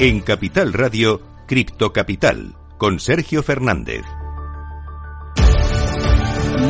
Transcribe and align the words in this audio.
En 0.00 0.20
Capital 0.20 0.74
Radio, 0.74 1.22
Cripto 1.46 1.90
Capital, 1.94 2.54
con 2.78 2.98
Sergio 2.98 3.42
Fernández. 3.42 4.04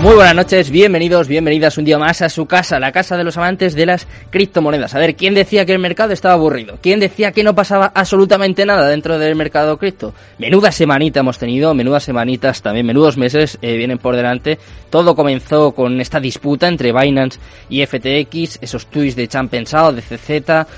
Muy 0.05 0.17
buenas 0.17 0.35
noches, 0.35 0.69
bienvenidos, 0.69 1.29
bienvenidas 1.29 1.79
un 1.79 1.87
día 1.87 1.99
más 1.99 2.21
a 2.21 2.29
su 2.29 2.45
casa, 2.45 2.79
la 2.79 2.93
casa 2.93 3.17
de 3.17 3.25
los 3.25 3.39
amantes 3.39 3.75
de 3.75 3.87
las 3.87 4.07
criptomonedas. 4.29 4.95
A 4.95 4.99
ver, 4.99 5.17
¿quién 5.17 5.33
decía 5.33 5.65
que 5.65 5.73
el 5.73 5.79
mercado 5.79 6.13
estaba 6.13 6.35
aburrido? 6.35 6.77
¿Quién 6.83 7.01
decía 7.01 7.33
que 7.33 7.43
no 7.43 7.55
pasaba 7.55 7.91
absolutamente 7.95 8.67
nada 8.67 8.87
dentro 8.87 9.19
del 9.19 9.35
mercado 9.35 9.79
cripto? 9.79 10.13
Menuda 10.37 10.73
semanita 10.73 11.21
hemos 11.21 11.39
tenido, 11.39 11.73
menudas 11.73 12.05
semanitas 12.05 12.61
también, 12.61 12.85
menudos 12.85 13.17
meses 13.17 13.57
eh, 13.63 13.79
vienen 13.79 13.97
por 13.97 14.15
delante. 14.15 14.59
Todo 14.91 15.15
comenzó 15.15 15.73
con 15.73 15.99
esta 16.03 16.21
disputa 16.21 16.69
entre 16.69 16.93
Binance 16.93 17.41
y 17.71 17.85
FTX, 17.87 18.59
esos 18.61 18.89
tweets 18.89 19.17
de 19.17 19.27
Chan 19.27 19.49
Pensado, 19.49 19.91
de 19.91 20.03
CZ, 20.03 20.29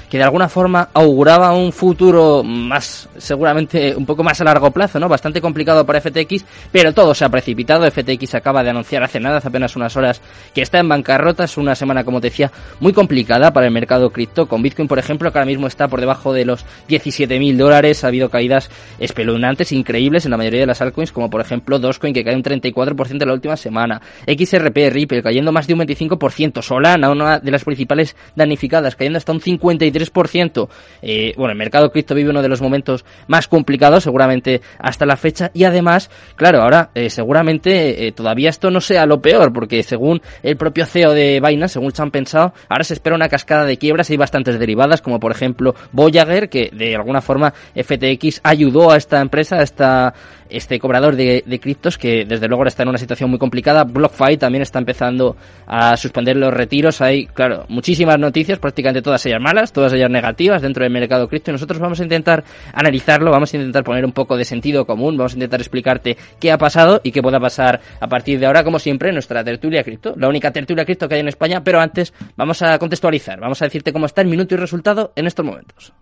que 0.09 0.19
de 0.19 0.23
alguna 0.23 0.48
forma 0.48 0.91
auguraba 0.95 1.53
un 1.53 1.73
futuro 1.73 2.45
más, 2.45 3.09
seguramente 3.19 3.97
un 3.97 4.06
poco 4.06 4.23
más 4.23 4.41
a 4.41 4.45
largo 4.45 4.70
plazo, 4.70 5.01
¿no? 5.01 5.09
Bastante 5.09 5.41
complicado 5.41 5.84
para 5.84 6.01
FTX, 6.01 6.45
pero 6.70 6.95
todo 6.95 7.12
se 7.12 7.25
ha 7.25 7.29
precipitado. 7.29 7.91
FTX 7.91 8.37
acaba 8.37 8.62
de 8.62 8.70
anunciar 8.70 9.03
hace 9.03 9.16
nada, 9.20 9.39
hace 9.39 9.48
apenas 9.48 9.77
unas 9.77 9.97
horas, 9.97 10.20
que 10.55 10.62
está 10.62 10.78
en 10.78 10.89
bancarrota. 10.89 11.45
Es 11.45 11.56
una 11.56 11.75
semana, 11.75 12.05
como 12.05 12.20
te 12.20 12.28
decía, 12.28 12.50
muy 12.81 12.92
complicada 12.92 13.53
para 13.53 13.67
el 13.67 13.72
mercado 13.72 14.11
cripto. 14.11 14.47
Con 14.47 14.62
Bitcoin, 14.62 14.89
por 14.89 14.98
ejemplo, 14.98 15.31
que 15.33 15.39
ahora 15.39 15.47
mismo 15.47 15.67
está 15.67 15.89
por 15.89 16.00
debajo 16.00 16.33
de 16.33 16.45
los 16.45 16.64
17.000 16.89 17.56
dólares. 17.56 18.05
Ha 18.05 18.09
habido 18.09 18.31
caídas 18.31 18.70
espeluznantes, 18.98 19.72
increíbles 19.72 20.25
en 20.25 20.31
la 20.31 20.37
mayoría 20.37 20.61
de 20.61 20.67
las 20.67 20.81
altcoins, 20.81 21.12
como 21.12 21.31
por 21.31 21.41
ejemplo 21.41 21.78
Dogecoin, 21.78 22.14
que 22.14 22.25
cae 22.25 22.34
un 22.34 22.42
34% 22.42 23.22
en 23.22 23.28
la 23.28 23.34
última 23.34 23.56
semana. 23.56 24.00
XRP, 24.27 24.91
Ripple, 24.91 25.22
cayendo 25.22 25.53
más 25.53 25.67
de 25.67 25.75
un 25.75 25.81
25%. 25.81 26.62
Solana, 26.62 27.11
una 27.11 27.39
de 27.39 27.50
las 27.50 27.64
principales 27.64 28.17
damnificadas, 28.34 28.97
cayendo 28.97 29.19
hasta 29.19 29.33
un 29.33 29.41
53%. 29.41 30.69
Eh, 31.03 31.34
bueno, 31.37 31.53
el 31.53 31.59
mercado 31.59 31.91
cripto 31.91 32.14
vive 32.14 32.31
uno 32.31 32.42
de 32.42 32.48
los 32.48 32.61
momentos 32.61 33.05
más 33.27 33.48
complicados, 33.48 34.05
seguramente 34.05 34.61
hasta 34.78 35.06
la 35.06 35.17
fecha. 35.17 35.50
Y 35.55 35.64
además, 35.64 36.11
claro, 36.37 36.62
ahora 36.62 36.91
eh, 36.94 37.11
seguramente 37.11 38.06
eh, 38.06 38.12
todavía 38.12 38.50
esto 38.50 38.70
no 38.70 38.81
lo 39.07 39.21
peor, 39.21 39.53
porque 39.53 39.83
según 39.83 40.21
el 40.43 40.57
propio 40.57 40.87
CEO 40.87 41.12
de 41.12 41.41
Binance, 41.41 41.75
según 41.75 41.93
se 41.93 42.03
han 42.03 42.11
pensado, 42.11 42.53
ahora 42.69 42.85
se 42.85 42.95
espera 42.95 43.17
una 43.17 43.29
cascada 43.29 43.65
de 43.65 43.77
quiebras 43.77 44.11
y 44.11 44.17
bastantes 44.17 44.59
derivadas, 44.59 45.03
como 45.03 45.21
por 45.21 45.33
ejemplo 45.33 45.75
Voyager, 45.93 46.49
que 46.49 46.71
de 46.73 46.95
alguna 46.95 47.21
forma 47.21 47.53
FTX 47.75 48.41
ayudó 48.43 48.91
a 48.91 48.97
esta 48.97 49.21
empresa, 49.21 49.57
a 49.57 49.62
esta 49.62 50.15
este 50.49 50.79
cobrador 50.79 51.17
de, 51.17 51.43
criptos 51.61 51.99
que 51.99 52.25
desde 52.25 52.49
luego 52.49 52.65
está 52.67 52.83
en 52.83 52.91
una 52.91 52.99
situación 52.99 53.31
muy 53.31 53.39
complicada. 53.39 53.84
BlockFi 53.84 54.37
también 54.37 54.62
está 54.62 54.79
empezando 54.79 55.37
a 55.67 55.97
suspender 55.97 56.37
los 56.37 56.53
retiros. 56.53 57.01
Hay, 57.01 57.27
claro, 57.27 57.65
muchísimas 57.69 58.19
noticias, 58.19 58.59
prácticamente 58.59 59.03
todas 59.03 59.25
ellas 59.27 59.41
malas, 59.41 59.73
todas 59.73 59.93
ellas 59.93 60.11
negativas 60.11 60.62
dentro 60.62 60.84
del 60.84 60.93
mercado 60.93 61.29
cripto 61.29 61.51
y 61.51 61.53
nosotros 61.53 61.79
vamos 61.79 62.01
a 62.01 62.03
intentar 62.03 62.45
analizarlo, 62.73 63.31
vamos 63.31 63.53
a 63.53 63.57
intentar 63.57 63.84
poner 63.84 64.05
un 64.05 64.12
poco 64.12 64.37
de 64.37 64.45
sentido 64.45 64.87
común, 64.87 65.17
vamos 65.17 65.33
a 65.33 65.37
intentar 65.37 65.61
explicarte 65.61 66.17
qué 66.39 66.53
ha 66.53 66.59
pasado 66.59 67.01
y 67.03 67.12
qué 67.12 67.23
pueda 67.23 67.41
pasar 67.41 67.81
a 68.01 68.07
partir 68.09 68.39
de 68.39 68.47
ahora, 68.47 68.65
como 68.65 68.79
siempre, 68.79 68.95
nuestra 68.98 69.44
tertulia 69.44 69.83
cripto, 69.83 70.14
la 70.16 70.28
única 70.28 70.50
tertulia 70.50 70.84
cripto 70.84 71.08
que 71.08 71.16
hay 71.16 71.20
en 71.20 71.28
España, 71.28 71.62
pero 71.62 71.80
antes 71.80 72.12
vamos 72.36 72.62
a 72.62 72.78
contextualizar, 72.78 73.41
vamos 73.41 73.60
a 73.62 73.66
decirte 73.66 73.93
cómo 73.93 74.06
está 74.06 74.22
el 74.22 74.28
minuto 74.28 74.54
y 74.54 74.59
resultado 74.59 75.12
en 75.16 75.26
estos 75.26 75.44
momentos. 75.44 75.93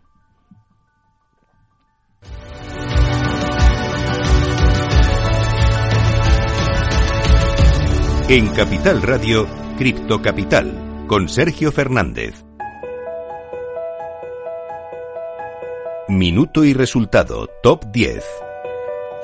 En 8.27 8.49
Capital 8.49 9.03
Radio, 9.03 9.47
Cripto 9.77 10.23
Capital, 10.23 11.05
con 11.07 11.29
Sergio 11.29 11.71
Fernández. 11.71 12.43
Minuto 16.09 16.65
y 16.65 16.73
resultado, 16.73 17.49
top 17.63 17.85
10. 17.93 18.44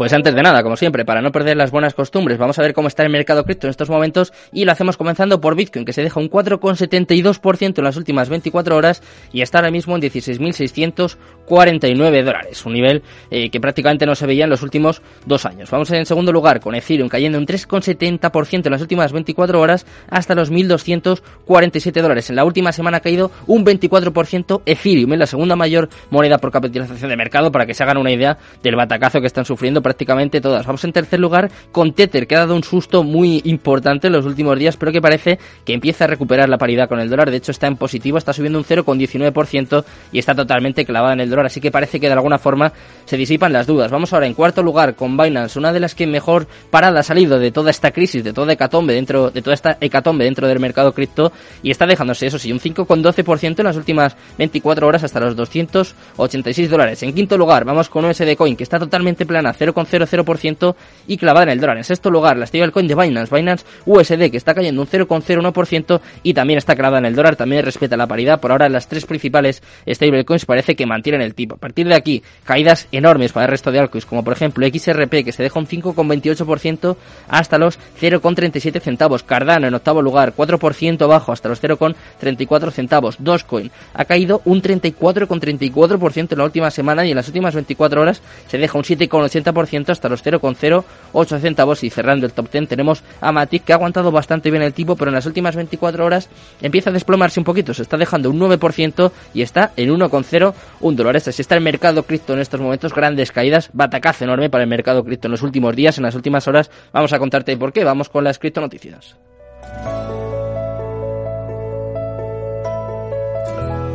Pues 0.00 0.15
antes 0.15 0.34
de 0.34 0.43
nada, 0.43 0.62
como 0.62 0.78
siempre, 0.78 1.05
para 1.05 1.21
no 1.21 1.31
perder 1.31 1.59
las 1.59 1.71
buenas 1.71 1.93
costumbres, 1.93 2.38
vamos 2.38 2.59
a 2.59 2.62
ver 2.62 2.72
cómo 2.72 2.88
está 2.88 3.03
el 3.03 3.11
mercado 3.11 3.44
cripto 3.44 3.66
en 3.66 3.71
estos 3.71 3.91
momentos 3.91 4.33
y 4.50 4.65
lo 4.65 4.72
hacemos 4.72 4.97
comenzando 4.97 5.43
por 5.43 5.55
Bitcoin, 5.55 5.84
que 5.84 5.93
se 5.93 6.00
deja 6.00 6.19
un 6.19 6.31
4,72% 6.31 7.77
en 7.77 7.84
las 7.84 7.99
últimas 7.99 8.31
24 8.31 8.75
horas 8.75 9.03
y 9.31 9.43
está 9.43 9.59
ahora 9.59 9.71
mismo 9.71 9.97
en 9.97 10.00
16.649 10.00 12.25
dólares, 12.25 12.65
un 12.65 12.72
nivel 12.72 13.03
eh, 13.31 13.50
que 13.50 13.60
prácticamente 13.60 14.06
no 14.06 14.15
se 14.15 14.25
veía 14.25 14.44
en 14.44 14.50
los 14.50 14.62
últimos 14.62 15.03
dos 15.27 15.44
años. 15.44 15.71
Vamos 15.71 15.91
en 15.91 16.06
segundo 16.06 16.33
lugar 16.33 16.60
con 16.60 16.75
Ethereum 16.75 17.10
cayendo 17.10 17.37
un 17.37 17.44
3,70% 17.44 18.65
en 18.65 18.72
las 18.72 18.81
últimas 18.81 19.12
24 19.12 19.60
horas 19.60 19.84
hasta 20.09 20.34
los 20.34 20.50
1.247 20.50 22.00
dólares. 22.00 22.31
En 22.31 22.37
la 22.37 22.47
última 22.47 22.72
semana 22.72 22.97
ha 22.97 23.00
caído 23.00 23.31
un 23.47 23.66
24% 23.66 24.62
Ethereum, 24.65 25.12
en 25.12 25.19
la 25.19 25.27
segunda 25.27 25.56
mayor 25.56 25.91
moneda 26.09 26.39
por 26.39 26.53
capitalización 26.53 27.10
de 27.10 27.19
mercado, 27.19 27.53
para 27.53 27.66
que 27.66 27.75
se 27.75 27.83
hagan 27.83 27.99
una 27.99 28.12
idea 28.12 28.39
del 28.62 28.77
batacazo 28.77 29.21
que 29.21 29.27
están 29.27 29.44
sufriendo 29.44 29.83
prácticamente 29.91 30.41
todas. 30.41 30.65
Vamos 30.65 30.84
en 30.84 30.93
tercer 30.93 31.19
lugar 31.19 31.51
con 31.73 31.93
Tether, 31.93 32.28
que 32.28 32.37
ha 32.37 32.41
dado 32.41 32.55
un 32.55 32.62
susto 32.62 33.03
muy 33.03 33.43
importante 33.45 34.06
en 34.06 34.12
los 34.12 34.25
últimos 34.25 34.56
días, 34.56 34.77
pero 34.77 34.93
que 34.93 35.01
parece 35.01 35.41
que 35.65 35.75
empieza 35.75 36.05
a 36.05 36.06
recuperar 36.06 36.49
la 36.49 36.59
paridad 36.59 36.89
con 36.89 37.01
el 37.01 37.11
dólar. 37.11 37.28
De 37.28 37.39
hecho, 37.39 37.51
está 37.51 37.67
en 37.67 37.77
positivo, 37.77 38.17
está 38.17 38.33
subiendo 38.33 38.61
un 38.61 38.65
0,19% 38.65 39.84
y 40.12 40.21
está 40.21 40.33
totalmente 40.37 40.84
clavada 40.84 41.15
en 41.15 41.21
el 41.21 41.28
dólar. 41.28 41.47
Así 41.47 41.61
que 41.61 41.73
parece 41.73 41.99
que 41.99 42.06
de 42.06 42.12
alguna 42.12 42.39
forma 42.39 42.73
se 43.05 43.17
disipan 43.17 43.53
las 43.53 43.67
dudas. 43.67 43.91
Vamos 43.91 44.12
ahora 44.12 44.28
en 44.28 44.34
cuarto 44.34 44.62
lugar 44.62 44.95
con 44.95 45.17
Binance, 45.17 45.59
una 45.59 45.73
de 45.73 45.81
las 45.81 45.97
que 45.97 46.07
mejor 46.07 46.47
parada 46.71 47.01
ha 47.01 47.03
salido 47.03 47.41
de 47.41 47.51
toda 47.51 47.72
esta 47.72 47.91
crisis, 47.91 48.22
de 48.22 48.33
toda 48.33 48.53
hecatombe 48.53 48.95
dentro, 48.95 49.33
de 49.33 49.43
toda 49.43 49.55
esta 49.55 49.77
hecatombe 49.81 50.25
dentro 50.25 50.47
del 50.47 50.61
mercado 50.61 50.93
cripto 50.93 51.33
y 51.65 51.72
está 51.72 51.84
dejándose 51.84 52.27
eso 52.27 52.39
sí, 52.39 52.53
un 52.53 52.61
5,12% 52.61 53.59
en 53.59 53.65
las 53.65 53.77
últimas 53.77 54.17
24 54.39 54.87
horas 54.87 55.03
hasta 55.03 55.19
los 55.19 55.34
286 55.34 56.71
dólares. 56.71 57.03
En 57.03 57.12
quinto 57.12 57.37
lugar, 57.37 57.65
vamos 57.65 57.89
con 57.89 58.05
USD 58.05 58.37
Coin, 58.37 58.55
que 58.55 58.62
está 58.62 58.78
totalmente 58.78 59.27
plana, 59.27 59.53
0, 59.53 59.75
0,00% 59.87 60.75
y 61.07 61.17
clavada 61.17 61.45
en 61.45 61.51
el 61.51 61.61
dólar. 61.61 61.77
En 61.77 61.85
sexto 61.85 62.11
lugar, 62.11 62.37
la 62.37 62.47
stablecoin 62.47 62.87
de 62.87 62.95
Binance, 62.95 63.35
Binance 63.35 63.65
USD, 63.87 64.31
que 64.31 64.37
está 64.37 64.55
cayendo 64.55 64.83
un 64.83 64.89
0,01% 64.89 66.01
y 66.23 66.35
también 66.35 66.59
está 66.59 66.77
clavada 66.77 66.99
en 66.99 67.07
el 67.07 67.15
dólar, 67.15 67.37
también 67.37 67.65
respeta 67.65 67.97
la 67.97 68.07
paridad. 68.07 68.41
Por 68.41 68.53
ahora, 68.53 68.69
las 68.69 68.89
tres 68.89 69.07
principales 69.07 69.63
stablecoins 69.87 70.45
parece 70.45 70.77
que 70.77 70.87
mantienen 70.87 71.23
el 71.23 71.35
tipo. 71.35 71.55
A 71.55 71.59
partir 71.59 71.89
de 71.89 71.95
aquí, 71.95 72.23
caídas 72.45 72.89
enormes 72.93 73.33
para 73.33 73.47
el 73.47 73.51
resto 73.51 73.71
de 73.73 73.79
altcoins, 73.79 74.07
como 74.07 74.25
por 74.25 74.33
ejemplo 74.33 74.67
XRP, 74.67 75.25
que 75.25 75.33
se 75.33 75.43
deja 75.43 75.59
un 75.59 75.67
5,28% 75.67 76.97
hasta 77.29 77.59
los 77.59 77.79
0,37 78.01 78.81
centavos. 78.81 79.23
Cardano 79.23 79.67
en 79.67 79.75
octavo 79.75 80.03
lugar, 80.03 80.35
4% 80.37 81.09
bajo 81.09 81.33
hasta 81.33 81.49
los 81.49 81.63
0,34 81.63 82.71
centavos. 82.71 83.17
Dogecoin 83.19 83.71
ha 83.95 84.05
caído 84.05 84.43
un 84.45 84.63
34,34% 84.63 86.33
en 86.33 86.39
la 86.39 86.45
última 86.45 86.71
semana 86.71 87.05
y 87.05 87.11
en 87.11 87.17
las 87.17 87.29
últimas 87.29 87.55
24 87.55 88.01
horas 88.01 88.23
se 88.49 88.59
deja 88.59 88.79
un 88.79 88.85
7,80% 88.85 89.53
hasta 89.89 90.09
los 90.09 90.25
0,08 90.25 91.41
centavos 91.41 91.85
y 91.85 91.91
cerrando 91.91 92.27
el 92.27 92.33
top 92.33 92.51
10 92.51 92.69
tenemos 92.69 93.03
a 93.21 93.33
Matic 93.33 93.65
que 93.65 93.73
ha 93.73 93.77
aguantado 93.77 94.11
bastante 94.11 94.51
bien 94.51 94.63
el 94.63 94.73
tipo 94.73 94.97
pero 94.97 95.11
en 95.11 95.15
las 95.15 95.27
últimas 95.27 95.57
24 95.57 96.05
horas 96.05 96.29
empieza 96.61 96.91
a 96.91 96.93
desplomarse 96.93 97.41
un 97.41 97.45
poquito, 97.45 97.75
se 97.75 97.83
está 97.83 97.97
dejando 97.97 98.31
un 98.31 98.39
9% 98.41 99.13
y 99.35 99.43
está 99.43 99.73
en 99.77 99.91
1,01 99.91 100.95
dólares. 100.95 101.29
Así 101.29 101.43
está 101.43 101.55
el 101.55 101.63
mercado 101.63 102.03
cripto 102.03 102.35
en 102.35 102.41
estos 102.41 102.61
momentos, 102.61 102.95
grandes 102.95 103.33
caídas, 103.33 103.71
batacazo 103.73 104.25
enorme 104.25 104.51
para 104.51 104.65
el 104.65 104.71
mercado 104.71 105.05
cripto 105.05 105.29
en 105.29 105.33
los 105.33 105.43
últimos 105.43 105.75
días, 105.77 105.99
en 105.99 106.05
las 106.05 106.15
últimas 106.15 106.47
horas. 106.49 106.71
Vamos 106.93 107.13
a 107.13 107.19
contarte 107.19 107.57
por 107.57 107.73
qué, 107.73 107.84
vamos 107.84 108.09
con 108.09 108.25
las 108.25 108.39
cripto 108.39 108.61
noticias. 108.61 109.16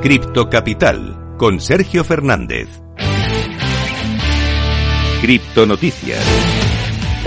Cripto 0.02 0.50
Capital 0.50 1.36
con 1.38 1.60
Sergio 1.60 2.04
Fernández. 2.04 2.85
Cripto 5.22 5.66
Noticias. 5.66 6.55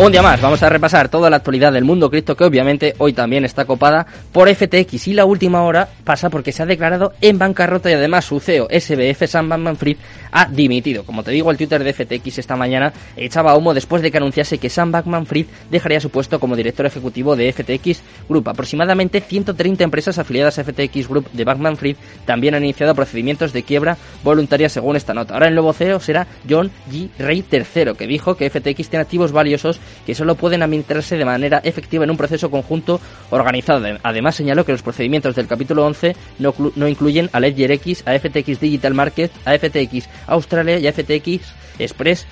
Un 0.00 0.12
día 0.12 0.23
más, 0.23 0.41
vamos 0.41 0.62
a 0.62 0.69
repasar 0.69 1.09
toda 1.09 1.29
la 1.29 1.39
actualidad 1.39 1.73
del 1.73 1.83
mundo 1.83 2.09
cripto 2.09 2.37
que 2.37 2.45
obviamente 2.45 2.95
hoy 2.99 3.12
también 3.12 3.45
está 3.45 3.65
copada 3.65 4.06
por 4.31 4.49
FTX 4.49 5.09
y 5.09 5.12
la 5.12 5.25
última 5.25 5.65
hora 5.65 5.89
pasa 6.05 6.31
porque 6.31 6.53
se 6.53 6.62
ha 6.62 6.67
declarado 6.67 7.15
en 7.21 7.37
bancarrota 7.37 7.91
y 7.91 7.95
además 7.95 8.25
su 8.25 8.39
CEO 8.39 8.69
SBF 8.71 9.27
Sam 9.27 9.49
Bankman-Fried 9.49 9.97
ha 10.31 10.47
dimitido. 10.47 11.03
Como 11.03 11.25
te 11.25 11.33
digo, 11.33 11.50
el 11.50 11.56
Twitter 11.56 11.83
de 11.83 11.93
FTX 11.93 12.39
esta 12.39 12.55
mañana 12.55 12.93
echaba 13.17 13.56
humo 13.56 13.75
después 13.75 14.00
de 14.00 14.12
que 14.12 14.19
anunciase 14.19 14.59
que 14.59 14.71
Sam 14.71 14.93
Bankman-Fried 14.93 15.47
dejaría 15.69 15.99
su 15.99 16.11
puesto 16.11 16.39
como 16.39 16.55
director 16.55 16.87
ejecutivo 16.87 17.35
de 17.35 17.53
FTX 17.53 18.01
Group. 18.29 18.51
Aproximadamente 18.51 19.21
130 19.21 19.83
empresas 19.83 20.17
afiliadas 20.17 20.61
a 20.61 20.65
FTX 20.65 21.09
Group 21.09 21.29
de 21.33 21.44
Bankman-Fried 21.44 21.97
también 22.25 22.55
han 22.55 22.62
iniciado 22.62 22.94
procedimientos 22.94 23.53
de 23.53 23.65
quiebra 23.65 23.99
voluntaria 24.23 24.69
según 24.69 24.94
esta 24.94 25.12
nota. 25.12 25.35
Ahora 25.35 25.49
el 25.49 25.55
nuevo 25.55 25.73
CEO 25.73 25.99
será 25.99 26.29
John 26.49 26.71
G. 26.89 27.09
Ray 27.19 27.44
III, 27.51 27.94
que 27.99 28.06
dijo 28.06 28.37
que 28.37 28.49
FTX 28.49 28.91
tiene 28.91 29.03
activos 29.03 29.33
valiosos 29.33 29.81
que 30.06 30.14
solo 30.14 30.35
pueden 30.35 30.62
administrarse 30.62 31.17
de 31.17 31.25
manera 31.25 31.61
efectiva 31.64 32.05
en 32.05 32.11
un 32.11 32.17
proceso 32.17 32.50
conjunto 32.50 33.00
organizado. 33.31 33.87
Además, 34.02 34.35
señaló 34.35 34.64
que 34.64 34.73
los 34.73 34.82
procedimientos 34.82 35.35
del 35.35 35.46
capítulo 35.46 35.87
11 35.87 36.17
no, 36.38 36.55
no 36.75 36.88
incluyen 36.88 37.31
a 37.32 37.40
Ledger 37.40 37.73
X, 37.73 38.05
a 38.06 38.19
FTX 38.19 38.61
Digital 38.61 38.94
Market, 38.94 39.31
a 39.44 39.58
FTX 39.58 40.08
Australia 40.26 40.79
y 40.79 40.87
a 40.87 40.93
FTX 40.93 41.55
Express 41.79 42.26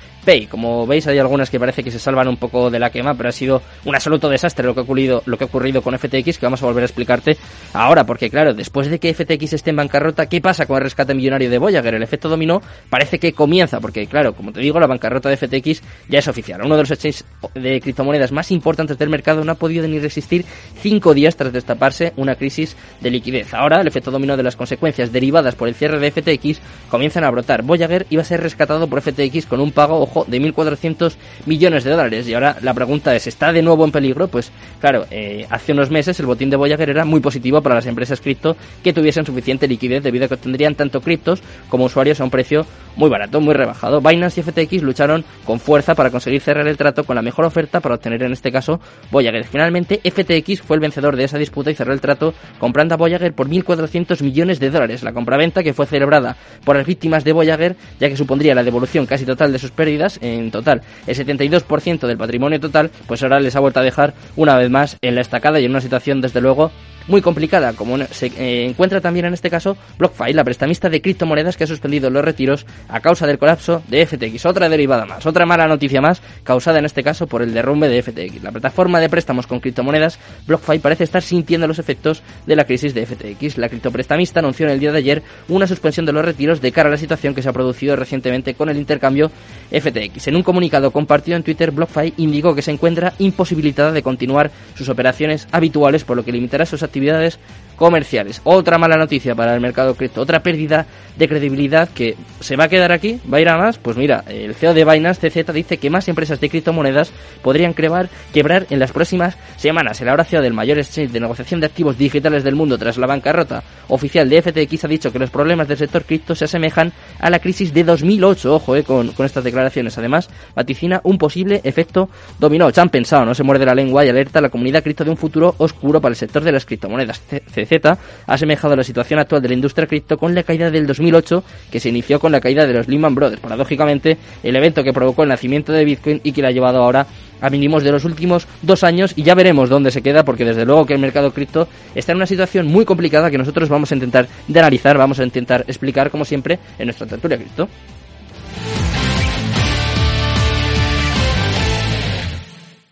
como 0.51 0.87
veis, 0.87 1.07
hay 1.07 1.19
algunas 1.19 1.51
que 1.51 1.61
parece 1.61 1.85
que 1.85 1.91
se 1.91 1.99
salvan 1.99 2.27
un 2.27 2.37
poco 2.37 2.69
de 2.69 2.79
la 2.79 2.91
quema, 2.91 3.15
pero 3.15 3.29
ha 3.29 3.33
sido 3.33 3.63
un 3.85 3.95
absoluto 3.95 4.29
desastre 4.29 4.67
lo 4.67 4.75
que 4.75 4.81
ha 4.81 4.83
ocurrido, 4.83 5.23
lo 5.27 5.39
que 5.39 5.45
ha 5.45 5.47
ocurrido 5.47 5.83
con 5.83 5.97
FTX, 5.97 6.39
que 6.39 6.47
vamos 6.47 6.63
a 6.63 6.67
volver 6.67 6.83
a 6.83 6.87
explicarte 6.87 7.37
ahora, 7.73 8.05
porque 8.05 8.29
claro, 8.29 8.53
después 8.53 8.91
de 8.91 8.99
que 8.99 9.15
FTX 9.15 9.53
esté 9.53 9.71
en 9.71 9.77
bancarrota, 9.77 10.27
¿qué 10.27 10.41
pasa 10.41 10.67
con 10.67 10.79
el 10.79 10.83
rescate 10.83 11.15
millonario 11.15 11.49
de 11.49 11.59
Voyager? 11.59 11.95
El 11.95 12.03
efecto 12.03 12.29
dominó 12.29 12.61
parece 12.91 13.19
que 13.19 13.33
comienza, 13.33 13.81
porque 13.81 14.07
claro, 14.07 14.35
como 14.35 14.53
te 14.53 14.61
digo, 14.61 14.81
la 14.81 14.87
bancarrota 14.87 15.29
de 15.29 15.37
FTX 15.37 15.83
ya 16.09 16.19
es 16.19 16.29
oficial. 16.29 16.61
Uno 16.65 16.75
de 16.75 16.83
los 16.83 16.91
exchanges 16.91 17.25
de 17.55 17.81
criptomonedas 17.81 18.33
más 18.33 18.51
importantes 18.51 18.99
del 18.99 19.09
mercado 19.09 19.45
no 19.45 19.53
ha 19.53 19.57
podido 19.57 19.87
ni 19.87 19.99
resistir 19.99 20.45
cinco 20.81 21.15
días 21.15 21.37
tras 21.37 21.53
destaparse 21.53 22.13
una 22.17 22.35
crisis 22.35 22.77
de 23.01 23.11
liquidez. 23.11 23.55
Ahora, 23.55 23.81
el 23.81 23.87
efecto 23.87 24.11
dominó 24.11 24.37
de 24.37 24.43
las 24.43 24.57
consecuencias 24.57 25.13
derivadas 25.13 25.55
por 25.55 25.69
el 25.69 25.75
cierre 25.75 25.99
de 25.99 26.11
FTX 26.11 26.61
comienzan 26.89 27.25
a 27.25 27.31
brotar. 27.31 27.63
Voyager 27.63 28.07
iba 28.11 28.23
a 28.23 28.25
ser 28.25 28.41
rescatado 28.41 28.89
por 28.89 29.01
FTX 29.01 29.47
con 29.47 29.61
un 29.61 29.73
pago, 29.73 30.01
ojo, 30.01 30.16
de 30.25 30.41
1.400 30.41 31.17
millones 31.45 31.85
de 31.85 31.91
dólares. 31.91 32.29
Y 32.29 32.35
ahora 32.35 32.57
la 32.63 32.75
pregunta 32.75 33.15
es, 33.15 33.27
¿está 33.27 33.53
de 33.53 33.63
nuevo 33.63 33.85
en 33.85 33.93
peligro? 33.93 34.29
Pues 34.29 34.51
claro, 34.81 35.07
eh, 35.11 35.47
hace 35.51 35.73
unos 35.73 35.91
meses 35.91 36.19
el 36.21 36.27
botín 36.27 36.51
de 36.51 36.57
Voyager 36.57 36.91
era 36.91 37.05
muy 37.05 37.21
positivo 37.21 37.61
para 37.61 37.75
las 37.75 37.87
empresas 37.87 38.21
cripto 38.21 38.57
que 38.83 38.93
tuviesen 38.93 39.27
suficiente 39.27 39.69
liquidez 39.69 40.03
debido 40.03 40.25
a 40.25 40.29
que 40.29 40.35
obtendrían 40.35 40.75
tanto 40.75 41.01
criptos 41.01 41.43
como 41.69 41.85
usuarios 41.85 42.21
a 42.21 42.25
un 42.25 42.31
precio 42.31 42.67
muy 42.97 43.11
barato, 43.11 43.41
muy 43.41 43.55
rebajado. 43.55 44.01
Binance 44.01 44.41
y 44.41 44.43
FTX 44.43 44.83
lucharon 44.83 45.25
con 45.45 45.61
fuerza 45.61 45.95
para 45.95 46.11
conseguir 46.11 46.41
cerrar 46.41 46.67
el 46.67 46.77
trato 46.77 47.05
con 47.05 47.17
la 47.17 47.23
mejor 47.23 47.45
oferta 47.45 47.81
para 47.81 47.97
obtener 47.97 48.23
en 48.23 48.33
este 48.33 48.51
caso 48.51 48.81
Voyager. 49.11 49.45
Finalmente 49.45 50.01
FTX 50.03 50.63
fue 50.63 50.77
el 50.77 50.81
vencedor 50.81 51.17
de 51.17 51.25
esa 51.25 51.39
disputa 51.39 51.71
y 51.71 51.75
cerró 51.75 51.93
el 51.93 52.01
trato 52.01 52.35
comprando 52.59 52.95
a 52.95 52.97
Voyager 52.97 53.35
por 53.35 53.49
1.400 53.49 54.23
millones 54.23 54.61
de 54.61 54.71
dólares. 54.71 55.03
La 55.03 55.13
compraventa 55.13 55.63
que 55.63 55.75
fue 55.75 55.87
celebrada 55.87 56.37
por 56.65 56.77
las 56.77 56.87
víctimas 56.87 57.25
de 57.25 57.33
Voyager 57.33 57.77
ya 58.01 58.09
que 58.09 58.17
supondría 58.17 58.55
la 58.55 58.63
devolución 58.63 59.07
casi 59.07 59.25
total 59.25 59.53
de 59.53 59.59
sus 59.59 59.71
pérdidas 59.71 60.06
en 60.21 60.51
total. 60.51 60.83
El 61.07 61.17
72% 61.17 62.07
del 62.07 62.17
patrimonio 62.17 62.61
total, 62.61 62.91
pues 63.07 63.23
ahora 63.23 63.41
les 63.41 63.57
ha 63.57 63.61
vuelto 63.61 63.81
a 63.81 63.83
dejar 63.83 64.15
una 64.37 64.57
vez 64.57 64.71
más 64.71 64.97
en 65.03 65.15
la 65.15 65.21
estacada 65.21 65.61
y 65.61 65.65
en 65.65 65.71
una 65.71 65.81
situación 65.81 66.21
desde 66.21 66.41
luego 66.41 66.71
muy 67.09 67.23
complicada, 67.23 67.73
como 67.75 67.99
se 68.07 68.27
eh, 68.27 68.67
encuentra 68.67 69.01
también 69.01 69.27
en 69.27 69.35
este 69.35 69.51
caso 69.51 69.77
BlockFi, 69.99 70.33
la 70.33 70.45
prestamista 70.45 70.89
de 70.89 71.01
criptomonedas 71.01 71.57
que 71.57 71.65
ha 71.65 71.67
suspendido 71.67 72.11
los 72.11 72.25
retiros 72.25 72.67
a 72.89 73.01
causa 73.01 73.27
del 73.27 73.39
colapso 73.39 73.83
de 73.89 74.07
FTX. 74.07 74.47
Otra 74.47 74.69
derivada 74.69 75.07
más, 75.07 75.25
otra 75.27 75.47
mala 75.47 75.67
noticia 75.67 76.01
más, 76.01 76.21
causada 76.43 76.79
en 76.79 76.85
este 76.85 77.03
caso 77.03 77.27
por 77.27 77.43
el 77.43 77.55
derrumbe 77.55 77.89
de 77.89 78.03
FTX. 78.03 78.43
La 78.43 78.53
plataforma 78.53 79.01
de 79.01 79.09
préstamos 79.09 79.47
con 79.47 79.61
criptomonedas 79.61 80.19
BlockFi 80.47 80.79
parece 80.79 81.05
estar 81.05 81.23
sintiendo 81.23 81.67
los 81.67 81.79
efectos 81.79 82.23
de 82.47 82.57
la 82.57 82.65
crisis 82.65 82.95
de 82.95 83.07
FTX. 83.07 83.59
La 83.59 83.69
criptoprestamista 83.69 84.41
anunció 84.41 84.67
en 84.67 84.73
el 84.73 84.81
día 84.81 84.93
de 84.93 84.99
ayer 84.99 85.23
una 85.49 85.67
suspensión 85.67 86.07
de 86.07 86.13
los 86.13 86.25
retiros 86.25 86.61
de 86.61 86.73
cara 86.73 86.89
a 86.89 86.93
la 86.93 86.99
situación 86.99 87.35
que 87.35 87.43
se 87.43 87.49
ha 87.49 87.53
producido 87.53 87.97
recientemente 87.97 88.55
con 88.55 88.69
el 88.69 88.77
intercambio 88.77 89.31
FTX. 89.71 90.29
En 90.29 90.37
un 90.37 90.43
comunicado 90.43 90.91
compartido 90.91 91.37
en 91.37 91.43
Twitter, 91.43 91.71
BlockFi 91.71 92.15
indicó 92.19 92.55
que 92.55 92.63
se 92.63 92.73
encuentra 92.73 93.15
imposibilitada 93.19 93.93
de 93.93 94.03
continuar 94.03 94.51
sus 94.75 94.89
operaciones 94.89 95.47
habituales, 95.53 96.05
por 96.05 96.17
lo 96.17 96.25
que 96.25 96.33
limitará 96.33 96.67
sus 96.67 96.83
actividades 96.83 96.96
actividades 96.97 97.39
comerciales. 97.77 98.41
Otra 98.45 98.79
mala 98.79 98.97
noticia 98.97 99.35
para 99.35 99.55
el 99.55 99.61
mercado 99.61 99.95
cripto, 99.95 100.21
otra 100.21 100.43
pérdida 100.43 100.87
de 101.17 101.29
credibilidad 101.29 101.89
que 101.89 102.17
se 102.41 102.57
va 102.57 102.65
a 102.65 102.69
quedar 102.69 102.93
aquí, 102.93 103.21
va 103.33 103.39
a 103.39 103.41
ir 103.41 103.49
a 103.49 103.57
más. 103.57 103.79
Pues 103.79 103.97
mira, 103.97 104.25
el 104.29 104.55
CEO 104.55 104.75
de 104.75 104.85
Binance 104.85 105.31
CZ 105.31 105.53
dice 105.53 105.79
que 105.79 105.91
más 105.91 106.09
empresas 106.09 106.41
de 106.41 106.49
criptomonedas 106.49 107.13
podrían 107.43 107.75
quebrar, 107.75 108.09
quebrar 108.33 108.67
en 108.71 108.79
las 108.79 108.93
próximas 108.93 109.37
semanas. 109.57 110.01
El 110.01 110.09
ahora 110.09 110.25
CEO 110.25 110.43
del 110.43 110.53
mayor 110.53 110.79
exchange 110.79 111.13
de 111.13 111.21
negociación 111.21 111.61
de 111.61 111.67
activos 111.67 111.97
digitales 111.97 112.45
del 112.45 112.55
mundo 112.55 112.79
tras 112.79 112.99
la 112.99 113.07
bancarrota 113.07 113.63
oficial 113.89 114.29
de 114.29 114.43
FTX 114.43 114.85
ha 114.85 114.89
dicho 114.89 115.13
que 115.13 115.19
los 115.19 115.31
problemas 115.31 115.69
del 115.69 115.79
sector 115.79 116.05
cripto 116.05 116.35
se 116.35 116.45
asemejan 116.45 116.93
a 117.19 117.31
la 117.31 117.39
crisis 117.39 117.73
de 117.73 117.85
2008. 117.85 118.55
Ojo 118.55 118.77
eh, 118.77 118.83
con, 118.83 119.09
con 119.13 119.27
estas 119.27 119.45
declaraciones. 119.45 119.97
Además, 119.99 120.29
vaticina 120.55 121.01
un 121.05 121.19
posible 121.19 121.61
efecto 121.65 122.09
dominó. 122.39 122.71
Ya 122.71 122.83
han 122.83 122.91
pensado, 122.91 123.25
no 123.25 123.35
se 123.35 123.43
muerde 123.43 123.65
la 123.65 123.75
lengua 123.75 124.05
y 124.05 124.09
alerta 124.09 124.39
a 124.39 124.43
la 124.43 124.51
comunidad 124.51 124.83
cripto 124.83 125.05
de 125.05 125.11
un 125.11 125.17
futuro 125.17 125.55
oscuro 125.59 126.01
para 126.01 126.13
el 126.13 126.17
sector 126.17 126.43
de 126.43 126.53
las 126.53 126.65
criptomonedas. 126.65 127.23
CZ 127.67 127.87
ha 127.87 127.99
asemejado 128.27 128.77
la 128.77 128.85
situación 128.85 129.21
actual 129.21 129.43
de 129.43 129.49
la 129.49 129.55
industria 129.55 129.87
cripto 129.87 130.17
con 130.17 130.35
la 130.35 130.43
caída 130.43 130.71
del 130.71 130.87
2008 130.87 131.45
que 131.71 131.81
se 131.81 131.89
inició 131.89 132.19
con 132.19 132.33
la 132.33 132.41
caída 132.41 132.67
de 132.67 132.73
los 132.73 132.89
Lehman 132.89 133.15
Brothers. 133.15 133.41
Paradójicamente, 133.41 134.17
el 134.43 134.57
evento 134.57 134.83
que 134.83 134.93
provocó 134.93 135.23
el 135.23 135.29
nacimiento 135.29 135.73
de 135.73 135.85
Bitcoin 135.85 136.21
y 136.23 136.33
que 136.33 136.43
la 136.43 136.49
ha 136.49 136.53
llevado 136.53 136.83
ahora 136.83 137.07
a 137.41 137.51
mínimos 137.51 137.83
de 137.83 137.93
los 137.93 138.05
últimos 138.05 138.47
dos 138.63 138.85
años 138.85 139.13
y 139.17 139.23
ya 139.23 139.35
veremos 139.35 139.69
dónde 139.69 139.91
se 139.91 140.03
queda 140.03 140.25
porque 140.25 140.45
desde 140.45 140.65
luego 140.65 140.87
que 140.87 140.95
el 140.95 141.01
mercado 141.01 141.33
cripto 141.33 141.69
está 141.95 142.13
en 142.13 142.17
una 142.17 142.27
situación 142.27 142.67
muy 142.67 142.85
complicada 142.85 143.31
que 143.31 143.39
nosotros 143.39 143.69
vamos 143.69 143.91
a 143.93 143.95
intentar 143.95 144.27
analizar, 144.49 144.97
vamos 144.97 145.21
a 145.21 145.25
intentar 145.25 145.65
explicar 145.67 146.11
como 146.11 146.25
siempre 146.25 146.59
en 146.79 146.87
nuestra 146.87 147.07
tertulia 147.07 147.37
cripto. 147.37 147.69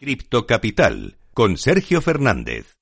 Cripto 0.01 0.47
Capital 0.47 1.17
con 1.33 1.57
Sergio 1.57 2.03
Fernández. 2.03 2.74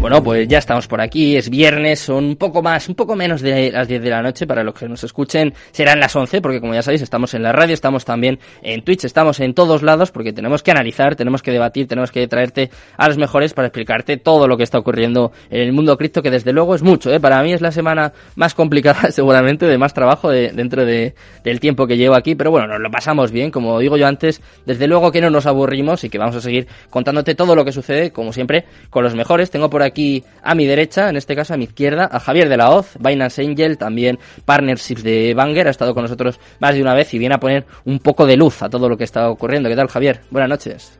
Bueno, 0.00 0.22
pues 0.22 0.46
ya 0.46 0.58
estamos 0.58 0.86
por 0.86 1.00
aquí, 1.00 1.36
es 1.36 1.50
viernes, 1.50 1.98
son 1.98 2.24
un 2.24 2.36
poco 2.36 2.62
más, 2.62 2.88
un 2.88 2.94
poco 2.94 3.16
menos 3.16 3.42
de 3.42 3.72
las 3.72 3.88
10 3.88 4.00
de 4.00 4.10
la 4.10 4.22
noche, 4.22 4.46
para 4.46 4.62
los 4.62 4.72
que 4.72 4.88
nos 4.88 5.02
escuchen 5.02 5.52
serán 5.72 5.98
las 5.98 6.14
11, 6.14 6.40
porque 6.40 6.60
como 6.60 6.72
ya 6.72 6.82
sabéis, 6.82 7.02
estamos 7.02 7.34
en 7.34 7.42
la 7.42 7.50
radio, 7.50 7.74
estamos 7.74 8.04
también 8.04 8.38
en 8.62 8.84
Twitch, 8.84 9.04
estamos 9.04 9.40
en 9.40 9.54
todos 9.54 9.82
lados, 9.82 10.12
porque 10.12 10.32
tenemos 10.32 10.62
que 10.62 10.70
analizar, 10.70 11.16
tenemos 11.16 11.42
que 11.42 11.50
debatir, 11.50 11.88
tenemos 11.88 12.12
que 12.12 12.28
traerte 12.28 12.70
a 12.96 13.08
los 13.08 13.18
mejores 13.18 13.54
para 13.54 13.66
explicarte 13.66 14.18
todo 14.18 14.46
lo 14.46 14.56
que 14.56 14.62
está 14.62 14.78
ocurriendo 14.78 15.32
en 15.50 15.62
el 15.62 15.72
mundo 15.72 15.98
cripto, 15.98 16.22
que 16.22 16.30
desde 16.30 16.52
luego 16.52 16.76
es 16.76 16.82
mucho, 16.82 17.12
¿eh? 17.12 17.18
para 17.18 17.42
mí 17.42 17.52
es 17.52 17.60
la 17.60 17.72
semana 17.72 18.12
más 18.36 18.54
complicada 18.54 19.10
seguramente, 19.10 19.66
de 19.66 19.78
más 19.78 19.94
trabajo 19.94 20.30
de, 20.30 20.52
dentro 20.52 20.86
de, 20.86 21.16
del 21.42 21.58
tiempo 21.58 21.88
que 21.88 21.96
llevo 21.96 22.14
aquí, 22.14 22.36
pero 22.36 22.52
bueno, 22.52 22.68
nos 22.68 22.80
lo 22.80 22.90
pasamos 22.92 23.32
bien, 23.32 23.50
como 23.50 23.80
digo 23.80 23.96
yo 23.96 24.06
antes, 24.06 24.42
desde 24.64 24.86
luego 24.86 25.10
que 25.10 25.20
no 25.20 25.28
nos 25.28 25.46
aburrimos 25.46 26.04
y 26.04 26.08
que 26.08 26.18
vamos 26.18 26.36
a 26.36 26.40
seguir 26.40 26.68
contándote 26.88 27.34
todo 27.34 27.56
lo 27.56 27.64
que 27.64 27.72
sucede, 27.72 28.12
como 28.12 28.32
siempre, 28.32 28.64
con 28.90 29.02
los 29.02 29.16
mejores. 29.16 29.50
Tengo 29.50 29.68
por 29.68 29.82
aquí 29.82 29.87
aquí 29.88 30.24
a 30.42 30.54
mi 30.54 30.66
derecha, 30.66 31.08
en 31.08 31.16
este 31.16 31.34
caso 31.34 31.54
a 31.54 31.56
mi 31.56 31.64
izquierda, 31.64 32.08
a 32.10 32.20
Javier 32.20 32.48
de 32.48 32.56
la 32.56 32.70
Hoz, 32.70 32.96
Binance 33.00 33.42
Angel, 33.42 33.76
también 33.76 34.18
Partnerships 34.44 35.02
de 35.02 35.34
Banger, 35.34 35.66
ha 35.66 35.70
estado 35.70 35.94
con 35.94 36.04
nosotros 36.04 36.38
más 36.60 36.74
de 36.74 36.82
una 36.82 36.94
vez 36.94 37.12
y 37.14 37.18
viene 37.18 37.34
a 37.34 37.40
poner 37.40 37.66
un 37.84 37.98
poco 37.98 38.26
de 38.26 38.36
luz 38.36 38.62
a 38.62 38.70
todo 38.70 38.88
lo 38.88 38.96
que 38.96 39.04
está 39.04 39.28
ocurriendo. 39.30 39.68
¿Qué 39.68 39.76
tal, 39.76 39.88
Javier? 39.88 40.20
Buenas 40.30 40.48
noches. 40.48 40.98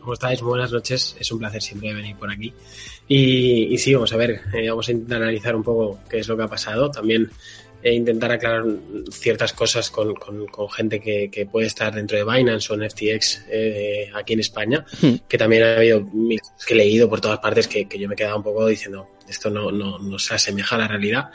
¿Cómo 0.00 0.14
estáis? 0.14 0.40
Buenas 0.40 0.72
noches. 0.72 1.16
Es 1.18 1.30
un 1.30 1.38
placer 1.38 1.60
siempre 1.60 1.92
venir 1.92 2.16
por 2.16 2.30
aquí. 2.30 2.52
Y, 3.06 3.76
sí, 3.78 3.92
vamos 3.92 4.12
a 4.12 4.16
ver, 4.16 4.40
eh, 4.54 4.70
vamos 4.70 4.88
a 4.88 4.92
intentar 4.92 5.22
analizar 5.22 5.54
un 5.54 5.62
poco 5.62 6.00
qué 6.08 6.18
es 6.18 6.28
lo 6.28 6.36
que 6.36 6.44
ha 6.44 6.48
pasado. 6.48 6.90
También 6.90 7.30
e 7.82 7.92
intentar 7.92 8.30
aclarar 8.32 8.64
ciertas 9.10 9.52
cosas 9.52 9.90
con, 9.90 10.14
con, 10.14 10.70
gente 10.70 11.00
que, 11.00 11.30
que, 11.30 11.46
puede 11.46 11.66
estar 11.66 11.94
dentro 11.94 12.16
de 12.16 12.24
Binance 12.24 12.72
o 12.72 12.76
en 12.76 12.90
FTX 12.90 13.46
eh, 13.50 14.10
aquí 14.14 14.34
en 14.34 14.40
España, 14.40 14.84
hmm. 15.00 15.14
que 15.28 15.38
también 15.38 15.62
ha 15.62 15.76
habido 15.76 16.06
que 16.66 16.74
he 16.74 16.76
leído 16.76 17.08
por 17.08 17.20
todas 17.20 17.38
partes 17.38 17.66
que, 17.66 17.88
que 17.88 17.98
yo 17.98 18.08
me 18.08 18.14
he 18.14 18.16
quedado 18.16 18.36
un 18.36 18.42
poco 18.42 18.66
diciendo 18.66 19.08
esto 19.28 19.48
no, 19.48 19.70
no, 19.70 19.98
no 19.98 20.18
se 20.18 20.34
asemeja 20.34 20.74
a 20.76 20.80
la 20.80 20.88
realidad. 20.88 21.30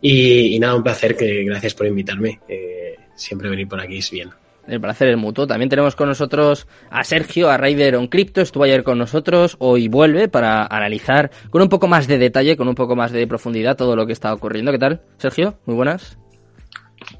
Y, 0.00 0.54
y, 0.54 0.58
nada, 0.58 0.74
un 0.74 0.82
placer, 0.82 1.16
que 1.16 1.44
gracias 1.44 1.74
por 1.74 1.86
invitarme. 1.86 2.40
Eh, 2.48 2.96
siempre 3.14 3.48
venir 3.48 3.68
por 3.68 3.80
aquí 3.80 3.98
es 3.98 4.10
bien 4.10 4.30
el 4.66 4.80
placer 4.80 5.08
es 5.08 5.16
mutuo. 5.16 5.46
También 5.46 5.68
tenemos 5.68 5.96
con 5.96 6.08
nosotros 6.08 6.66
a 6.90 7.04
Sergio, 7.04 7.50
a 7.50 7.56
Raider 7.56 7.96
on 7.96 8.08
Crypto, 8.08 8.40
estuvo 8.40 8.64
ayer 8.64 8.82
con 8.82 8.98
nosotros, 8.98 9.56
hoy 9.58 9.88
vuelve 9.88 10.28
para 10.28 10.66
analizar 10.66 11.30
con 11.50 11.62
un 11.62 11.68
poco 11.68 11.88
más 11.88 12.06
de 12.06 12.18
detalle, 12.18 12.56
con 12.56 12.68
un 12.68 12.74
poco 12.74 12.96
más 12.96 13.12
de 13.12 13.26
profundidad 13.26 13.76
todo 13.76 13.96
lo 13.96 14.06
que 14.06 14.12
está 14.12 14.32
ocurriendo. 14.32 14.72
¿Qué 14.72 14.78
tal, 14.78 15.00
Sergio? 15.18 15.54
Muy 15.66 15.76
buenas. 15.76 16.18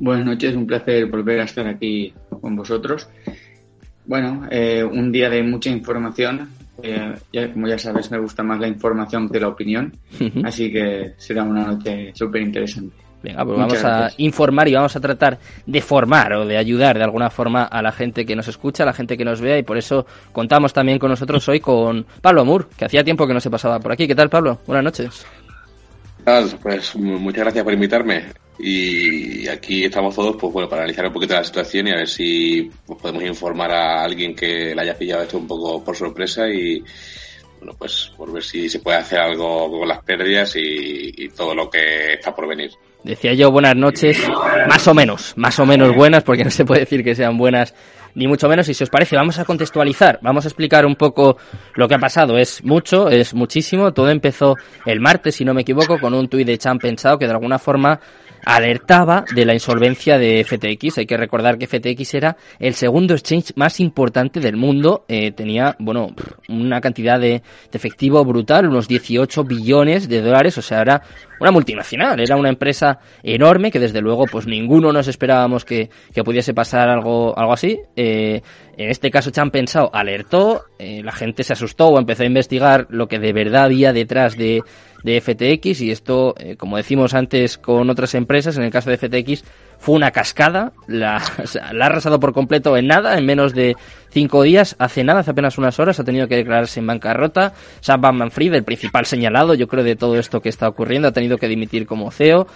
Buenas 0.00 0.26
noches, 0.26 0.56
un 0.56 0.66
placer 0.66 1.06
volver 1.06 1.40
a 1.40 1.44
estar 1.44 1.66
aquí 1.66 2.12
con 2.40 2.56
vosotros. 2.56 3.08
Bueno, 4.06 4.46
eh, 4.50 4.84
un 4.84 5.12
día 5.12 5.30
de 5.30 5.42
mucha 5.42 5.70
información 5.70 6.48
Eh, 6.82 7.14
ya, 7.32 7.50
como 7.50 7.66
ya 7.68 7.78
sabes, 7.78 8.10
me 8.10 8.18
gusta 8.18 8.42
más 8.42 8.60
la 8.60 8.68
información 8.68 9.30
que 9.30 9.40
la 9.40 9.48
opinión, 9.48 9.96
así 10.44 10.70
que 10.70 11.14
será 11.16 11.42
una 11.42 11.64
noche 11.64 12.12
súper 12.14 12.42
interesante. 12.42 12.94
Venga, 13.22 13.44
pues 13.44 13.58
vamos 13.58 13.84
a 13.84 14.10
informar 14.18 14.68
y 14.68 14.74
vamos 14.74 14.94
a 14.94 15.00
tratar 15.00 15.38
de 15.64 15.80
formar 15.80 16.32
o 16.34 16.46
de 16.46 16.56
ayudar 16.56 16.98
de 16.98 17.04
alguna 17.04 17.30
forma 17.30 17.64
a 17.64 17.82
la 17.82 17.90
gente 17.90 18.24
que 18.24 18.36
nos 18.36 18.46
escucha, 18.48 18.82
a 18.82 18.86
la 18.86 18.92
gente 18.92 19.16
que 19.16 19.24
nos 19.24 19.40
vea 19.40 19.58
y 19.58 19.62
por 19.62 19.78
eso 19.78 20.06
contamos 20.32 20.72
también 20.72 20.98
con 20.98 21.10
nosotros 21.10 21.48
hoy 21.48 21.60
con 21.60 22.06
Pablo 22.20 22.42
Amur, 22.42 22.68
que 22.76 22.84
hacía 22.84 23.02
tiempo 23.02 23.26
que 23.26 23.34
no 23.34 23.40
se 23.40 23.50
pasaba 23.50 23.80
por 23.80 23.92
aquí. 23.92 24.06
¿Qué 24.06 24.14
tal, 24.14 24.28
Pablo? 24.28 24.60
Buenas 24.66 24.84
noches. 24.84 25.26
Pues 26.60 26.96
muchas 26.96 27.44
gracias 27.44 27.62
por 27.62 27.72
invitarme 27.72 28.24
y 28.58 29.46
aquí 29.46 29.84
estamos 29.84 30.14
todos 30.14 30.34
pues 30.36 30.52
bueno 30.52 30.68
para 30.68 30.82
analizar 30.82 31.06
un 31.06 31.12
poquito 31.12 31.34
la 31.34 31.44
situación 31.44 31.86
y 31.86 31.90
a 31.92 31.96
ver 31.96 32.08
si 32.08 32.68
pues, 32.84 33.00
podemos 33.00 33.22
informar 33.22 33.70
a 33.70 34.02
alguien 34.02 34.34
que 34.34 34.74
le 34.74 34.80
haya 34.80 34.96
pillado 34.96 35.22
esto 35.22 35.38
un 35.38 35.46
poco 35.46 35.84
por 35.84 35.94
sorpresa 35.94 36.48
y 36.48 36.82
bueno 37.58 37.74
pues 37.78 38.10
por 38.16 38.32
ver 38.32 38.42
si 38.42 38.68
se 38.68 38.80
puede 38.80 38.96
hacer 38.96 39.20
algo 39.20 39.70
con 39.70 39.86
las 39.86 40.02
pérdidas 40.02 40.54
y 40.56 41.28
todo 41.28 41.54
lo 41.54 41.70
que 41.70 42.14
está 42.14 42.34
por 42.34 42.48
venir. 42.48 42.72
Decía 43.06 43.34
yo 43.34 43.52
buenas 43.52 43.76
noches, 43.76 44.18
más 44.68 44.88
o 44.88 44.92
menos, 44.92 45.32
más 45.36 45.56
o 45.60 45.64
menos 45.64 45.94
buenas, 45.94 46.24
porque 46.24 46.42
no 46.42 46.50
se 46.50 46.64
puede 46.64 46.80
decir 46.80 47.04
que 47.04 47.14
sean 47.14 47.38
buenas 47.38 47.72
ni 48.16 48.26
mucho 48.26 48.48
menos. 48.48 48.68
Y 48.68 48.74
si 48.74 48.82
os 48.82 48.90
parece, 48.90 49.14
vamos 49.14 49.38
a 49.38 49.44
contextualizar, 49.44 50.18
vamos 50.22 50.44
a 50.44 50.48
explicar 50.48 50.84
un 50.84 50.96
poco 50.96 51.36
lo 51.76 51.86
que 51.86 51.94
ha 51.94 51.98
pasado. 51.98 52.36
Es 52.36 52.64
mucho, 52.64 53.08
es 53.08 53.32
muchísimo. 53.32 53.92
Todo 53.92 54.10
empezó 54.10 54.56
el 54.84 54.98
martes, 54.98 55.36
si 55.36 55.44
no 55.44 55.54
me 55.54 55.60
equivoco, 55.60 56.00
con 56.00 56.14
un 56.14 56.28
tuit 56.28 56.48
de 56.48 56.58
Chan 56.58 56.78
Pensado 56.78 57.16
que 57.16 57.26
de 57.26 57.32
alguna 57.32 57.60
forma 57.60 58.00
alertaba 58.44 59.24
de 59.34 59.44
la 59.44 59.54
insolvencia 59.54 60.18
de 60.18 60.44
FTX. 60.44 60.98
Hay 60.98 61.06
que 61.06 61.16
recordar 61.16 61.58
que 61.58 61.66
FTX 61.66 62.14
era 62.14 62.36
el 62.58 62.74
segundo 62.74 63.14
exchange 63.14 63.52
más 63.56 63.80
importante 63.80 64.40
del 64.40 64.56
mundo. 64.56 65.04
Eh, 65.08 65.32
tenía, 65.32 65.76
bueno, 65.78 66.14
una 66.48 66.80
cantidad 66.80 67.20
de, 67.20 67.42
efectivo 67.72 68.24
brutal, 68.24 68.68
unos 68.68 68.88
18 68.88 69.44
billones 69.44 70.08
de 70.08 70.22
dólares. 70.22 70.56
O 70.58 70.62
sea, 70.62 70.80
era 70.80 71.02
una 71.40 71.50
multinacional, 71.50 72.18
era 72.20 72.36
una 72.36 72.48
empresa 72.48 72.98
enorme 73.22 73.70
que 73.70 73.78
desde 73.78 74.00
luego 74.00 74.26
pues 74.26 74.46
ninguno 74.46 74.92
nos 74.92 75.08
esperábamos 75.08 75.64
que, 75.64 75.90
que 76.14 76.24
pudiese 76.24 76.54
pasar 76.54 76.88
algo, 76.88 77.36
algo 77.38 77.52
así. 77.52 77.78
Eh, 77.94 78.40
en 78.76 78.90
este 78.90 79.10
caso 79.10 79.30
Chan 79.30 79.50
Pensado 79.50 79.90
alertó, 79.92 80.64
eh, 80.78 81.02
la 81.02 81.12
gente 81.12 81.42
se 81.44 81.52
asustó 81.52 81.88
o 81.88 81.98
empezó 81.98 82.22
a 82.22 82.26
investigar 82.26 82.86
lo 82.90 83.08
que 83.08 83.18
de 83.18 83.32
verdad 83.32 83.64
había 83.64 83.92
detrás 83.92 84.36
de, 84.36 84.62
de 85.02 85.20
FTX 85.20 85.80
y 85.82 85.90
esto, 85.90 86.34
eh, 86.38 86.56
como 86.56 86.76
decimos 86.76 87.14
antes 87.14 87.58
con 87.58 87.88
otras 87.90 88.14
empresas, 88.14 88.56
en 88.56 88.64
el 88.64 88.70
caso 88.70 88.90
de 88.90 88.96
FTX 88.96 89.44
fue 89.78 89.94
una 89.94 90.10
cascada, 90.10 90.72
la, 90.86 91.22
la, 91.72 91.84
ha 91.84 91.88
arrasado 91.88 92.20
por 92.20 92.32
completo 92.32 92.76
en 92.76 92.86
nada, 92.86 93.16
en 93.18 93.26
menos 93.26 93.54
de 93.54 93.76
cinco 94.10 94.42
días, 94.42 94.76
hace 94.78 95.04
nada, 95.04 95.20
hace 95.20 95.32
apenas 95.32 95.58
unas 95.58 95.78
horas, 95.78 96.00
ha 96.00 96.04
tenido 96.04 96.26
que 96.28 96.36
declararse 96.36 96.80
en 96.80 96.86
bancarrota. 96.86 97.52
Sam 97.80 98.00
Bankman-Fried, 98.00 98.54
el 98.54 98.64
principal 98.64 99.06
señalado, 99.06 99.54
yo 99.54 99.68
creo, 99.68 99.84
de 99.84 99.96
todo 99.96 100.18
esto 100.18 100.40
que 100.40 100.48
está 100.48 100.68
ocurriendo, 100.68 101.08
ha 101.08 101.12
tenido 101.12 101.38
que 101.38 101.48
dimitir 101.48 101.86
como 101.86 102.10
CEO. 102.10 102.46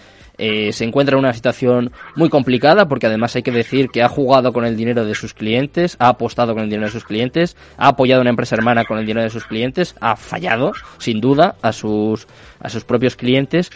Eh, 0.43 0.73
se 0.73 0.85
encuentra 0.85 1.17
en 1.17 1.19
una 1.19 1.35
situación 1.35 1.93
muy 2.17 2.31
complicada 2.31 2.89
porque 2.89 3.07
además 3.07 3.37
hay 3.37 3.43
que 3.43 3.51
decir 3.51 3.91
que 3.91 4.03
ha 4.03 4.09
jugado 4.09 4.55
con 4.55 4.65
el 4.65 4.75
dinero 4.75 5.05
de 5.05 5.15
sus 5.15 5.35
clientes, 5.35 5.97
ha 5.99 6.09
apostado 6.09 6.55
con 6.55 6.63
el 6.63 6.71
dinero 6.71 6.87
de 6.87 6.93
sus 6.93 7.05
clientes, 7.05 7.59
ha 7.77 7.89
apoyado 7.89 8.21
a 8.21 8.23
una 8.23 8.31
empresa 8.31 8.55
hermana 8.55 8.87
con 8.87 8.99
el 8.99 9.05
dinero 9.05 9.23
de 9.23 9.29
sus 9.29 9.45
clientes, 9.45 9.95
ha 10.01 10.17
fallado 10.17 10.73
sin 10.97 11.21
duda 11.21 11.57
a 11.61 11.73
sus 11.73 12.27
a 12.59 12.71
sus 12.71 12.85
propios 12.85 13.17
clientes 13.17 13.71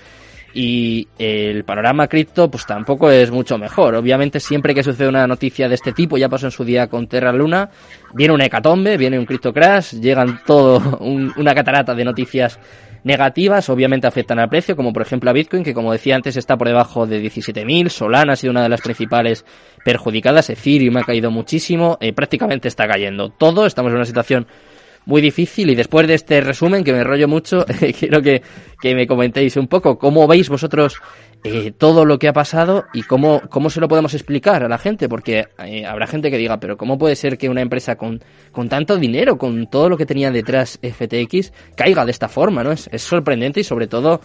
y 0.55 1.09
el 1.19 1.65
panorama 1.65 2.07
cripto 2.07 2.49
pues 2.49 2.65
tampoco 2.65 3.11
es 3.11 3.31
mucho 3.31 3.59
mejor. 3.59 3.97
Obviamente 3.97 4.39
siempre 4.39 4.75
que 4.75 4.85
sucede 4.85 5.09
una 5.09 5.27
noticia 5.27 5.69
de 5.69 5.75
este 5.75 5.93
tipo, 5.93 6.17
ya 6.17 6.29
pasó 6.29 6.47
en 6.47 6.53
su 6.53 6.65
día 6.65 6.87
con 6.87 7.09
Terra 7.09 7.33
Luna, 7.33 7.71
viene 8.15 8.33
un 8.33 8.41
hecatombe, 8.41 8.97
viene 8.97 9.19
un 9.19 9.27
crypto 9.27 9.53
crash, 9.53 9.95
llegan 9.95 10.41
todo 10.47 10.99
una 11.01 11.55
catarata 11.55 11.95
de 11.95 12.05
noticias 12.05 12.59
negativas, 13.03 13.69
obviamente 13.69 14.07
afectan 14.07 14.39
al 14.39 14.49
precio, 14.49 14.77
como 14.77 14.93
por 14.93 15.03
ejemplo 15.03 15.29
a 15.29 15.33
Bitcoin, 15.35 15.63
que 15.63 15.75
como 15.75 15.93
decía 15.93 16.17
antes 16.17 16.37
está 16.37 16.57
por 16.57 16.69
debajo 16.69 17.07
de 17.07 17.23
17.000, 17.23 17.89
Solana 17.89 18.33
ha 18.33 18.37
sido 18.37 18.53
una 18.53 18.63
de 18.63 18.71
las 18.71 18.81
principales 18.81 19.45
perjudicadas, 19.85 20.49
Ethereum 20.49 20.97
ha 20.97 21.05
caído 21.05 21.31
muchísimo, 21.31 21.99
eh, 22.01 22.15
prácticamente 22.15 22.69
está 22.69 22.87
cayendo 22.87 23.29
todo, 23.29 23.67
estamos 23.67 23.91
en 23.91 23.97
una 23.97 24.07
situación 24.07 24.47
muy 25.07 25.21
difícil 25.21 25.71
y 25.71 25.75
después 25.75 26.07
de 26.07 26.15
este 26.15 26.41
resumen, 26.41 26.85
que 26.85 26.93
me 26.93 27.05
rollo 27.05 27.29
mucho, 27.29 27.65
quiero 27.99 28.23
que, 28.23 28.43
que 28.81 28.95
me 28.95 29.07
comentéis 29.07 29.57
un 29.57 29.69
poco 29.69 29.99
cómo 29.99 30.27
veis 30.27 30.49
vosotros 30.49 31.01
eh, 31.45 31.73
todo 31.77 32.05
lo 32.05 32.19
que 32.19 32.29
ha 32.29 32.33
pasado 32.33 32.85
y 32.95 33.03
cómo, 33.03 33.43
cómo 33.51 33.69
se 33.69 33.81
lo 33.81 33.89
podemos 33.89 34.15
explicar 34.15 34.65
a 34.65 34.69
la 34.69 34.79
gente, 34.79 35.09
porque 35.09 35.49
eh, 35.59 35.85
habrá 35.85 36.07
gente 36.07 36.31
que 36.31 36.39
diga, 36.39 36.59
pero 36.59 36.77
¿cómo 36.77 36.97
puede 36.97 37.17
ser 37.17 37.37
que 37.37 37.49
una 37.49 37.61
empresa 37.61 37.97
con, 37.97 38.23
con 38.51 38.69
tanto 38.69 38.97
dinero, 38.97 39.37
con 39.37 39.69
todo 39.69 39.89
lo 39.89 39.97
que 39.97 40.07
tenía 40.07 40.31
detrás 40.31 40.79
FTX, 40.83 41.53
caiga 41.77 42.05
de 42.05 42.11
esta 42.11 42.29
forma? 42.29 42.65
¿no? 42.65 42.73
Es, 42.73 42.89
es 42.91 43.03
sorprendente 43.03 43.61
y 43.61 43.65
sobre 43.65 43.87
todo 43.87 44.21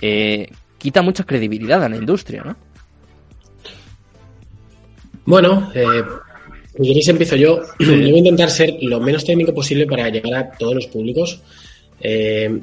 eh, 0.00 0.48
quita 0.78 1.02
mucha 1.02 1.24
credibilidad 1.24 1.82
a 1.82 1.88
la 1.88 1.96
industria, 1.96 2.42
¿no? 2.44 2.56
Bueno, 5.26 5.70
eh, 5.74 6.02
si 6.76 6.82
queréis 6.82 7.08
empiezo 7.08 7.36
yo. 7.36 7.60
yo 7.78 7.96
voy 7.96 8.14
a 8.14 8.18
intentar 8.18 8.50
ser 8.50 8.76
lo 8.80 9.00
menos 9.00 9.24
técnico 9.24 9.54
posible 9.54 9.86
para 9.86 10.08
llegar 10.08 10.34
a 10.34 10.50
todos 10.50 10.74
los 10.74 10.86
públicos. 10.86 11.40
Eh, 12.00 12.60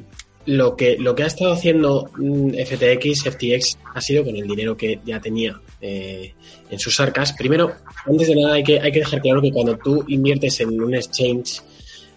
lo 0.48 0.76
que, 0.76 0.98
lo 0.98 1.14
que 1.14 1.24
ha 1.24 1.28
estado 1.28 1.54
haciendo 1.54 2.10
mm, 2.18 2.50
FTX, 2.54 3.24
FTX, 3.24 3.78
ha 3.94 4.02
sido 4.02 4.26
con 4.26 4.36
el 4.36 4.48
dinero 4.48 4.76
que 4.76 5.00
ya 5.06 5.22
tenía 5.22 5.60
eh, 5.80 6.34
en 6.70 6.80
sus 6.80 7.00
arcas. 7.00 7.34
Primero, 7.34 7.72
antes 8.06 8.28
de 8.28 8.36
nada, 8.36 8.56
hay 8.56 8.64
que, 8.64 8.80
hay 8.80 8.92
que 8.92 9.00
dejar 9.00 9.22
claro 9.22 9.42
que 9.42 9.52
cuando 9.52 9.78
tú 9.78 10.04
inviertes 10.08 10.60
en 10.62 10.82
un 10.82 10.96
exchange 10.96 11.62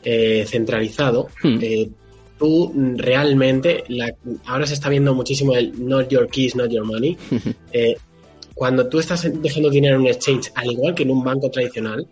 eh, 0.02 0.44
centralizado, 0.48 1.28
hmm. 1.42 1.58
tú 2.38 2.72
realmente, 2.96 3.84
la, 3.88 4.14
ahora 4.46 4.66
se 4.66 4.74
está 4.74 4.88
viendo 4.88 5.14
muchísimo 5.14 5.54
el 5.54 5.72
not 5.86 6.08
your 6.08 6.26
keys, 6.28 6.56
not 6.56 6.70
your 6.70 6.84
money. 6.84 7.16
Cuando 8.54 8.88
tú 8.88 8.98
estás 8.98 9.28
dejando 9.42 9.68
dinero 9.68 9.96
en 9.96 10.02
un 10.02 10.06
exchange, 10.08 10.52
al 10.54 10.70
igual 10.70 10.94
que 10.94 11.02
en 11.02 11.10
un 11.10 11.24
banco 11.24 11.50
tradicional, 11.50 12.06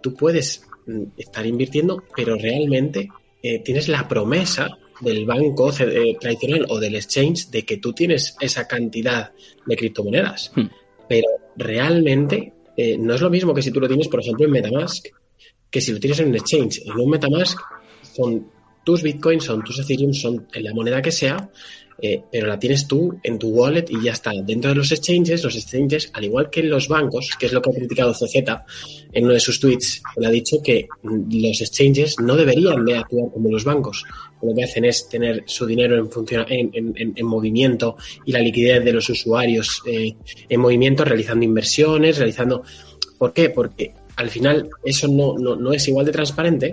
tú 0.00 0.14
puedes 0.14 0.62
mm, 0.86 1.02
estar 1.16 1.44
invirtiendo, 1.44 2.04
pero 2.14 2.36
realmente 2.36 3.08
eh, 3.42 3.58
tienes 3.60 3.88
la 3.88 4.06
promesa 4.06 4.78
del 5.00 5.26
banco 5.26 5.72
eh, 5.78 6.16
tradicional 6.20 6.66
o 6.68 6.78
del 6.78 6.94
exchange 6.94 7.50
de 7.50 7.64
que 7.64 7.78
tú 7.78 7.92
tienes 7.92 8.36
esa 8.40 8.66
cantidad 8.66 9.32
de 9.66 9.76
criptomonedas. 9.76 10.52
Hmm. 10.54 10.66
Pero 11.08 11.28
realmente 11.56 12.52
eh, 12.76 12.96
no 12.98 13.14
es 13.14 13.20
lo 13.20 13.30
mismo 13.30 13.52
que 13.52 13.62
si 13.62 13.70
tú 13.70 13.80
lo 13.80 13.88
tienes, 13.88 14.08
por 14.08 14.20
ejemplo, 14.20 14.46
en 14.46 14.52
Metamask, 14.52 15.06
que 15.70 15.80
si 15.80 15.92
lo 15.92 16.00
tienes 16.00 16.20
en 16.20 16.28
un 16.28 16.36
exchange. 16.36 16.82
En 16.86 16.92
un 16.92 17.10
Metamask 17.10 17.58
son 18.14 18.48
tus 18.84 19.02
bitcoins, 19.02 19.44
son 19.44 19.62
tus 19.64 19.78
Ethereum, 19.78 20.12
son 20.12 20.46
en 20.52 20.64
la 20.64 20.74
moneda 20.74 21.02
que 21.02 21.10
sea, 21.12 21.50
eh, 22.00 22.22
pero 22.30 22.46
la 22.46 22.58
tienes 22.58 22.86
tú 22.86 23.18
en 23.22 23.38
tu 23.38 23.48
wallet 23.48 23.86
y 23.88 24.02
ya 24.02 24.12
está. 24.12 24.32
Dentro 24.44 24.70
de 24.70 24.76
los 24.76 24.90
exchanges, 24.90 25.42
los 25.44 25.54
exchanges, 25.54 26.10
al 26.12 26.24
igual 26.24 26.50
que 26.50 26.62
los 26.62 26.88
bancos, 26.88 27.30
que 27.38 27.46
es 27.46 27.52
lo 27.52 27.62
que 27.62 27.70
ha 27.70 27.74
criticado 27.74 28.12
CZ 28.12 28.34
en 29.12 29.24
uno 29.24 29.32
de 29.32 29.40
sus 29.40 29.60
tweets, 29.60 30.02
le 30.16 30.26
ha 30.26 30.30
dicho 30.30 30.60
que 30.62 30.88
los 31.02 31.60
exchanges 31.60 32.16
no 32.20 32.36
deberían 32.36 32.84
de 32.84 32.96
actuar 32.96 33.30
como 33.32 33.50
los 33.50 33.64
bancos. 33.64 34.04
Lo 34.42 34.54
que 34.54 34.64
hacen 34.64 34.84
es 34.84 35.08
tener 35.08 35.44
su 35.46 35.64
dinero 35.64 35.96
en, 35.96 37.14
en, 37.16 37.26
movimiento 37.26 37.96
y 38.26 38.32
la 38.32 38.40
liquidez 38.40 38.84
de 38.84 38.92
los 38.92 39.08
usuarios 39.08 39.82
eh, 39.86 40.14
en 40.48 40.60
movimiento, 40.60 41.04
realizando 41.04 41.44
inversiones, 41.44 42.18
realizando... 42.18 42.62
¿Por 43.16 43.32
qué? 43.32 43.50
Porque 43.50 43.94
al 44.16 44.28
final 44.28 44.68
eso 44.84 45.08
no, 45.08 45.36
no, 45.38 45.72
es 45.72 45.88
igual 45.88 46.06
de 46.06 46.12
transparente. 46.12 46.72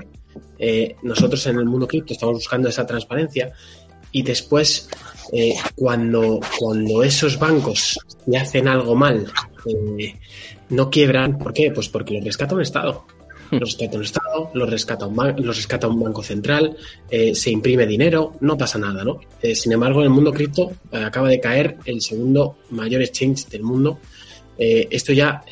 Eh, 0.58 0.96
nosotros 1.04 1.46
en 1.48 1.58
el 1.58 1.66
mundo 1.66 1.88
cripto 1.88 2.14
estamos 2.14 2.36
buscando 2.36 2.70
esa 2.70 2.86
transparencia 2.86 3.52
y 4.12 4.22
después 4.24 4.90
eh, 5.32 5.56
cuando, 5.76 6.40
cuando 6.60 7.04
esos 7.04 7.40
bancos 7.40 7.98
le 8.26 8.38
hacen 8.38 8.68
algo 8.68 8.96
mal, 8.96 9.32
eh, 9.66 10.16
no 10.70 10.90
quiebran. 10.90 11.38
¿Por 11.38 11.54
qué? 11.54 11.72
Pues 11.72 11.88
porque 11.90 12.16
los 12.16 12.24
rescata 12.26 12.56
un 12.56 12.62
Estado. 12.62 13.06
Los 13.52 13.78
rescata 13.78 13.98
un 13.98 14.04
Estado, 14.04 14.52
los 14.54 14.70
rescata 14.70 15.08
un, 15.08 15.46
los 15.46 15.58
rescata 15.58 15.88
un 15.88 16.00
banco 16.00 16.24
central, 16.24 16.78
eh, 17.10 17.36
se 17.36 17.52
imprime 17.52 17.86
dinero, 17.86 18.36
no 18.40 18.58
pasa 18.58 18.80
nada, 18.80 19.04
¿no? 19.04 19.20
sin 19.54 19.74
embargo, 19.74 20.00
en 20.00 20.06
el 20.06 20.10
mundo 20.12 20.32
cripto 20.32 20.72
acaba 20.90 21.28
de 21.28 21.42
caer 21.42 21.78
el 21.84 22.02
segundo 22.02 22.60
mayor 22.70 23.02
exchange 23.02 23.48
del 23.50 23.64
mundo. 23.64 24.00
Esto 24.64 25.12
ya 25.12 25.44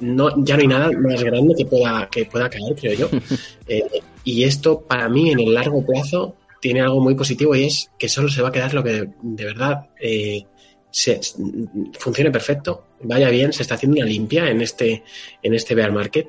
no, 0.00 0.44
ya 0.44 0.56
no 0.56 0.60
hay 0.62 0.66
nada 0.66 0.90
más 0.92 1.22
grande 1.22 1.54
que 1.56 1.66
pueda, 1.66 2.08
que 2.10 2.24
pueda 2.24 2.48
caer, 2.48 2.74
creo 2.74 2.94
yo. 2.94 3.10
y 4.24 4.44
esto, 4.44 4.80
para 4.80 5.08
mí, 5.08 5.30
en 5.30 5.40
el 5.40 5.52
largo 5.52 5.84
plazo, 5.84 6.34
tiene 6.60 6.80
algo 6.80 7.00
muy 7.00 7.14
positivo 7.14 7.54
y 7.54 7.64
es 7.64 7.90
que 7.98 8.08
solo 8.08 8.28
se 8.28 8.42
va 8.42 8.48
a 8.48 8.52
quedar 8.52 8.74
lo 8.74 8.82
que 8.82 9.08
de, 9.22 9.44
verdad 9.44 9.90
eh, 10.00 10.44
se, 10.90 11.20
funcione 11.98 12.30
perfecto, 12.30 12.84
vaya 13.02 13.30
bien, 13.30 13.52
se 13.52 13.62
está 13.62 13.74
haciendo 13.74 13.98
una 13.98 14.06
limpia 14.06 14.48
en 14.50 14.60
este, 14.60 15.02
en 15.42 15.54
este 15.54 15.74
bear 15.74 15.92
market 15.92 16.28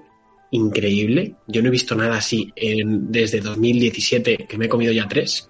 increíble. 0.52 1.36
Yo 1.48 1.62
no 1.62 1.68
he 1.68 1.72
visto 1.72 1.96
nada 1.96 2.18
así 2.18 2.52
en, 2.56 3.12
desde 3.12 3.40
2017, 3.40 4.48
que 4.48 4.58
me 4.58 4.66
he 4.66 4.70
comido 4.70 4.92
ya 4.92 5.08
tres. 5.08 5.50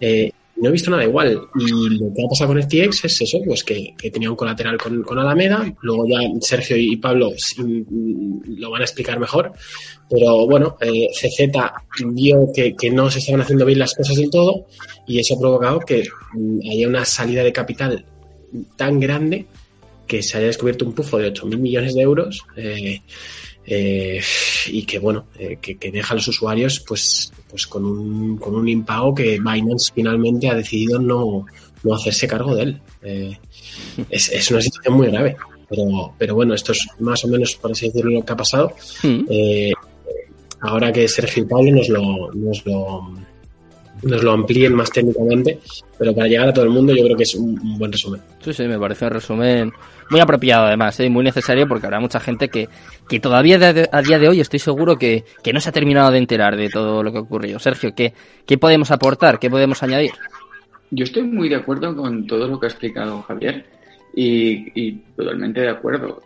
Eh, 0.00 0.30
no 0.60 0.68
he 0.68 0.72
visto 0.72 0.90
nada 0.90 1.04
igual. 1.04 1.40
Y 1.54 1.98
lo 1.98 2.12
que 2.14 2.24
ha 2.24 2.28
pasado 2.28 2.52
con 2.52 2.62
FTX 2.62 3.04
es 3.04 3.20
eso, 3.20 3.38
pues 3.44 3.64
que, 3.64 3.94
tenía 4.12 4.30
un 4.30 4.36
colateral 4.36 4.78
con, 4.78 5.18
Alameda. 5.18 5.72
Luego 5.82 6.06
ya 6.08 6.18
Sergio 6.40 6.76
y 6.76 6.96
Pablo 6.96 7.30
lo 8.46 8.70
van 8.70 8.82
a 8.82 8.84
explicar 8.84 9.18
mejor. 9.18 9.52
Pero 10.10 10.46
bueno, 10.46 10.76
eh, 10.80 11.08
CZ 11.12 11.52
vio 12.06 12.48
que, 12.54 12.90
no 12.90 13.10
se 13.10 13.18
estaban 13.18 13.42
haciendo 13.42 13.64
bien 13.64 13.78
las 13.78 13.94
cosas 13.94 14.16
del 14.16 14.30
todo 14.30 14.66
y 15.06 15.18
eso 15.18 15.34
ha 15.34 15.40
provocado 15.40 15.80
que 15.80 16.04
mm, 16.32 16.60
haya 16.70 16.88
una 16.88 17.04
salida 17.04 17.44
de 17.44 17.52
capital 17.52 18.04
tan 18.76 18.98
grande 18.98 19.46
que 20.06 20.22
se 20.22 20.38
haya 20.38 20.46
descubierto 20.46 20.86
un 20.86 20.94
pufo 20.94 21.18
de 21.18 21.32
8.000 21.32 21.58
millones 21.58 21.94
de 21.94 22.00
euros. 22.00 22.42
Eh, 22.56 23.02
eh, 23.70 24.18
y 24.68 24.84
que 24.84 24.98
bueno, 24.98 25.26
eh, 25.38 25.58
que, 25.60 25.90
deja 25.90 26.14
a 26.14 26.16
los 26.16 26.26
usuarios 26.26 26.80
pues, 26.80 27.30
pues 27.50 27.66
con, 27.66 27.84
un, 27.84 28.38
con 28.38 28.54
un 28.54 28.66
impago 28.66 29.14
que 29.14 29.38
Binance 29.38 29.92
finalmente 29.94 30.48
ha 30.48 30.54
decidido 30.54 30.98
no, 30.98 31.44
no 31.82 31.94
hacerse 31.94 32.26
cargo 32.26 32.56
de 32.56 32.62
él. 32.62 32.80
Eh, 33.02 33.38
es, 34.10 34.30
es, 34.30 34.50
una 34.50 34.62
situación 34.62 34.94
muy 34.94 35.08
grave, 35.08 35.36
pero, 35.68 36.14
pero 36.16 36.34
bueno, 36.34 36.54
esto 36.54 36.72
es 36.72 36.86
más 37.00 37.22
o 37.26 37.28
menos, 37.28 37.56
por 37.56 37.72
así 37.72 37.88
decirlo, 37.88 38.10
lo 38.12 38.24
que 38.24 38.32
ha 38.32 38.36
pasado. 38.36 38.72
Mm. 39.02 39.24
ahora 40.60 40.90
que 40.90 41.06
Sergio 41.06 41.42
y 41.42 41.46
Pablo 41.46 41.70
nos 41.72 41.90
lo, 41.90 42.32
nos 42.32 42.64
lo, 42.64 43.12
nos 44.02 44.22
lo 44.22 44.32
amplíen 44.32 44.74
más 44.74 44.90
técnicamente, 44.90 45.58
pero 45.98 46.14
para 46.14 46.28
llegar 46.28 46.48
a 46.48 46.52
todo 46.52 46.64
el 46.64 46.70
mundo 46.70 46.94
yo 46.94 47.04
creo 47.04 47.16
que 47.16 47.22
es 47.24 47.34
un, 47.34 47.56
buen 47.78 47.92
resumen. 47.92 48.20
Sí, 48.40 48.52
sí, 48.52 48.64
me 48.64 48.78
parece 48.78 49.06
un 49.06 49.10
resumen 49.10 49.72
muy 50.10 50.20
apropiado 50.20 50.66
además, 50.66 50.98
y 51.00 51.04
¿eh? 51.04 51.10
muy 51.10 51.24
necesario 51.24 51.66
porque 51.68 51.86
habrá 51.86 52.00
mucha 52.00 52.20
gente 52.20 52.48
que, 52.48 52.68
que 53.08 53.20
todavía 53.20 53.58
a 53.92 54.02
día 54.02 54.18
de 54.18 54.28
hoy 54.28 54.40
estoy 54.40 54.58
seguro 54.58 54.96
que, 54.96 55.24
que, 55.42 55.52
no 55.52 55.60
se 55.60 55.68
ha 55.68 55.72
terminado 55.72 56.10
de 56.10 56.18
enterar 56.18 56.56
de 56.56 56.68
todo 56.68 57.02
lo 57.02 57.12
que 57.12 57.18
ha 57.18 57.22
ocurrido. 57.22 57.58
Sergio, 57.58 57.94
¿qué, 57.94 58.12
¿qué 58.46 58.58
podemos 58.58 58.90
aportar? 58.90 59.38
¿Qué 59.38 59.50
podemos 59.50 59.82
añadir? 59.82 60.12
Yo 60.90 61.04
estoy 61.04 61.24
muy 61.24 61.48
de 61.48 61.56
acuerdo 61.56 61.94
con 61.94 62.26
todo 62.26 62.48
lo 62.48 62.58
que 62.58 62.66
ha 62.66 62.70
explicado 62.70 63.22
Javier 63.22 63.66
y, 64.14 64.72
y 64.80 64.92
totalmente 65.16 65.60
de 65.60 65.70
acuerdo. 65.70 66.22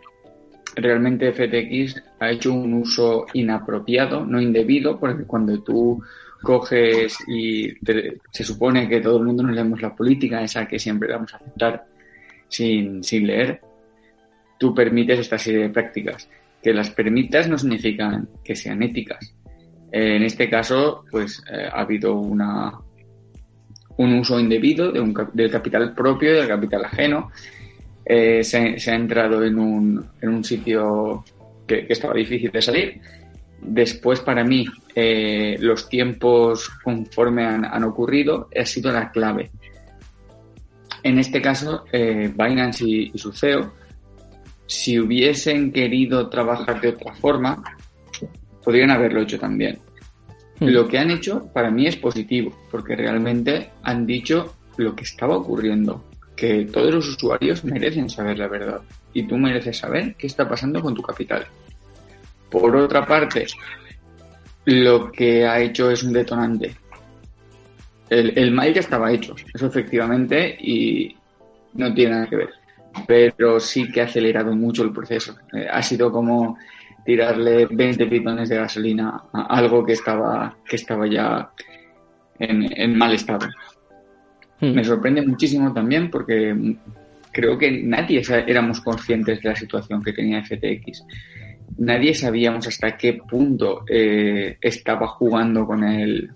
Realmente 0.75 1.31
FTX 1.31 2.01
ha 2.19 2.31
hecho 2.31 2.53
un 2.53 2.73
uso 2.73 3.25
inapropiado, 3.33 4.25
no 4.25 4.41
indebido, 4.41 4.99
porque 4.99 5.25
cuando 5.25 5.61
tú 5.61 6.01
coges 6.43 7.17
y 7.27 7.73
se 8.31 8.43
supone 8.43 8.87
que 8.87 9.01
todo 9.01 9.17
el 9.17 9.25
mundo 9.25 9.41
nos 9.41 9.55
leemos 9.55 9.81
la 9.81 9.95
política, 9.95 10.43
esa 10.43 10.67
que 10.67 10.77
siempre 10.77 11.11
vamos 11.11 11.33
a 11.33 11.37
aceptar 11.37 11.85
sin, 12.47 13.03
sin 13.03 13.25
leer, 13.25 13.59
tú 14.59 14.75
permites 14.75 15.19
esta 15.19 15.37
serie 15.37 15.63
de 15.63 15.69
prácticas. 15.69 16.29
Que 16.61 16.73
las 16.73 16.91
permitas 16.91 17.49
no 17.49 17.57
significan 17.57 18.29
que 18.43 18.55
sean 18.55 18.83
éticas. 18.83 19.33
En 19.91 20.23
este 20.23 20.49
caso, 20.49 21.03
pues 21.11 21.43
eh, 21.51 21.67
ha 21.71 21.81
habido 21.81 22.15
una, 22.15 22.73
un 23.97 24.13
uso 24.13 24.39
indebido 24.39 24.91
de 24.91 24.99
un, 24.99 25.13
del 25.33 25.51
capital 25.51 25.93
propio, 25.93 26.33
del 26.35 26.47
capital 26.47 26.85
ajeno. 26.85 27.31
Eh, 28.05 28.43
se, 28.43 28.75
ha 28.89 28.95
entrado 28.95 29.43
en 29.43 29.57
un, 29.57 30.05
en 30.21 30.29
un 30.29 30.43
sitio 30.43 31.23
que, 31.67 31.85
estaba 31.89 32.13
difícil 32.13 32.51
de 32.51 32.61
salir. 32.61 33.01
Después, 33.65 34.19
para 34.19 34.43
mí, 34.43 34.65
eh, 34.95 35.57
los 35.59 35.89
tiempos 35.89 36.69
conforme 36.83 37.45
han, 37.45 37.65
han, 37.65 37.83
ocurrido 37.83 38.49
ha 38.59 38.65
sido 38.65 38.91
la 38.91 39.11
clave. 39.11 39.51
En 41.01 41.19
este 41.19 41.41
caso, 41.41 41.83
Binance 41.91 42.85
y, 42.85 43.11
y 43.13 43.17
su 43.17 43.31
CEO 43.33 43.73
si 44.73 44.99
hubiesen 44.99 45.71
querido 45.71 46.29
trabajar 46.29 46.81
de 46.81 46.89
otra 46.89 47.13
forma, 47.13 47.63
podrían 48.63 48.91
haberlo 48.91 49.21
hecho 49.21 49.39
también. 49.39 49.79
Hmm. 50.59 50.67
Lo 50.67 50.87
que 50.87 50.97
han 50.97 51.11
hecho 51.11 51.47
para 51.53 51.69
mí 51.69 51.87
es 51.87 51.95
positivo, 51.95 52.55
porque 52.71 52.95
realmente 52.95 53.69
han 53.83 54.05
dicho 54.05 54.55
lo 54.77 54.95
que 54.95 55.03
estaba 55.03 55.37
ocurriendo, 55.37 56.03
que 56.35 56.65
todos 56.65 56.93
los 56.93 57.07
usuarios 57.07 57.63
merecen 57.63 58.09
saber 58.09 58.39
la 58.39 58.47
verdad 58.47 58.81
y 59.13 59.23
tú 59.27 59.37
mereces 59.37 59.77
saber 59.77 60.15
qué 60.15 60.27
está 60.27 60.49
pasando 60.49 60.81
con 60.81 60.95
tu 60.95 61.01
capital. 61.01 61.45
Por 62.53 62.75
otra 62.75 63.05
parte, 63.05 63.45
lo 64.65 65.11
que 65.11 65.45
ha 65.45 65.59
hecho 65.59 65.91
es 65.91 66.03
un 66.03 66.13
detonante. 66.13 66.75
El, 68.09 68.37
el 68.37 68.51
mail 68.51 68.73
ya 68.73 68.81
estaba 68.81 69.11
hecho, 69.11 69.35
eso 69.53 69.67
efectivamente, 69.67 70.55
y 70.59 71.15
no 71.73 71.93
tiene 71.93 72.11
nada 72.11 72.27
que 72.27 72.35
ver 72.35 72.63
pero 73.07 73.59
sí 73.59 73.91
que 73.91 74.01
ha 74.01 74.05
acelerado 74.05 74.55
mucho 74.55 74.83
el 74.83 74.91
proceso. 74.91 75.35
Eh, 75.53 75.67
ha 75.69 75.81
sido 75.81 76.11
como 76.11 76.57
tirarle 77.05 77.67
20 77.69 78.05
pitones 78.07 78.49
de 78.49 78.57
gasolina 78.57 79.23
a 79.33 79.41
algo 79.57 79.85
que 79.85 79.93
estaba, 79.93 80.55
que 80.65 80.75
estaba 80.75 81.07
ya 81.07 81.51
en, 82.39 82.97
mal 82.97 83.13
estado. 83.13 83.47
Hmm. 84.59 84.73
Me 84.73 84.83
sorprende 84.83 85.25
muchísimo 85.25 85.73
también 85.73 86.09
porque 86.09 86.77
creo 87.31 87.57
que 87.57 87.71
nadie 87.83 88.21
éramos 88.47 88.79
conscientes 88.81 89.41
de 89.41 89.49
la 89.49 89.55
situación 89.55 90.01
que 90.03 90.13
tenía 90.13 90.43
FTX. 90.43 91.03
Nadie 91.77 92.13
sabíamos 92.13 92.67
hasta 92.67 92.97
qué 92.97 93.13
punto 93.13 93.83
eh, 93.87 94.57
estaba 94.61 95.07
jugando 95.07 95.65
con 95.65 95.83
el, 95.83 96.31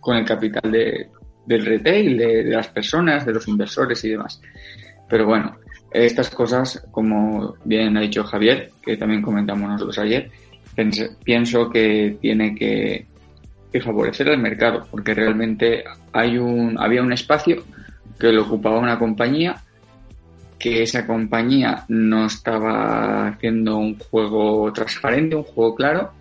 con 0.00 0.16
el 0.16 0.24
capital 0.24 0.70
de, 0.70 1.08
del 1.46 1.66
retail, 1.66 2.16
de 2.16 2.44
las 2.44 2.68
personas, 2.68 3.26
de 3.26 3.32
los 3.32 3.48
inversores 3.48 4.04
y 4.04 4.10
demás. 4.10 4.40
Pero 5.08 5.26
bueno, 5.26 5.56
estas 5.90 6.30
cosas, 6.30 6.86
como 6.90 7.56
bien 7.64 7.96
ha 7.96 8.00
dicho 8.00 8.22
Javier, 8.24 8.70
que 8.82 8.96
también 8.96 9.22
comentamos 9.22 9.68
nosotros 9.68 9.98
ayer, 9.98 10.30
pienso 11.24 11.68
que 11.68 12.16
tiene 12.20 12.54
que, 12.54 13.06
favorecer 13.80 14.28
al 14.28 14.38
mercado, 14.38 14.86
porque 14.90 15.14
realmente 15.14 15.84
hay 16.12 16.38
un, 16.38 16.76
había 16.78 17.02
un 17.02 17.12
espacio 17.12 17.62
que 18.18 18.32
lo 18.32 18.42
ocupaba 18.42 18.78
una 18.78 18.98
compañía, 18.98 19.62
que 20.60 20.82
esa 20.82 21.06
compañía 21.06 21.84
no 21.88 22.26
estaba 22.26 23.28
haciendo 23.28 23.78
un 23.78 23.98
juego 23.98 24.72
transparente, 24.72 25.34
un 25.34 25.42
juego 25.42 25.74
claro. 25.74 26.12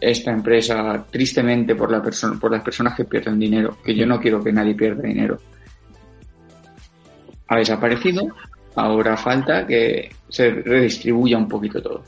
Esta 0.00 0.32
empresa, 0.32 1.06
tristemente 1.10 1.74
por, 1.74 1.90
la 1.90 2.02
persona, 2.02 2.38
por 2.38 2.52
las 2.52 2.62
personas 2.62 2.94
que 2.94 3.04
pierden 3.04 3.38
dinero, 3.38 3.78
que 3.82 3.94
yo 3.94 4.06
no 4.06 4.20
quiero 4.20 4.42
que 4.42 4.52
nadie 4.52 4.74
pierda 4.74 5.02
dinero, 5.02 5.38
ha 7.48 7.56
desaparecido 7.56 8.28
Ahora 8.78 9.16
falta 9.16 9.66
que 9.66 10.08
se 10.28 10.50
redistribuya 10.50 11.36
un 11.36 11.48
poquito 11.48 11.82
todo. 11.82 12.04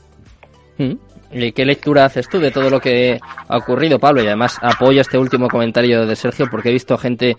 Mm. 0.77 0.93
¿Y 1.33 1.51
qué 1.51 1.65
lectura 1.65 2.05
haces 2.05 2.29
tú 2.29 2.39
de 2.39 2.49
todo 2.49 2.69
lo 2.69 2.79
que 2.79 3.19
ha 3.47 3.57
ocurrido, 3.57 3.99
Pablo? 3.99 4.23
Y 4.23 4.27
además 4.27 4.57
apoyo 4.61 5.01
este 5.01 5.17
último 5.17 5.49
comentario 5.49 6.05
de 6.05 6.15
Sergio 6.15 6.47
porque 6.49 6.69
he 6.69 6.73
visto 6.73 6.97
gente 6.97 7.35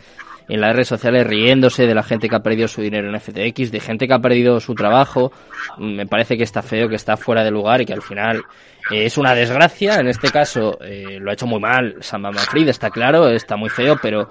en 0.49 0.61
las 0.61 0.73
redes 0.73 0.89
sociales 0.89 1.27
riéndose 1.27 1.87
de 1.87 1.95
la 1.95 2.03
gente 2.03 2.29
que 2.29 2.37
ha 2.37 2.43
perdido 2.43 2.69
su 2.69 2.83
dinero 2.83 3.09
en 3.09 3.21
FTX, 3.21 3.71
de 3.71 3.81
gente 3.81 4.07
que 4.07 4.15
ha 4.15 4.19
perdido 4.19 4.61
su 4.61 4.75
trabajo. 4.75 5.33
Me 5.79 6.07
parece 6.07 6.37
que 6.37 6.45
está 6.45 6.63
feo, 6.63 6.89
que 6.89 6.97
está 6.97 7.17
fuera 7.17 7.45
de 7.45 7.51
lugar 7.51 7.81
y 7.81 7.87
que 7.87 7.93
al 7.93 8.03
final 8.03 8.45
eh, 8.91 9.05
es 9.05 9.19
una 9.19 9.35
desgracia. 9.35 9.97
En 9.97 10.09
este 10.09 10.31
caso 10.31 10.79
eh, 10.83 11.19
lo 11.21 11.31
ha 11.31 11.35
hecho 11.35 11.47
muy 11.47 11.61
mal 11.61 11.97
Sam 12.01 12.23
Manfred, 12.23 12.69
está 12.69 12.91
claro, 12.91 13.29
está 13.29 13.57
muy 13.57 13.71
feo, 13.71 13.97
pero 14.01 14.29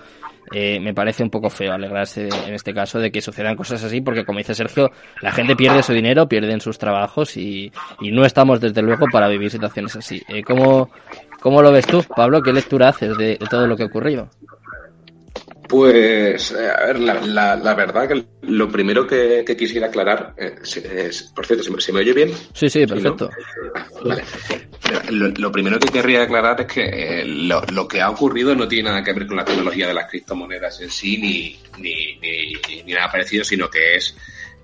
eh, 0.53 0.81
me 0.81 0.93
parece 0.93 1.23
un 1.23 1.29
poco 1.29 1.49
feo 1.49 1.71
alegrarse 1.71 2.27
en 2.27 2.53
este 2.53 2.73
caso 2.73 2.99
de 2.99 3.09
que 3.09 3.21
sucedan 3.21 3.55
cosas 3.55 3.81
así, 3.83 4.01
porque 4.01 4.25
como 4.25 4.39
dice 4.39 4.53
Sergio, 4.53 4.91
la 5.21 5.31
gente 5.31 5.55
pierde 5.55 5.81
su 5.81 5.93
dinero, 5.93 6.27
pierden 6.27 6.59
sus 6.59 6.77
trabajos 6.77 7.37
y, 7.37 7.71
no 8.01 8.25
estamos 8.25 8.59
desde 8.59 8.81
luego 8.81 9.05
para 9.11 9.29
vivir 9.29 9.49
situaciones 9.49 9.95
así. 9.95 10.21
Eh, 10.27 10.43
¿cómo, 10.43 10.89
¿Cómo 11.39 11.61
lo 11.61 11.71
ves 11.71 11.87
tú, 11.87 12.03
Pablo? 12.15 12.41
¿Qué 12.41 12.51
lectura 12.51 12.89
haces 12.89 13.17
de 13.17 13.37
todo 13.49 13.65
lo 13.65 13.77
que 13.77 13.83
ha 13.83 13.85
ocurrido? 13.85 14.29
Pues, 15.71 16.51
eh, 16.51 16.69
a 16.69 16.87
ver, 16.87 16.99
la, 16.99 17.55
la, 17.55 17.73
verdad 17.73 18.05
que 18.05 18.25
lo 18.41 18.69
primero 18.69 19.07
que, 19.07 19.45
quisiera 19.57 19.87
aclarar 19.87 20.33
eh, 20.35 20.55
es, 20.61 21.31
por 21.33 21.45
cierto, 21.45 21.63
¿se 21.79 21.93
me, 21.93 22.01
oye 22.01 22.11
bien? 22.11 22.29
Sí, 22.53 22.69
sí, 22.69 22.85
perfecto. 22.85 23.29
Vale. 24.03 24.21
Lo, 25.11 25.49
primero 25.49 25.79
que 25.79 25.87
querría 25.87 26.23
aclarar 26.23 26.59
es 26.59 26.67
que 26.67 27.21
eh, 27.21 27.25
lo, 27.25 27.61
lo, 27.71 27.87
que 27.87 28.01
ha 28.01 28.09
ocurrido 28.09 28.53
no 28.53 28.67
tiene 28.67 28.89
nada 28.89 29.01
que 29.01 29.13
ver 29.13 29.25
con 29.25 29.37
la 29.37 29.45
tecnología 29.45 29.87
de 29.87 29.93
las 29.93 30.09
criptomonedas 30.09 30.81
en 30.81 30.89
sí, 30.89 31.17
ni, 31.17 31.81
ni, 31.81 32.19
ni, 32.83 32.93
nada 32.93 33.09
parecido, 33.09 33.45
sino 33.45 33.69
que 33.69 33.95
es 33.95 34.17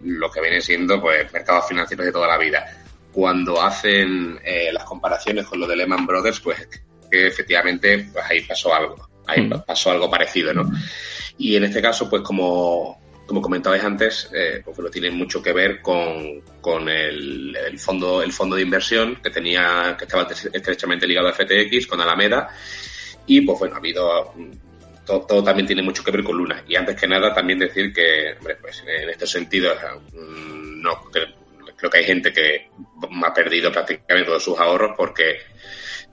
lo 0.03 0.29
que 0.29 0.41
viene 0.41 0.59
siendo 0.59 0.99
pues 0.99 1.31
mercados 1.31 1.69
financieros 1.69 2.07
de 2.07 2.11
toda 2.11 2.27
la 2.27 2.37
vida. 2.37 2.65
Cuando 3.13 3.61
hacen 3.61 4.37
las 4.73 4.83
comparaciones 4.83 5.45
con 5.45 5.57
lo 5.57 5.67
de 5.67 5.77
Lehman 5.77 6.05
Brothers, 6.05 6.41
pues 6.41 6.67
que 7.09 7.27
efectivamente 7.27 8.09
pues 8.11 8.25
ahí 8.29 8.41
pasó 8.41 8.75
algo 8.75 9.06
ahí 9.27 9.43
mm. 9.43 9.63
pasó 9.65 9.91
algo 9.91 10.09
parecido, 10.09 10.53
¿no? 10.53 10.71
Y 11.37 11.55
en 11.55 11.65
este 11.65 11.81
caso, 11.81 12.09
pues 12.09 12.21
como, 12.23 12.99
como 13.25 13.41
comentabais 13.41 13.83
antes, 13.83 14.29
eh, 14.33 14.61
pues 14.63 14.75
bueno, 14.75 14.89
tiene 14.89 15.11
mucho 15.11 15.41
que 15.41 15.53
ver 15.53 15.81
con, 15.81 16.41
con 16.61 16.89
el, 16.89 17.55
el, 17.55 17.79
fondo, 17.79 18.21
el 18.21 18.33
fondo 18.33 18.55
de 18.55 18.63
inversión 18.63 19.17
que 19.21 19.29
tenía, 19.29 19.95
que 19.97 20.05
estaba 20.05 20.27
estrechamente 20.31 21.05
ligado 21.05 21.27
a 21.27 21.33
FTX, 21.33 21.87
con 21.87 22.01
Alameda, 22.01 22.49
y 23.27 23.41
pues 23.41 23.59
bueno, 23.59 23.75
ha 23.75 23.77
habido 23.77 24.33
todo, 25.05 25.43
también 25.43 25.65
tiene 25.65 25.81
mucho 25.81 26.03
que 26.03 26.11
ver 26.11 26.23
con 26.23 26.37
Luna. 26.37 26.63
Y 26.67 26.75
antes 26.75 26.95
que 26.95 27.07
nada, 27.07 27.33
también 27.33 27.59
decir 27.59 27.93
que, 27.93 28.33
hombre, 28.37 28.57
pues 28.59 28.83
en 28.85 29.09
este 29.09 29.25
sentido, 29.25 29.73
mm, 30.13 30.81
no 30.81 31.09
creo 31.77 31.91
que 31.91 31.97
hay 31.99 32.03
gente 32.03 32.33
que 32.33 32.69
ha 33.23 33.33
perdido 33.33 33.71
prácticamente 33.71 34.27
todos 34.27 34.43
sus 34.43 34.59
ahorros 34.59 34.93
porque 34.97 35.37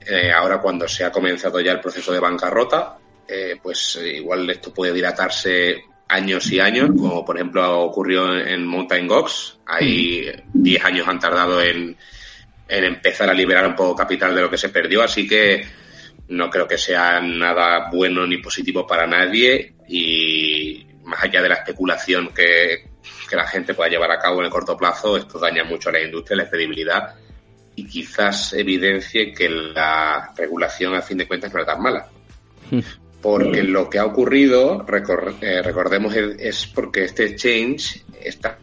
eh, 0.07 0.31
ahora 0.31 0.59
cuando 0.59 0.87
se 0.87 1.03
ha 1.03 1.11
comenzado 1.11 1.59
ya 1.59 1.71
el 1.71 1.79
proceso 1.79 2.13
de 2.13 2.19
bancarrota, 2.19 2.97
eh, 3.27 3.57
pues 3.61 3.99
igual 4.03 4.49
esto 4.49 4.73
puede 4.73 4.93
dilatarse 4.93 5.83
años 6.07 6.51
y 6.51 6.59
años, 6.59 6.89
como 6.95 7.25
por 7.25 7.37
ejemplo 7.37 7.81
ocurrió 7.81 8.37
en 8.37 8.65
Mountain 8.65 9.07
Gox. 9.07 9.59
Hay 9.65 10.31
10 10.53 10.85
años 10.85 11.07
han 11.07 11.19
tardado 11.19 11.61
en, 11.61 11.97
en 12.67 12.83
empezar 12.83 13.29
a 13.29 13.33
liberar 13.33 13.67
un 13.67 13.75
poco 13.75 13.95
capital 13.95 14.35
de 14.35 14.41
lo 14.41 14.49
que 14.49 14.57
se 14.57 14.69
perdió, 14.69 15.03
así 15.03 15.27
que 15.27 15.65
no 16.27 16.49
creo 16.49 16.67
que 16.67 16.77
sea 16.77 17.19
nada 17.21 17.89
bueno 17.91 18.25
ni 18.25 18.37
positivo 18.37 18.85
para 18.87 19.05
nadie 19.05 19.75
y 19.87 20.85
más 21.03 21.23
allá 21.23 21.41
de 21.41 21.49
la 21.49 21.55
especulación 21.55 22.29
que, 22.33 22.89
que 23.29 23.35
la 23.35 23.47
gente 23.47 23.73
pueda 23.73 23.89
llevar 23.89 24.11
a 24.11 24.19
cabo 24.19 24.39
en 24.39 24.45
el 24.45 24.51
corto 24.51 24.75
plazo, 24.75 25.17
esto 25.17 25.39
daña 25.39 25.63
mucho 25.63 25.89
a 25.89 25.93
la 25.93 26.01
industria, 26.01 26.37
la 26.37 26.49
credibilidad 26.49 27.15
y 27.75 27.85
quizás 27.85 28.53
evidencie 28.53 29.33
que 29.33 29.49
la 29.49 30.33
regulación 30.35 30.95
a 30.95 31.01
fin 31.01 31.17
de 31.17 31.27
cuentas 31.27 31.53
no 31.53 31.59
era 31.59 31.73
tan 31.73 31.81
mala. 31.81 32.07
Porque 33.25 33.63
lo 33.63 33.89
que 33.89 33.97
ha 33.97 34.05
ocurrido, 34.05 34.85
eh, 35.41 35.61
recordemos, 35.63 36.15
es 36.15 36.67
porque 36.67 37.05
este 37.05 37.25
exchange 37.25 38.03
está 38.21 38.59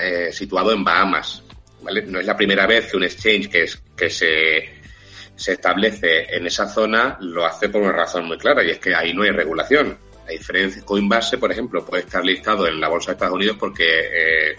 eh, 0.00 0.32
situado 0.32 0.70
en 0.70 0.84
Bahamas. 0.84 1.42
¿vale? 1.82 2.02
No 2.02 2.20
es 2.20 2.26
la 2.26 2.36
primera 2.36 2.64
vez 2.64 2.88
que 2.88 2.96
un 2.96 3.02
exchange 3.02 3.48
que 3.48 4.10
se, 4.10 4.68
se 5.34 5.52
establece 5.54 6.32
en 6.32 6.46
esa 6.46 6.68
zona 6.68 7.18
lo 7.22 7.44
hace 7.44 7.68
por 7.68 7.82
una 7.82 7.90
razón 7.90 8.26
muy 8.26 8.38
clara 8.38 8.62
y 8.62 8.70
es 8.70 8.78
que 8.78 8.94
ahí 8.94 9.12
no 9.12 9.24
hay 9.24 9.30
regulación. 9.30 9.98
A 10.28 10.30
diferencia, 10.30 10.84
Coinbase, 10.84 11.36
por 11.38 11.50
ejemplo, 11.50 11.84
puede 11.84 12.04
estar 12.04 12.24
listado 12.24 12.68
en 12.68 12.80
la 12.80 12.88
bolsa 12.88 13.10
de 13.10 13.14
Estados 13.14 13.34
Unidos 13.34 13.56
porque 13.58 13.84
eh, 13.84 14.56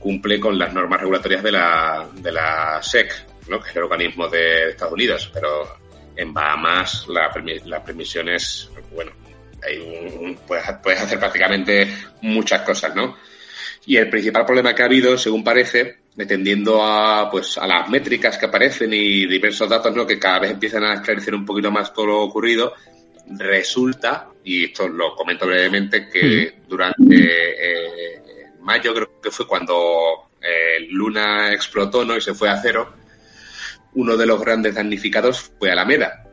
cumple 0.00 0.40
con 0.40 0.58
las 0.58 0.74
normas 0.74 0.98
regulatorias 0.98 1.44
de 1.44 1.52
la, 1.52 2.08
de 2.14 2.32
la 2.32 2.82
SEC, 2.82 3.26
¿no? 3.48 3.60
que 3.60 3.70
es 3.70 3.76
el 3.76 3.84
organismo 3.84 4.26
de 4.26 4.70
Estados 4.70 4.94
Unidos, 4.94 5.30
pero 5.32 5.81
en 6.16 6.32
Bahamas 6.32 7.06
la, 7.08 7.30
la 7.64 7.84
permisión 7.84 8.28
es, 8.28 8.70
bueno, 8.94 9.12
hay 9.64 9.78
un, 9.78 10.36
puedes, 10.46 10.64
puedes 10.82 11.00
hacer 11.00 11.18
prácticamente 11.18 11.88
muchas 12.22 12.62
cosas, 12.62 12.94
¿no? 12.94 13.16
Y 13.86 13.96
el 13.96 14.08
principal 14.08 14.44
problema 14.44 14.74
que 14.74 14.82
ha 14.82 14.86
habido, 14.86 15.18
según 15.18 15.42
parece, 15.42 16.02
atendiendo 16.20 16.82
a 16.82 17.30
pues 17.30 17.58
a 17.58 17.66
las 17.66 17.88
métricas 17.88 18.38
que 18.38 18.46
aparecen 18.46 18.92
y 18.92 19.26
diversos 19.26 19.68
datos 19.68 19.94
¿no? 19.94 20.06
que 20.06 20.18
cada 20.18 20.40
vez 20.40 20.50
empiezan 20.52 20.84
a 20.84 20.94
esclarecer 20.94 21.34
un 21.34 21.46
poquito 21.46 21.70
más 21.70 21.92
todo 21.92 22.06
lo 22.06 22.20
ocurrido, 22.20 22.74
resulta, 23.26 24.28
y 24.44 24.66
esto 24.66 24.88
lo 24.88 25.14
comento 25.14 25.46
brevemente, 25.46 26.08
que 26.08 26.54
durante 26.68 27.16
eh, 27.16 28.22
mayo 28.60 28.94
creo 28.94 29.20
que 29.20 29.30
fue 29.30 29.46
cuando 29.46 30.30
eh, 30.40 30.86
Luna 30.90 31.52
explotó 31.52 32.04
¿no? 32.04 32.16
y 32.16 32.20
se 32.20 32.34
fue 32.34 32.50
a 32.50 32.60
cero, 32.60 32.94
uno 33.94 34.16
de 34.16 34.26
los 34.26 34.40
grandes 34.40 34.74
damnificados 34.74 35.52
fue 35.58 35.70
Alameda, 35.70 36.24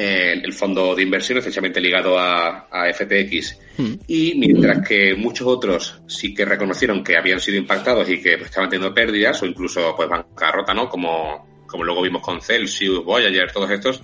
eh, 0.00 0.40
el 0.44 0.52
fondo 0.52 0.94
de 0.94 1.02
inversión 1.02 1.38
estrechamente 1.38 1.80
ligado 1.80 2.18
a, 2.18 2.68
FTX. 2.92 3.58
Hmm. 3.78 3.94
Y 4.06 4.34
mientras 4.36 4.86
que 4.86 5.14
muchos 5.16 5.46
otros 5.48 6.00
sí 6.06 6.32
que 6.32 6.44
reconocieron 6.44 7.02
que 7.02 7.16
habían 7.16 7.40
sido 7.40 7.58
impactados 7.58 8.08
y 8.08 8.22
que 8.22 8.36
pues, 8.36 8.50
estaban 8.50 8.70
teniendo 8.70 8.94
pérdidas 8.94 9.42
o 9.42 9.46
incluso 9.46 9.94
pues 9.96 10.08
bancarrota, 10.08 10.72
¿no? 10.72 10.88
Como, 10.88 11.64
como 11.66 11.82
luego 11.82 12.02
vimos 12.02 12.22
con 12.22 12.40
Celsius, 12.40 13.04
Voyager, 13.04 13.50
todos 13.50 13.70
estos, 13.72 14.02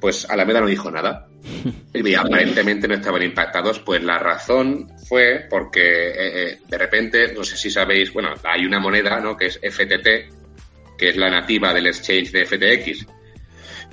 pues 0.00 0.28
Alameda 0.30 0.60
no 0.60 0.66
dijo 0.66 0.90
nada. 0.90 1.28
Y 1.92 2.14
aparentemente 2.14 2.88
no 2.88 2.94
estaban 2.94 3.22
impactados. 3.22 3.80
Pues 3.80 4.02
la 4.02 4.18
razón 4.18 4.88
fue 5.08 5.46
porque 5.48 6.08
eh, 6.08 6.14
eh, 6.16 6.58
de 6.66 6.78
repente, 6.78 7.32
no 7.34 7.44
sé 7.44 7.56
si 7.56 7.70
sabéis, 7.70 8.12
bueno, 8.12 8.30
hay 8.44 8.64
una 8.64 8.80
moneda, 8.80 9.20
¿no? 9.20 9.36
Que 9.36 9.46
es 9.46 9.60
FTT, 9.62 10.43
que 10.96 11.10
es 11.10 11.16
la 11.16 11.30
nativa 11.30 11.72
del 11.72 11.86
exchange 11.86 12.30
de 12.30 12.46
FTX. 12.46 13.06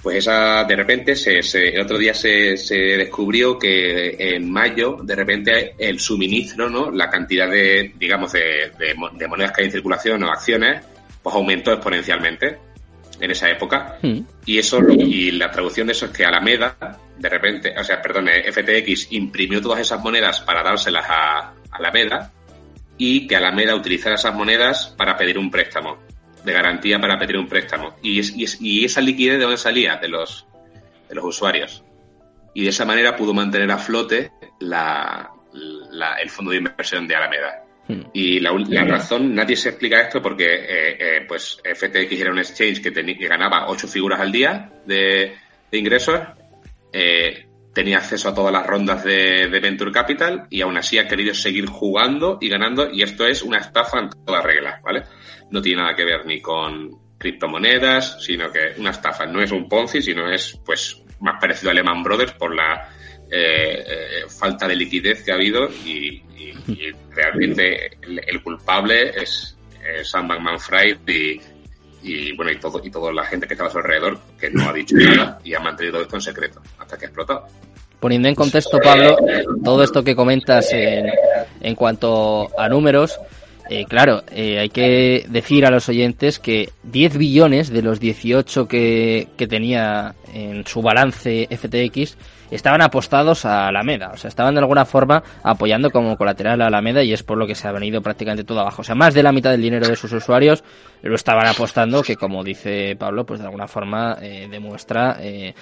Pues 0.02 0.18
esa, 0.18 0.64
de 0.64 0.76
repente, 0.76 1.16
se, 1.16 1.40
el 1.70 1.82
otro 1.82 1.98
día 2.00 2.14
se, 2.14 2.58
se, 2.58 2.76
descubrió 2.76 3.60
que 3.60 4.16
en 4.18 4.52
mayo, 4.52 4.98
de 5.04 5.16
repente, 5.16 5.76
el 5.78 6.00
suministro, 6.00 6.70
¿no? 6.70 6.90
La 6.90 7.08
cantidad 7.08 7.50
de, 7.50 7.94
digamos, 8.00 8.32
de, 8.34 8.72
de, 8.80 9.28
monedas 9.28 9.52
que 9.52 9.62
hay 9.62 9.68
en 9.68 9.72
circulación 9.72 10.24
o 10.24 10.32
acciones, 10.32 10.84
pues 11.22 11.36
aumentó 11.36 11.72
exponencialmente 11.72 12.58
en 13.20 13.30
esa 13.30 13.48
época. 13.52 14.00
Hmm. 14.02 14.22
Y 14.44 14.58
eso, 14.58 14.80
y 14.90 15.32
la 15.32 15.52
traducción 15.52 15.86
de 15.86 15.94
eso 15.94 16.08
es 16.08 16.12
que 16.12 16.26
Alameda, 16.26 17.00
de 17.20 17.30
repente, 17.30 17.72
o 17.78 17.84
sea, 17.84 18.02
perdón, 18.02 18.28
FTX 18.28 19.12
imprimió 19.12 19.62
todas 19.62 19.82
esas 19.82 20.02
monedas 20.02 20.42
para 20.42 20.64
dárselas 20.64 21.06
a 21.08 21.54
Alameda 21.70 22.32
y 22.98 23.28
que 23.28 23.36
Alameda 23.36 23.76
utilizara 23.76 24.16
esas 24.16 24.34
monedas 24.34 24.96
para 24.98 25.16
pedir 25.16 25.38
un 25.38 25.52
préstamo 25.52 26.00
de 26.44 26.54
garantía 26.54 27.00
para 27.00 27.18
pedir 27.18 27.38
un 27.38 27.48
préstamo. 27.48 27.96
Y, 28.02 28.22
y, 28.44 28.86
esa 28.86 29.02
liquidez 29.02 29.38
de 29.38 29.44
dónde 29.44 29.58
salía? 29.58 29.98
De 29.98 30.08
los, 30.08 30.46
de 31.08 31.16
los 31.16 31.26
usuarios. 31.26 31.84
Y 32.54 32.64
de 32.64 32.70
esa 32.70 32.86
manera 32.86 33.16
pudo 33.16 33.34
mantener 33.34 33.72
a 33.72 33.78
flote 33.78 34.32
la, 34.60 35.30
el 36.22 36.30
fondo 36.30 36.52
de 36.52 36.58
inversión 36.58 37.08
de 37.08 37.16
Alameda. 37.16 37.64
Hmm. 37.88 38.02
Y 38.14 38.40
la, 38.40 38.52
la, 38.68 38.86
razón, 38.86 39.34
nadie 39.34 39.56
se 39.56 39.70
explica 39.70 40.02
esto 40.02 40.22
porque 40.22 40.46
eh, 40.46 40.98
eh, 41.00 41.26
pues 41.28 41.62
FTX 41.64 42.12
era 42.20 42.32
un 42.32 42.40
exchange 42.40 42.82
que, 42.82 42.92
que 42.92 43.28
ganaba 43.28 43.68
ocho 43.70 43.88
figuras 43.88 44.20
al 44.20 44.32
día 44.32 44.72
de, 44.86 45.36
de 45.72 45.78
ingresos, 45.78 46.20
eh, 46.94 47.46
tenía 47.74 47.98
acceso 47.98 48.30
a 48.30 48.34
todas 48.34 48.52
las 48.52 48.66
rondas 48.66 49.04
de, 49.04 49.48
Venture 49.48 49.92
Capital 49.92 50.48
y 50.50 50.62
aún 50.62 50.78
así 50.78 50.98
ha 50.98 51.08
querido 51.08 51.34
seguir 51.34 51.68
jugando 51.68 52.38
y 52.42 52.50
ganando 52.50 52.90
y 52.92 53.04
esto 53.04 53.26
es 53.26 53.44
una 53.44 53.60
estafa 53.60 54.00
en 54.00 54.10
todas 54.26 54.44
reglas, 54.44 54.82
¿vale? 54.82 55.04
No 55.50 55.62
tiene 55.62 55.82
nada 55.82 55.96
que 55.96 56.06
ver 56.06 56.26
ni 56.26 56.42
con 56.42 56.90
criptomonedas, 57.18 58.24
sino 58.24 58.52
que 58.52 58.74
una 58.78 58.92
estafa 58.92 59.26
no 59.26 59.42
es 59.42 59.52
un 59.52 59.70
Ponzi, 59.70 60.02
sino 60.02 60.30
es 60.32 60.60
pues 60.66 61.02
más 61.20 61.40
parecido 61.40 61.72
a 61.72 61.74
Lehman 61.74 62.04
Brothers 62.04 62.34
por 62.34 62.56
la 62.56 62.90
eh, 63.32 63.84
eh, 63.88 64.30
falta 64.30 64.68
de 64.68 64.76
liquidez 64.76 65.24
que 65.24 65.32
ha 65.32 65.36
habido 65.36 65.70
y, 65.70 66.24
realmente 67.12 67.98
el, 68.02 68.42
culpable 68.42 69.10
es 69.22 69.58
Sam 70.04 70.28
Bankman-Fried 70.30 71.00
y, 71.08 71.42
y 72.04 72.36
bueno 72.36 72.52
y 72.52 72.60
todo 72.60 72.82
y 72.84 72.90
toda 72.90 73.12
la 73.14 73.26
gente 73.26 73.48
que 73.48 73.54
estaba 73.54 73.70
a 73.70 73.72
su 73.72 73.78
alrededor 73.78 74.20
que 74.40 74.50
no 74.50 74.70
ha 74.70 74.74
dicho 74.74 74.96
nada 74.98 75.40
y 75.44 75.54
ha 75.54 75.60
mantenido 75.60 76.02
esto 76.02 76.16
en 76.16 76.22
secreto 76.22 76.62
hasta 76.92 76.98
que 76.98 77.06
ha 77.06 77.08
explotado. 77.08 77.48
Poniendo 78.00 78.28
en 78.28 78.36
contexto, 78.36 78.80
Pablo, 78.80 79.16
todo 79.64 79.84
esto 79.84 80.04
que 80.04 80.16
comentas 80.16 80.74
en, 80.74 81.06
en 81.62 81.76
cuanto 81.76 82.50
a 82.60 82.68
números, 82.68 83.20
eh, 83.70 83.86
claro, 83.86 84.24
eh, 84.32 84.60
hay 84.60 84.70
que 84.70 85.26
decir 85.30 85.66
a 85.66 85.70
los 85.70 85.88
oyentes 85.88 86.40
que 86.40 86.72
10 86.84 87.18
billones 87.18 87.70
de 87.70 87.84
los 87.84 88.00
18 88.00 88.68
que, 88.68 89.28
que 89.38 89.48
tenía 89.48 90.16
en 90.34 90.66
su 90.66 90.82
balance 90.82 91.48
FTX 91.52 92.18
estaban 92.50 92.82
apostados 92.82 93.46
a 93.46 93.68
Alameda, 93.68 94.12
o 94.14 94.18
sea, 94.18 94.28
estaban 94.28 94.56
de 94.56 94.60
alguna 94.60 94.84
forma 94.84 95.24
apoyando 95.42 95.90
como 95.90 96.18
colateral 96.18 96.62
a 96.62 96.68
Alameda 96.68 97.02
y 97.04 97.14
es 97.14 97.24
por 97.24 97.38
lo 97.38 97.48
que 97.48 97.56
se 97.56 97.68
ha 97.68 97.72
venido 97.72 98.02
prácticamente 98.02 98.44
todo 98.44 98.60
abajo. 98.60 98.82
O 98.82 98.84
sea, 98.84 98.96
más 98.96 99.14
de 99.14 99.24
la 99.24 99.32
mitad 99.32 99.52
del 99.52 99.62
dinero 99.62 99.88
de 99.88 99.96
sus 99.96 100.12
usuarios 100.12 100.64
lo 101.02 101.16
estaban 101.16 101.48
apostando, 101.48 102.04
que 102.04 102.18
como 102.18 102.44
dice 102.44 102.96
Pablo, 102.98 103.26
pues 103.26 103.40
de 103.40 103.46
alguna 103.46 103.68
forma 103.68 104.18
eh, 104.22 104.48
demuestra 104.52 105.18
eh, 105.22 105.54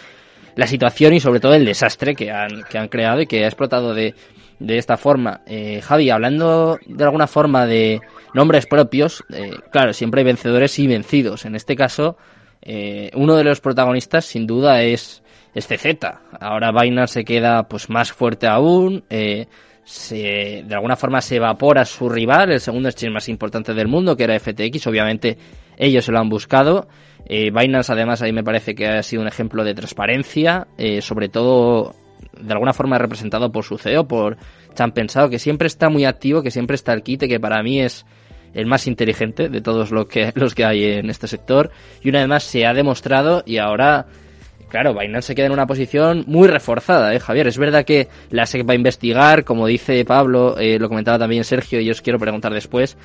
la 0.59 0.67
situación 0.67 1.13
y 1.13 1.21
sobre 1.21 1.39
todo 1.39 1.53
el 1.53 1.63
desastre 1.63 2.15
que 2.15 2.31
han, 2.31 2.63
que 2.69 2.77
han 2.77 2.89
creado 2.89 3.21
y 3.21 3.27
que 3.27 3.45
ha 3.45 3.47
explotado 3.47 3.93
de, 3.93 4.13
de 4.59 4.77
esta 4.77 4.97
forma. 4.97 5.39
Eh, 5.47 5.79
Javi, 5.81 6.09
hablando 6.09 6.77
de 6.85 7.03
alguna 7.05 7.27
forma 7.27 7.65
de 7.65 8.01
nombres 8.33 8.65
propios, 8.65 9.23
eh, 9.33 9.51
claro, 9.71 9.93
siempre 9.93 10.19
hay 10.19 10.25
vencedores 10.25 10.77
y 10.77 10.85
vencidos. 10.85 11.45
En 11.45 11.55
este 11.55 11.77
caso, 11.77 12.17
eh, 12.61 13.09
uno 13.13 13.37
de 13.37 13.45
los 13.45 13.61
protagonistas 13.61 14.25
sin 14.25 14.45
duda 14.45 14.81
es, 14.81 15.23
es 15.55 15.65
CZ. 15.65 15.85
Ahora 16.41 16.73
Binance 16.73 17.13
se 17.13 17.23
queda 17.23 17.63
pues 17.63 17.89
más 17.89 18.11
fuerte 18.11 18.45
aún. 18.45 19.05
Eh, 19.09 19.47
se, 19.85 20.65
de 20.67 20.75
alguna 20.75 20.97
forma 20.97 21.21
se 21.21 21.37
evapora 21.37 21.85
su 21.85 22.09
rival, 22.09 22.51
el 22.51 22.59
segundo 22.59 22.89
exchange 22.89 23.13
más 23.13 23.29
importante 23.29 23.73
del 23.73 23.87
mundo, 23.87 24.17
que 24.17 24.25
era 24.25 24.37
FTX. 24.37 24.87
Obviamente 24.87 25.37
ellos 25.77 26.03
se 26.03 26.11
lo 26.11 26.19
han 26.19 26.27
buscado. 26.27 26.89
Eh, 27.29 27.51
Binance 27.51 27.91
además 27.91 28.23
ahí 28.23 28.33
me 28.33 28.43
parece 28.43 28.73
que 28.73 28.87
ha 28.87 29.03
sido 29.03 29.21
un 29.21 29.27
ejemplo 29.27 29.63
de 29.63 29.75
transparencia, 29.75 30.67
eh, 30.77 31.01
sobre 31.01 31.29
todo 31.29 31.95
de 32.39 32.51
alguna 32.53 32.73
forma 32.73 32.97
representado 32.97 33.51
por 33.51 33.63
su 33.63 33.77
CEO, 33.77 34.07
por 34.07 34.37
Chan 34.73 34.91
Pensado, 34.91 35.29
que 35.29 35.39
siempre 35.39 35.67
está 35.67 35.89
muy 35.89 36.05
activo, 36.05 36.41
que 36.41 36.51
siempre 36.51 36.75
está 36.75 36.91
al 36.91 37.03
quite, 37.03 37.27
que 37.27 37.39
para 37.39 37.61
mí 37.61 37.81
es 37.81 38.05
el 38.53 38.65
más 38.65 38.87
inteligente 38.87 39.49
de 39.49 39.61
todos 39.61 39.91
los 39.91 40.07
que, 40.07 40.31
los 40.35 40.55
que 40.55 40.65
hay 40.65 40.83
en 40.83 41.09
este 41.09 41.27
sector. 41.27 41.71
Y 42.01 42.09
una 42.09 42.19
vez 42.19 42.27
más 42.27 42.43
se 42.43 42.65
ha 42.65 42.73
demostrado 42.73 43.43
y 43.45 43.57
ahora, 43.57 44.07
claro, 44.69 44.93
Binance 44.93 45.27
se 45.27 45.35
queda 45.35 45.47
en 45.47 45.51
una 45.51 45.67
posición 45.67 46.23
muy 46.27 46.47
reforzada, 46.47 47.13
¿eh, 47.13 47.19
Javier? 47.19 47.47
Es 47.47 47.57
verdad 47.57 47.85
que 47.85 48.07
la 48.31 48.45
SEC 48.45 48.67
va 48.67 48.73
a 48.73 48.77
investigar, 48.77 49.43
como 49.43 49.67
dice 49.67 50.03
Pablo, 50.05 50.57
eh, 50.57 50.79
lo 50.79 50.89
comentaba 50.89 51.19
también 51.19 51.43
Sergio, 51.43 51.79
y 51.79 51.89
os 51.91 52.01
quiero 52.01 52.19
preguntar 52.19 52.53
después. 52.53 52.97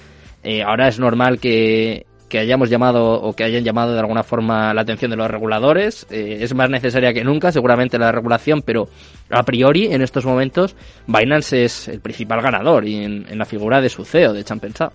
Eh, 0.42 0.62
ahora 0.62 0.88
es 0.88 0.98
normal 0.98 1.40
que 1.40 2.06
que 2.28 2.38
hayamos 2.38 2.70
llamado 2.70 3.20
o 3.20 3.34
que 3.34 3.44
hayan 3.44 3.64
llamado 3.64 3.92
de 3.92 4.00
alguna 4.00 4.22
forma 4.22 4.72
la 4.74 4.82
atención 4.82 5.10
de 5.10 5.16
los 5.16 5.30
reguladores. 5.30 6.06
Eh, 6.10 6.38
es 6.40 6.54
más 6.54 6.70
necesaria 6.70 7.12
que 7.12 7.24
nunca, 7.24 7.52
seguramente, 7.52 7.98
la 7.98 8.12
regulación, 8.12 8.62
pero 8.62 8.88
a 9.30 9.42
priori, 9.42 9.86
en 9.86 10.02
estos 10.02 10.24
momentos, 10.24 10.74
Binance 11.06 11.64
es 11.64 11.88
el 11.88 12.00
principal 12.00 12.42
ganador 12.42 12.86
y 12.86 13.04
en, 13.04 13.38
la 13.38 13.44
figura 13.44 13.80
de 13.80 13.88
su 13.88 14.04
CEO, 14.04 14.32
de 14.32 14.44
Champensao. 14.44 14.90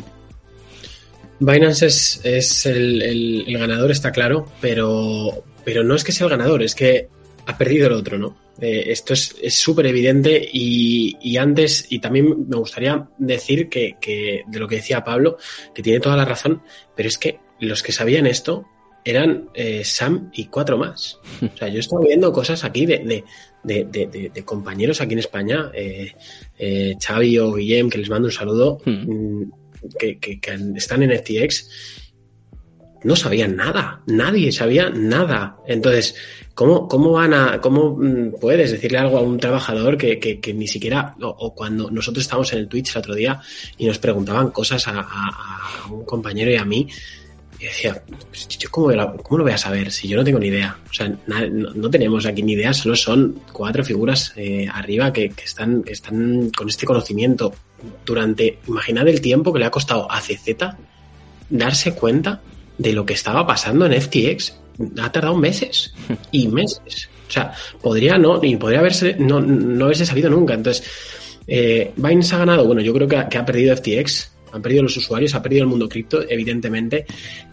Binance 1.40 1.86
es, 1.86 2.22
es 2.24 2.66
el, 2.66 3.02
el, 3.02 3.58
ganador, 3.58 3.92
está 3.92 4.12
claro, 4.12 4.46
pero, 4.60 5.44
pero 5.64 5.84
no 5.84 5.96
es 5.96 6.04
que 6.04 6.12
sea 6.12 6.26
el 6.26 6.32
ganador, 6.32 6.64
es 6.64 6.76
que 6.76 7.08
ha 7.46 7.58
perdido 7.58 7.88
el 7.88 7.94
otro, 7.94 8.18
¿no? 8.18 8.36
Eh, 8.62 8.92
esto 8.92 9.14
es 9.14 9.54
súper 9.54 9.86
evidente 9.86 10.50
y, 10.52 11.18
y, 11.22 11.38
antes, 11.38 11.88
y 11.90 12.00
también 12.00 12.48
me 12.48 12.58
gustaría 12.58 13.08
decir 13.18 13.70
que, 13.70 13.98
que, 14.00 14.44
de 14.48 14.60
lo 14.60 14.68
que 14.68 14.76
decía 14.78 15.04
Pablo, 15.04 15.38
que 15.74 15.82
tiene 15.82 16.00
toda 16.00 16.18
la 16.18 16.26
razón, 16.26 16.62
pero 16.96 17.08
es 17.10 17.18
que 17.18 17.40
los 17.60 17.84
que 17.84 17.92
sabían 17.92 18.26
esto 18.26 18.66
eran 19.04 19.50
eh, 19.54 19.84
Sam 19.84 20.30
y 20.34 20.46
cuatro 20.46 20.78
más. 20.78 21.20
O 21.42 21.58
sea, 21.58 21.68
yo 21.68 21.80
estaba 21.80 22.04
viendo 22.04 22.32
cosas 22.32 22.64
aquí 22.64 22.86
de, 22.86 23.24
de, 23.64 23.86
de, 23.86 24.32
de 24.34 24.46
compañeros 24.46 25.02
aquí 25.02 25.14
en 25.14 25.20
España, 25.20 25.72
eh, 25.74 26.14
eh, 26.58 26.96
Xavi 27.02 27.40
o 27.40 27.54
Guillem, 27.54 27.90
que 27.90 27.98
les 27.98 28.10
mando 28.10 28.28
un 28.28 28.32
saludo, 28.32 28.80
hmm. 28.86 28.92
mm, 28.92 29.52
que, 29.98 30.20
que, 30.20 30.40
que, 30.40 30.58
están 30.76 31.04
en 31.04 31.18
FTX, 31.18 32.09
no 33.04 33.16
sabían 33.16 33.56
nada, 33.56 34.02
nadie 34.06 34.52
sabía 34.52 34.90
nada. 34.90 35.58
Entonces, 35.68 36.16
¿cómo, 36.54 36.88
cómo 36.88 37.12
van 37.12 37.34
a, 37.34 37.62
cómo 37.62 37.96
mm, 37.98 38.40
puedes 38.40 38.72
decirle 38.72 38.98
algo 38.98 39.18
a 39.18 39.22
un 39.22 39.40
trabajador 39.40 39.98
que, 39.98 40.20
que, 40.20 40.54
ni 40.54 40.68
siquiera, 40.68 41.16
o, 41.22 41.54
cuando 41.54 41.90
nosotros 41.90 42.24
estábamos 42.24 42.52
en 42.54 42.60
el 42.60 42.68
Twitch 42.68 42.92
el 42.92 43.00
otro 43.00 43.16
día 43.16 43.40
y 43.78 43.86
nos 43.86 44.00
preguntaban 44.00 44.52
cosas 44.52 44.84
a, 44.88 45.08
un 45.90 46.04
compañero 46.06 46.52
y 46.52 46.56
a 46.56 46.66
mí, 46.66 46.88
y 47.60 47.66
decía, 47.66 48.02
pues, 48.30 48.48
¿yo 48.48 48.70
cómo, 48.72 48.92
lo 48.92 49.44
voy 49.44 49.52
a 49.52 49.58
saber 49.58 49.92
si 49.92 50.08
yo 50.08 50.18
no 50.18 50.24
tengo 50.24 50.40
ni 50.40 50.48
idea? 50.48 50.78
O 50.90 50.94
sea, 50.94 51.14
no, 51.28 51.48
no 51.48 51.90
tenemos 51.90 52.26
aquí 52.26 52.42
ni 52.42 52.54
idea, 52.54 52.74
solo 52.74 52.96
son 52.96 53.42
cuatro 53.52 53.84
figuras 53.84 54.34
eh, 54.38 54.68
arriba 54.72 55.12
que, 55.12 55.30
que, 55.32 55.44
están, 55.44 55.84
que 55.84 55.92
están 55.92 56.52
con 56.52 56.70
este 56.70 56.86
conocimiento 56.86 57.54
durante, 58.06 58.60
imaginad 58.68 59.08
el 59.08 59.22
tiempo 59.22 59.52
que 59.52 59.60
le 59.60 59.66
ha 59.66 59.72
costado 59.72 60.10
a 60.10 60.22
CZ 60.22 60.56
darse 61.50 61.94
cuenta 61.96 62.42
de 62.80 62.94
lo 62.94 63.06
que 63.06 63.14
estaba 63.14 63.46
pasando 63.46 63.86
en 63.86 64.02
FTX. 64.02 64.56
Ha 65.00 65.12
tardado 65.12 65.38
meses 65.38 65.94
y 66.32 66.48
meses. 66.48 67.10
O 67.28 67.32
sea, 67.32 67.54
podría 67.80 68.18
no, 68.18 68.44
y 68.44 68.56
podría 68.56 68.80
haberse, 68.80 69.16
no, 69.20 69.40
no 69.40 69.86
haberse 69.86 70.06
sabido 70.06 70.32
nunca. 70.32 70.56
Entonces, 70.56 70.84
eh, 71.46 71.92
Binance 71.96 72.34
ha 72.34 72.40
ganado, 72.40 72.66
bueno, 72.66 72.82
yo 72.82 72.92
creo 72.94 73.08
que 73.08 73.18
ha, 73.18 73.30
que 73.30 73.38
ha 73.38 73.46
perdido 73.46 73.76
FTX, 73.76 74.32
han 74.52 74.62
perdido 74.64 74.84
los 74.84 74.98
usuarios, 74.98 75.36
ha 75.36 75.44
perdido 75.44 75.64
el 75.64 75.70
mundo 75.70 75.88
cripto, 75.88 76.24
evidentemente. 76.28 77.06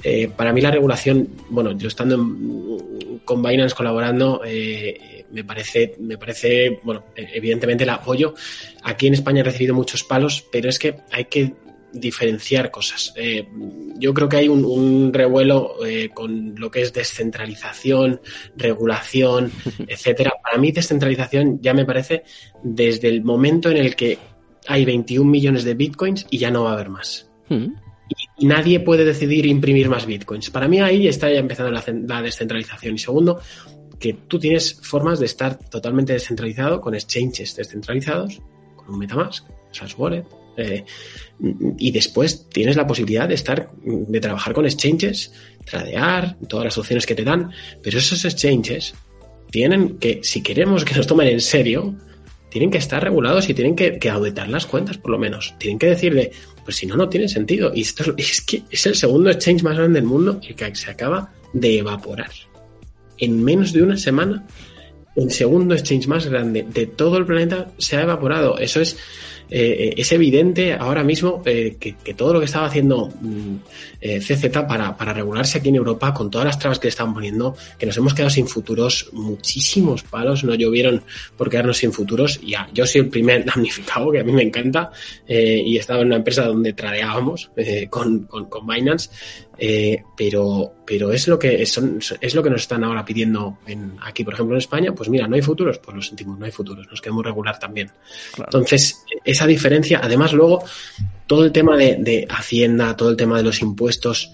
Eh, 0.03 0.31
para 0.35 0.53
mí 0.53 0.63
la 0.63 0.71
regulación, 0.71 1.29
bueno, 1.51 1.73
yo 1.73 1.89
estando 1.89 2.15
en, 2.15 3.21
con 3.25 3.43
Binance 3.43 3.75
colaborando, 3.75 4.41
eh, 4.47 5.27
me 5.33 5.45
parece, 5.45 5.97
me 5.99 6.17
parece, 6.17 6.81
bueno, 6.83 7.05
evidentemente 7.15 7.85
el 7.85 7.91
apoyo. 7.91 8.33
Aquí 8.83 9.09
en 9.09 9.15
España 9.15 9.41
he 9.41 9.45
recibido 9.45 9.75
muchos 9.75 10.05
palos, 10.05 10.47
pero 10.51 10.71
es 10.71 10.79
que 10.79 10.95
hay 11.11 11.27
que 11.27 11.53
diferenciar 12.01 12.71
cosas. 12.71 13.13
Eh, 13.17 13.49
yo 13.99 14.13
creo 14.15 14.29
que 14.29 14.37
hay 14.37 14.49
un, 14.49 14.65
un 14.65 15.13
revuelo 15.13 15.85
eh, 15.85 16.11
con 16.13 16.55
lo 16.57 16.71
que 16.71 16.83
es 16.83 16.93
descentralización, 16.93 18.21
regulación, 18.57 19.51
etcétera. 19.89 20.33
Para 20.43 20.59
mí 20.59 20.73
descentralización 20.73 21.61
ya 21.61 21.75
me 21.75 21.85
parece 21.85 22.25
desde 22.63 23.09
el 23.09 23.23
momento 23.23 23.71
en 23.71 23.79
el 23.79 23.97
que 23.97 24.19
hay 24.67 24.85
21 24.85 25.31
millones 25.31 25.65
de 25.65 25.75
bitcoins 25.75 26.27
y 26.31 26.39
ya 26.39 26.51
no 26.51 26.65
va 26.65 26.71
a 26.71 26.75
haber 26.75 26.91
más. 26.91 27.31
Mm. 27.49 27.67
Y, 28.39 28.47
nadie 28.47 28.81
puede 28.81 29.05
decidir 29.05 29.47
imprimir 29.47 29.89
más 29.89 30.07
bitcoins. 30.07 30.51
Para 30.51 30.69
mí 30.69 30.81
ahí 30.81 31.09
está 31.09 31.31
ya 31.31 31.41
empezando 31.41 31.73
la, 31.73 31.83
la 32.07 32.23
descentralización. 32.23 32.95
Y 32.95 32.99
segundo, 32.99 33.41
que 33.99 34.13
tú 34.13 34.39
tienes 34.39 34.75
formas 34.75 35.19
de 35.19 35.27
estar 35.27 35.59
totalmente 35.59 36.13
descentralizado 36.13 36.81
con 36.81 36.95
exchanges 36.95 37.57
descentralizados, 37.57 38.41
con 38.77 38.95
un 38.95 38.99
MetaMask, 38.99 39.45
Slash 39.73 39.95
Wallet, 39.97 40.25
eh, 40.57 40.85
y 41.79 41.91
después 41.91 42.49
tienes 42.49 42.77
la 42.77 42.87
posibilidad 42.87 43.29
de 43.29 43.35
estar, 43.35 43.71
de 43.85 44.21
trabajar 44.21 44.55
con 44.55 44.65
exchanges, 44.65 45.33
tradear, 45.65 46.37
todas 46.49 46.65
las 46.65 46.79
opciones 46.79 47.07
que 47.07 47.15
te 47.15 47.25
dan, 47.25 47.51
pero 47.83 47.99
esos 47.99 48.25
exchanges 48.25 48.95
tienen 49.51 49.99
que, 49.99 50.21
si 50.23 50.43
queremos 50.43 50.85
que 50.85 50.95
nos 50.95 51.07
tomen 51.07 51.29
en 51.29 51.41
serio, 51.41 51.95
tienen 52.51 52.71
que 52.71 52.79
estar 52.79 53.03
regulados 53.03 53.49
y 53.49 53.55
tienen 53.55 53.77
que, 53.77 53.99
que 53.99 54.09
auditar 54.09 54.49
las 54.49 54.67
cuentas, 54.67 54.99
por 54.99 55.11
lo 55.11 55.19
menos. 55.19 55.55
Tienen 55.59 55.79
que 55.79 55.89
decirle, 55.89 56.31
pues 56.65 56.77
si 56.77 56.87
no, 56.87 56.97
no 56.97 57.09
tiene 57.09 57.29
sentido. 57.29 57.73
Y 57.75 57.83
esto 57.83 58.15
es 58.17 58.41
que 58.41 58.63
es 58.71 58.87
el 58.87 58.95
segundo 58.95 59.31
exchange 59.31 59.63
más 59.63 59.77
grande 59.77 60.01
del 60.01 60.09
mundo 60.09 60.41
y 60.43 60.55
que 60.55 60.75
se 60.75 60.91
acaba 60.91 61.33
de 61.53 61.79
evaporar. 61.79 62.31
En 63.19 63.43
menos 63.43 63.73
de 63.73 63.83
una 63.83 63.97
semana, 63.97 64.47
el 65.17 65.31
segundo 65.31 65.75
exchange 65.75 66.07
más 66.07 66.27
grande 66.27 66.67
de 66.69 66.87
todo 66.87 67.17
el 67.17 67.27
planeta 67.27 67.71
se 67.79 67.97
ha 67.97 68.03
evaporado. 68.03 68.59
Eso 68.59 68.81
es, 68.81 68.97
eh, 69.49 69.95
es 69.97 70.11
evidente 70.13 70.73
ahora 70.75 71.05
mismo 71.05 71.43
eh, 71.45 71.77
que, 71.79 72.15
todo 72.15 72.33
lo 72.33 72.39
que 72.41 72.47
estaba 72.47 72.67
haciendo 72.67 73.13
eh, 74.01 74.19
CZ 74.19 74.49
para, 74.67 74.93
regularse 75.13 75.59
aquí 75.59 75.69
en 75.69 75.77
Europa, 75.77 76.13
con 76.13 76.31
todas 76.31 76.47
las 76.47 76.59
trabas 76.59 76.79
que 76.79 76.87
le 76.87 76.91
estaban 76.91 77.15
poniendo, 77.15 77.57
que 77.79 77.87
nos 77.87 77.97
hemos 77.97 78.13
quedado 78.13 78.31
sin 78.31 78.49
futuros, 78.49 79.09
muchísimos 79.13 80.03
palos 80.03 80.43
no 80.43 80.55
llovieron 80.55 81.03
por 81.37 81.49
quedarnos 81.49 81.77
sin 81.77 81.93
futuros. 81.93 82.41
Ya, 82.41 82.69
yo 82.73 82.87
soy 82.87 83.03
el 83.03 83.09
primer 83.09 83.45
damnificado, 83.47 84.11
que 84.11 84.21
a 84.21 84.25
mí 84.25 84.33
me 84.33 84.43
encanta, 84.43 84.91
y 85.29 85.77
estaba 85.77 86.01
en 86.01 86.07
una 86.09 86.17
empresa 86.17 86.47
donde 86.47 86.73
tradeábamos 86.73 87.51
con, 87.91 88.25
con 88.25 88.67
Binance, 88.67 89.11
eh, 89.59 90.03
pero, 90.17 90.75
pero 90.87 91.13
es 91.13 91.29
lo 91.29 91.39
que 91.39 91.65
son, 91.65 91.99
es 92.21 92.35
lo 92.35 92.43
que 92.43 92.51
nos 92.51 92.63
están 92.63 92.85
ahora 92.85 93.05
pidiendo 93.05 93.59
en, 93.67 93.97
aquí, 94.03 94.23
por 94.25 94.35
ejemplo, 94.35 94.55
en 94.55 94.59
España. 94.59 94.95
Pues 94.95 95.09
mira, 95.09 95.27
no 95.27 95.37
hay 95.37 95.43
futuros, 95.43 95.79
pues 95.79 95.95
lo 95.95 96.03
sentimos, 96.03 96.39
no 96.39 96.45
hay 96.45 96.53
futuros, 96.53 96.87
nos 96.91 97.01
queremos 97.01 97.25
regular 97.25 97.59
también. 97.59 97.91
Claro. 98.35 98.51
Entonces, 98.53 99.05
esa 99.25 99.47
diferencia, 99.47 100.01
además, 100.03 100.33
luego, 100.33 100.63
todo 101.27 101.45
el 101.45 101.53
tema 101.53 101.77
de, 101.77 101.97
de, 101.97 102.27
Hacienda, 102.29 102.97
todo 102.97 103.11
el 103.11 103.17
tema 103.17 103.39
de 103.39 103.45
los 103.45 103.61
impuestos, 103.63 104.31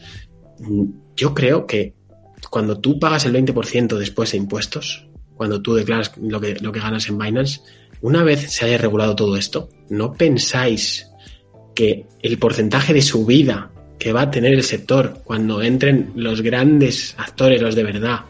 yo 1.17 1.35
creo 1.35 1.67
que 1.67 1.95
cuando 2.51 2.79
tú 2.79 2.99
pagas 2.99 3.25
el 3.25 3.35
20% 3.35 3.97
después 3.97 4.33
de 4.33 4.39
impuestos, 4.39 5.07
cuando 5.35 5.63
tú 5.63 5.75
declaras 5.75 6.13
lo 6.21 6.41
que, 6.41 6.57
lo 6.57 6.73
que 6.73 6.81
ganas 6.81 7.09
en 7.09 7.19
Binance, 7.19 7.61
una 8.01 8.25
vez 8.25 8.53
se 8.53 8.65
haya 8.65 8.79
regulado 8.79 9.15
todo 9.15 9.37
esto, 9.37 9.69
no 9.89 10.13
pensáis 10.13 11.09
que 11.75 12.07
el 12.21 12.39
porcentaje 12.39 12.93
de 12.93 13.03
subida 13.03 13.71
que 14.03 14.13
va 14.13 14.23
a 14.23 14.31
tener 14.33 14.53
el 14.53 14.65
sector 14.65 15.21
cuando 15.23 15.63
entren 15.63 16.11
los 16.17 16.43
grandes 16.43 17.15
actores, 17.19 17.63
los 17.63 17.77
de 17.77 17.85
verdad, 17.85 18.23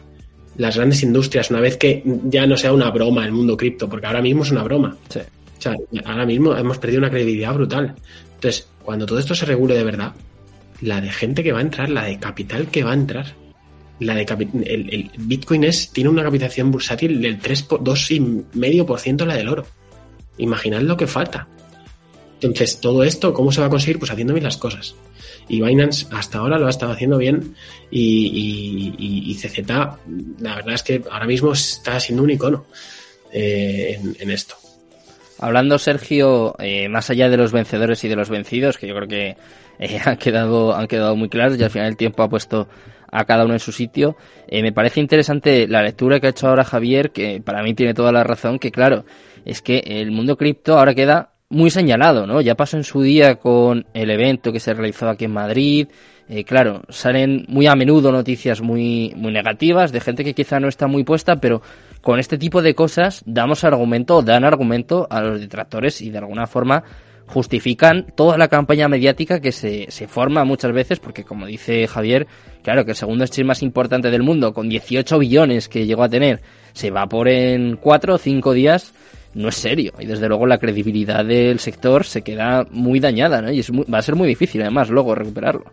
las 0.55 0.75
grandes 0.75 1.01
industrias, 1.01 1.49
una 1.49 1.61
vez 1.61 1.77
que 1.77 2.03
ya 2.25 2.45
no 2.45 2.55
sea 2.55 2.71
una 2.71 2.91
broma 2.91 3.25
el 3.25 3.31
mundo 3.31 3.57
cripto, 3.57 3.89
porque 3.89 4.05
ahora 4.05 4.21
mismo 4.21 4.43
es 4.43 4.51
una 4.51 4.61
broma. 4.61 4.95
Sí. 5.09 5.21
O 5.57 5.61
sea, 5.63 5.75
ahora 6.05 6.27
mismo 6.27 6.55
hemos 6.55 6.77
perdido 6.77 6.99
una 6.99 7.09
credibilidad 7.09 7.55
brutal. 7.55 7.95
Entonces, 8.35 8.67
cuando 8.83 9.07
todo 9.07 9.17
esto 9.17 9.33
se 9.33 9.47
regule 9.47 9.73
de 9.73 9.83
verdad, 9.83 10.13
la 10.81 11.01
de 11.01 11.09
gente 11.09 11.41
que 11.41 11.51
va 11.51 11.57
a 11.57 11.63
entrar, 11.63 11.89
la 11.89 12.03
de 12.03 12.19
capital 12.19 12.67
que 12.67 12.83
va 12.83 12.91
a 12.91 12.93
entrar, 12.93 13.33
la 13.99 14.13
de 14.13 14.27
el, 14.65 14.93
el 14.93 15.11
Bitcoin 15.17 15.63
es, 15.63 15.89
tiene 15.91 16.11
una 16.11 16.21
capitalización 16.21 16.69
bursátil 16.69 17.19
del 17.19 17.39
3, 17.39 17.67
2,5% 17.67 19.25
la 19.25 19.35
del 19.35 19.49
oro. 19.49 19.65
Imaginad 20.37 20.81
lo 20.81 20.95
que 20.97 21.07
falta. 21.07 21.47
Entonces, 22.41 22.79
todo 22.79 23.03
esto, 23.03 23.33
¿cómo 23.33 23.51
se 23.51 23.59
va 23.59 23.65
a 23.65 23.69
conseguir? 23.71 23.97
Pues 23.97 24.11
haciendo 24.11 24.35
bien 24.35 24.43
las 24.43 24.57
cosas 24.57 24.93
y 25.47 25.61
Binance 25.61 26.07
hasta 26.11 26.39
ahora 26.39 26.57
lo 26.57 26.67
ha 26.67 26.69
estado 26.69 26.91
haciendo 26.91 27.17
bien 27.17 27.55
y, 27.91 28.93
y, 28.97 29.35
CZ 29.35 29.67
la 30.39 30.55
verdad 30.55 30.73
es 30.73 30.83
que 30.83 31.03
ahora 31.09 31.25
mismo 31.25 31.53
está 31.53 31.99
siendo 31.99 32.23
un 32.23 32.31
icono 32.31 32.65
eh, 33.31 33.99
en, 33.99 34.15
en, 34.19 34.31
esto. 34.31 34.55
Hablando, 35.39 35.77
Sergio, 35.77 36.55
eh, 36.59 36.87
más 36.87 37.09
allá 37.09 37.29
de 37.29 37.37
los 37.37 37.51
vencedores 37.51 38.03
y 38.03 38.07
de 38.07 38.15
los 38.15 38.29
vencidos, 38.29 38.77
que 38.77 38.87
yo 38.87 38.95
creo 38.95 39.07
que 39.07 39.37
eh, 39.79 39.99
han, 40.05 40.17
quedado, 40.17 40.75
han 40.75 40.87
quedado 40.87 41.15
muy 41.15 41.29
claros 41.29 41.57
y 41.57 41.63
al 41.63 41.69
final 41.69 41.87
el 41.87 41.97
tiempo 41.97 42.23
ha 42.23 42.29
puesto 42.29 42.67
a 43.11 43.25
cada 43.25 43.45
uno 43.45 43.53
en 43.53 43.59
su 43.59 43.71
sitio. 43.71 44.15
Eh, 44.47 44.61
me 44.61 44.71
parece 44.71 44.99
interesante 44.99 45.67
la 45.67 45.83
lectura 45.83 46.19
que 46.19 46.27
ha 46.27 46.29
hecho 46.31 46.47
ahora 46.47 46.63
Javier, 46.63 47.11
que 47.11 47.41
para 47.43 47.61
mí 47.61 47.73
tiene 47.73 47.93
toda 47.93 48.11
la 48.11 48.23
razón, 48.23 48.57
que 48.57 48.71
claro, 48.71 49.05
es 49.45 49.61
que 49.61 49.79
el 49.85 50.11
mundo 50.11 50.37
cripto 50.37 50.77
ahora 50.77 50.95
queda 50.95 51.32
muy 51.53 51.69
señalado, 51.69 52.25
¿no? 52.25 52.41
Ya 52.41 52.55
pasó 52.55 52.77
en 52.77 52.83
su 52.83 53.01
día 53.01 53.35
con 53.35 53.85
el 53.93 54.09
evento 54.09 54.51
que 54.51 54.59
se 54.59 54.73
realizó 54.73 55.07
aquí 55.07 55.25
en 55.25 55.33
Madrid. 55.33 55.87
Eh, 56.27 56.43
claro, 56.43 56.81
salen 56.89 57.45
muy 57.47 57.67
a 57.67 57.75
menudo 57.75 58.11
noticias 58.11 58.61
muy, 58.61 59.13
muy 59.15 59.31
negativas 59.31 59.91
de 59.91 60.01
gente 60.01 60.23
que 60.23 60.33
quizá 60.33 60.59
no 60.59 60.67
está 60.67 60.87
muy 60.87 61.03
puesta, 61.03 61.35
pero 61.35 61.61
con 62.01 62.19
este 62.19 62.37
tipo 62.37 62.61
de 62.61 62.73
cosas 62.73 63.21
damos 63.25 63.63
argumento, 63.63 64.21
dan 64.23 64.43
argumento 64.43 65.07
a 65.09 65.21
los 65.21 65.39
detractores 65.39 66.01
y 66.01 66.09
de 66.09 66.17
alguna 66.17 66.47
forma 66.47 66.83
justifican 67.27 68.07
toda 68.15 68.37
la 68.37 68.47
campaña 68.47 68.87
mediática 68.87 69.39
que 69.39 69.51
se, 69.51 69.85
se 69.89 70.07
forma 70.07 70.43
muchas 70.45 70.73
veces, 70.73 70.99
porque 70.99 71.23
como 71.23 71.45
dice 71.45 71.87
Javier, 71.87 72.27
claro 72.63 72.83
que 72.83 72.91
el 72.91 72.97
segundo 72.97 73.25
stream 73.27 73.47
más 73.47 73.61
importante 73.61 74.09
del 74.09 74.23
mundo, 74.23 74.53
con 74.53 74.69
18 74.69 75.19
billones 75.19 75.69
que 75.69 75.85
llegó 75.85 76.03
a 76.03 76.09
tener, 76.09 76.41
se 76.73 76.89
va 76.89 77.07
por 77.07 77.27
en 77.27 77.77
4 77.77 78.15
o 78.15 78.17
5 78.17 78.53
días, 78.53 78.93
no 79.33 79.49
es 79.49 79.55
serio. 79.55 79.93
Y 79.99 80.05
desde 80.05 80.27
luego 80.27 80.45
la 80.45 80.57
credibilidad 80.57 81.25
del 81.25 81.59
sector 81.59 82.05
se 82.05 82.21
queda 82.21 82.67
muy 82.71 82.99
dañada, 82.99 83.41
¿no? 83.41 83.51
Y 83.51 83.59
es 83.59 83.71
muy, 83.71 83.85
va 83.85 83.99
a 83.99 84.01
ser 84.01 84.15
muy 84.15 84.27
difícil 84.27 84.61
además 84.61 84.89
luego 84.89 85.15
recuperarlo. 85.15 85.65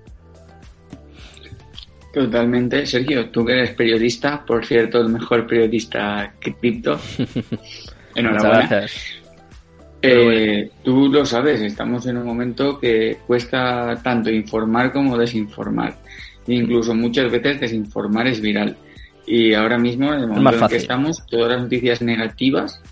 Totalmente. 2.12 2.84
Sergio, 2.86 3.30
tú 3.30 3.44
que 3.44 3.52
eres 3.52 3.70
periodista, 3.70 4.44
por 4.44 4.64
cierto, 4.64 5.00
el 5.00 5.10
mejor 5.10 5.46
periodista 5.46 6.34
cripto. 6.40 6.98
Enhorabuena. 8.14 8.66
gracias. 8.66 9.20
Eh, 10.02 10.70
tú 10.82 11.08
lo 11.08 11.26
sabes, 11.26 11.60
estamos 11.60 12.06
en 12.06 12.16
un 12.16 12.24
momento 12.24 12.78
que 12.78 13.18
cuesta 13.26 14.00
tanto 14.02 14.30
informar 14.30 14.92
como 14.92 15.16
desinformar. 15.16 15.94
Incluso 16.46 16.94
muchas 16.94 17.30
veces 17.30 17.60
desinformar 17.60 18.26
es 18.26 18.40
viral. 18.40 18.76
Y 19.26 19.54
ahora 19.54 19.78
mismo, 19.78 20.12
en 20.12 20.20
el 20.20 20.26
momento 20.28 20.64
en 20.64 20.68
que 20.68 20.76
estamos, 20.76 21.24
todas 21.26 21.52
las 21.52 21.62
noticias 21.62 22.02
negativas 22.02 22.82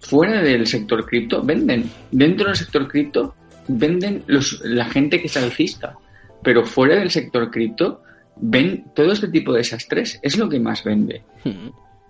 fuera 0.00 0.42
del 0.42 0.66
sector 0.66 1.06
cripto 1.06 1.42
venden. 1.42 1.90
Dentro 2.10 2.46
del 2.46 2.56
sector 2.56 2.88
cripto 2.88 3.34
venden 3.68 4.24
los, 4.26 4.60
la 4.64 4.86
gente 4.86 5.20
que 5.20 5.26
es 5.26 5.36
alcista. 5.36 5.96
Pero 6.42 6.64
fuera 6.64 6.96
del 6.96 7.10
sector 7.10 7.50
cripto, 7.50 8.02
ven 8.36 8.86
todo 8.94 9.12
este 9.12 9.28
tipo 9.28 9.52
de 9.52 9.58
desastres. 9.58 10.18
Es 10.22 10.38
lo 10.38 10.48
que 10.48 10.58
más 10.58 10.82
vende. 10.82 11.22
Hmm. 11.44 11.68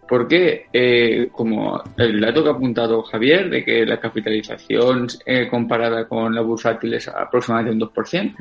Porque, 0.09 0.67
eh, 0.73 1.29
como 1.31 1.83
el 1.97 2.21
dato 2.21 2.43
que 2.43 2.49
ha 2.49 2.53
apuntado 2.53 3.03
Javier, 3.03 3.49
de 3.49 3.65
que 3.65 3.87
la 3.87 4.01
capitalización 4.01 5.07
eh, 5.25 5.49
comparada 5.49 6.09
con 6.09 6.35
la 6.35 6.41
bursátil 6.41 6.95
es 6.95 7.07
aproximadamente 7.09 7.85
un 7.85 7.91
2%, 7.93 8.35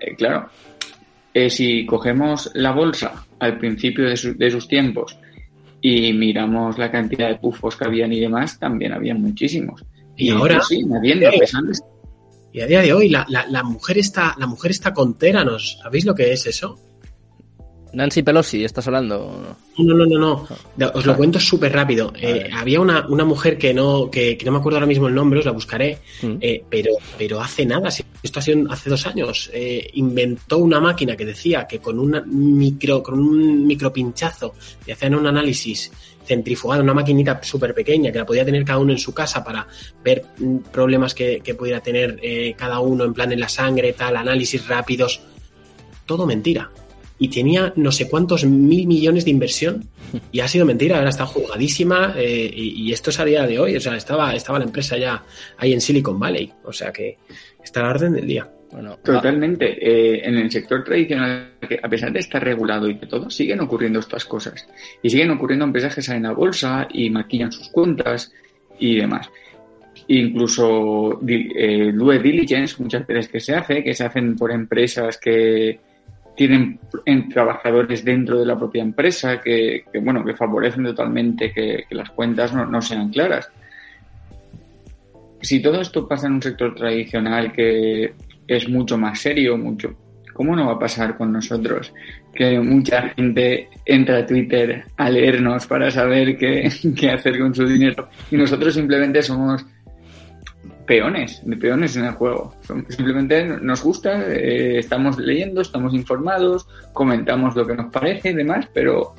eh, 0.00 0.14
claro, 0.14 0.48
si 1.48 1.86
cogemos 1.86 2.50
la 2.54 2.72
bolsa 2.72 3.24
al 3.38 3.56
principio 3.56 4.04
de, 4.04 4.34
de, 4.36 4.50
sus 4.50 4.66
tiempos 4.66 5.16
y 5.80 6.12
miramos 6.12 6.78
la 6.78 6.90
cantidad 6.90 7.28
de 7.28 7.36
pufos 7.36 7.76
que 7.76 7.84
habían 7.84 8.12
y 8.12 8.20
demás, 8.20 8.58
también 8.58 8.92
había 8.92 9.14
muchísimos. 9.14 9.84
Y, 10.16 10.30
ahora, 10.30 10.60
sí, 10.60 10.84
y 12.52 12.60
a 12.60 12.66
día 12.66 12.82
de 12.82 12.92
hoy 12.92 13.08
la, 13.08 13.24
la, 13.28 13.46
la, 13.46 13.62
mujer 13.62 13.98
está 13.98 14.34
la 14.38 14.46
mujer 14.46 14.72
está 14.72 14.92
con 14.92 15.16
Teranos. 15.16 15.78
¿Sabéis 15.82 16.04
lo 16.04 16.14
que 16.14 16.32
es 16.32 16.46
eso? 16.46 16.78
Nancy 17.92 18.22
Pelosi, 18.22 18.64
¿estás 18.64 18.86
hablando? 18.86 19.56
No, 19.78 19.94
no, 19.94 20.06
no, 20.06 20.18
no. 20.18 20.90
Os 20.94 21.06
lo 21.06 21.16
cuento 21.16 21.40
súper 21.40 21.72
rápido. 21.72 22.12
Eh, 22.16 22.48
había 22.52 22.80
una, 22.80 23.06
una, 23.08 23.24
mujer 23.24 23.58
que 23.58 23.74
no, 23.74 24.10
que, 24.10 24.38
no 24.44 24.52
me 24.52 24.58
acuerdo 24.58 24.76
ahora 24.76 24.86
mismo 24.86 25.08
el 25.08 25.14
nombre, 25.14 25.40
os 25.40 25.46
la 25.46 25.52
buscaré, 25.52 25.98
mm. 26.22 26.36
eh, 26.40 26.62
pero, 26.68 26.92
pero 27.18 27.40
hace 27.40 27.66
nada, 27.66 27.88
esto 27.88 28.38
ha 28.38 28.42
sido 28.42 28.70
hace 28.70 28.90
dos 28.90 29.06
años, 29.06 29.50
eh, 29.52 29.90
inventó 29.94 30.58
una 30.58 30.80
máquina 30.80 31.16
que 31.16 31.24
decía 31.24 31.66
que 31.66 31.78
con, 31.78 31.98
una 31.98 32.20
micro, 32.22 33.02
con 33.02 33.18
un 33.18 33.66
micropinchazo 33.66 34.54
y 34.86 34.92
hacían 34.92 35.14
un 35.14 35.26
análisis 35.26 35.90
centrifugado, 36.24 36.82
una 36.82 36.94
maquinita 36.94 37.42
súper 37.42 37.74
pequeña 37.74 38.12
que 38.12 38.18
la 38.18 38.26
podía 38.26 38.44
tener 38.44 38.64
cada 38.64 38.78
uno 38.78 38.92
en 38.92 38.98
su 38.98 39.12
casa 39.12 39.42
para 39.42 39.66
ver 40.04 40.24
mm, 40.38 40.58
problemas 40.70 41.14
que, 41.14 41.40
que 41.40 41.54
pudiera 41.54 41.80
tener 41.80 42.20
cada 42.56 42.80
uno 42.80 43.04
en 43.04 43.14
plan 43.14 43.32
en 43.32 43.40
la 43.40 43.48
sangre, 43.48 43.92
tal, 43.94 44.16
análisis 44.16 44.66
rápidos. 44.68 45.20
Todo 46.06 46.26
mentira 46.26 46.70
y 47.20 47.28
tenía 47.28 47.72
no 47.76 47.92
sé 47.92 48.08
cuántos 48.08 48.44
mil 48.46 48.86
millones 48.86 49.26
de 49.26 49.30
inversión 49.30 49.84
y 50.32 50.40
ha 50.40 50.48
sido 50.48 50.64
mentira, 50.64 50.96
ahora 50.96 51.10
está 51.10 51.26
jugadísima 51.26 52.14
eh, 52.16 52.50
y, 52.52 52.90
esto 52.90 53.10
es 53.10 53.20
a 53.20 53.26
día 53.26 53.46
de 53.46 53.58
hoy, 53.58 53.76
o 53.76 53.80
sea, 53.80 53.94
estaba, 53.94 54.34
estaba 54.34 54.58
la 54.58 54.64
empresa 54.64 54.96
ya 54.96 55.22
ahí 55.58 55.74
en 55.74 55.82
Silicon 55.82 56.18
Valley, 56.18 56.50
o 56.64 56.72
sea 56.72 56.90
que 56.90 57.18
está 57.62 57.80
a 57.80 57.82
la 57.84 57.90
orden 57.90 58.14
del 58.14 58.26
día. 58.26 58.50
Bueno, 58.72 58.96
Totalmente. 59.04 59.66
Eh, 59.66 60.22
en 60.24 60.38
el 60.38 60.50
sector 60.50 60.82
tradicional, 60.82 61.54
a 61.82 61.88
pesar 61.88 62.12
de 62.12 62.20
estar 62.20 62.42
regulado 62.42 62.88
y 62.88 62.94
de 62.94 63.06
todo, 63.06 63.28
siguen 63.28 63.60
ocurriendo 63.60 63.98
estas 63.98 64.24
cosas. 64.24 64.66
Y 65.02 65.10
siguen 65.10 65.32
ocurriendo 65.32 65.64
empresas 65.64 65.92
que 65.92 66.02
salen 66.02 66.24
a 66.26 66.32
bolsa 66.32 66.86
y 66.88 67.10
maquillan 67.10 67.50
sus 67.50 67.68
cuentas 67.70 68.32
y 68.78 68.96
demás. 68.96 69.28
Incluso 70.06 71.20
eh, 71.26 71.92
due 71.92 72.20
diligence, 72.20 72.80
muchas 72.80 73.04
veces 73.06 73.28
que 73.28 73.40
se 73.40 73.56
hace, 73.56 73.82
que 73.82 73.92
se 73.92 74.04
hacen 74.04 74.36
por 74.36 74.52
empresas 74.52 75.18
que, 75.18 75.80
tienen 76.40 76.78
trabajadores 77.28 78.02
dentro 78.02 78.40
de 78.40 78.46
la 78.46 78.56
propia 78.56 78.82
empresa 78.82 79.42
que, 79.42 79.84
bueno, 80.02 80.24
que 80.24 80.32
favorecen 80.32 80.84
totalmente 80.84 81.52
que, 81.52 81.84
las 81.90 82.08
cuentas 82.08 82.54
no, 82.54 82.80
sean 82.80 83.10
claras. 83.10 83.50
Si 85.42 85.60
todo 85.60 85.82
esto 85.82 86.08
pasa 86.08 86.28
en 86.28 86.34
un 86.34 86.42
sector 86.42 86.74
tradicional 86.74 87.52
que 87.52 88.14
es 88.48 88.66
mucho 88.70 88.96
más 88.96 89.20
serio, 89.20 89.58
mucho, 89.58 89.94
¿cómo 90.32 90.56
no 90.56 90.68
va 90.68 90.72
a 90.72 90.78
pasar 90.78 91.14
con 91.18 91.30
nosotros? 91.30 91.92
Que 92.34 92.58
mucha 92.58 93.10
gente 93.10 93.68
entra 93.84 94.20
a 94.20 94.26
Twitter 94.26 94.84
a 94.96 95.10
leernos 95.10 95.66
para 95.66 95.90
saber 95.90 96.38
qué, 96.38 96.70
qué 96.98 97.10
hacer 97.10 97.38
con 97.38 97.54
su 97.54 97.66
dinero 97.66 98.08
y 98.30 98.38
nosotros 98.38 98.72
simplemente 98.72 99.22
somos 99.22 99.66
peones, 100.90 101.40
de 101.44 101.56
peones 101.56 101.94
en 101.94 102.06
el 102.06 102.14
juego. 102.14 102.52
Simplemente 102.88 103.44
nos 103.44 103.80
gusta, 103.80 104.26
eh, 104.26 104.80
estamos 104.80 105.18
leyendo, 105.18 105.60
estamos 105.60 105.94
informados, 105.94 106.66
comentamos 106.92 107.54
lo 107.54 107.64
que 107.64 107.76
nos 107.76 107.92
parece 107.92 108.30
y 108.30 108.34
demás, 108.34 108.66
pero 108.74 109.14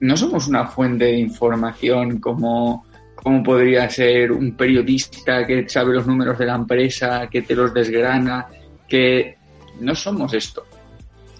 no 0.00 0.16
somos 0.18 0.48
una 0.48 0.66
fuente 0.66 1.06
de 1.06 1.16
información 1.16 2.20
como, 2.20 2.84
como 3.14 3.42
podría 3.42 3.88
ser 3.88 4.32
un 4.32 4.54
periodista 4.54 5.46
que 5.46 5.66
sabe 5.66 5.94
los 5.94 6.06
números 6.06 6.36
de 6.36 6.44
la 6.44 6.56
empresa, 6.56 7.26
que 7.30 7.40
te 7.40 7.54
los 7.54 7.72
desgrana, 7.72 8.48
que 8.86 9.38
no 9.80 9.94
somos 9.94 10.34
esto. 10.34 10.66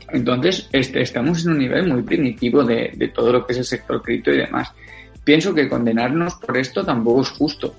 Entonces, 0.08 0.66
este, 0.72 1.02
estamos 1.02 1.44
en 1.44 1.52
un 1.52 1.58
nivel 1.58 1.92
muy 1.92 2.00
primitivo 2.00 2.64
de, 2.64 2.90
de 2.96 3.08
todo 3.08 3.30
lo 3.30 3.46
que 3.46 3.52
es 3.52 3.58
el 3.58 3.66
sector 3.66 4.00
cripto 4.00 4.30
y 4.30 4.38
demás. 4.38 4.72
Pienso 5.22 5.54
que 5.54 5.68
condenarnos 5.68 6.36
por 6.36 6.56
esto 6.56 6.82
tampoco 6.82 7.20
es 7.20 7.28
justo 7.28 7.74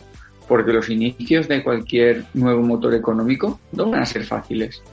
porque 0.47 0.73
los 0.73 0.89
inicios 0.89 1.47
de 1.47 1.63
cualquier 1.63 2.25
nuevo 2.33 2.61
motor 2.61 2.93
económico 2.93 3.59
no 3.71 3.89
van 3.89 4.01
a 4.01 4.05
ser 4.05 4.23
fáciles. 4.23 4.83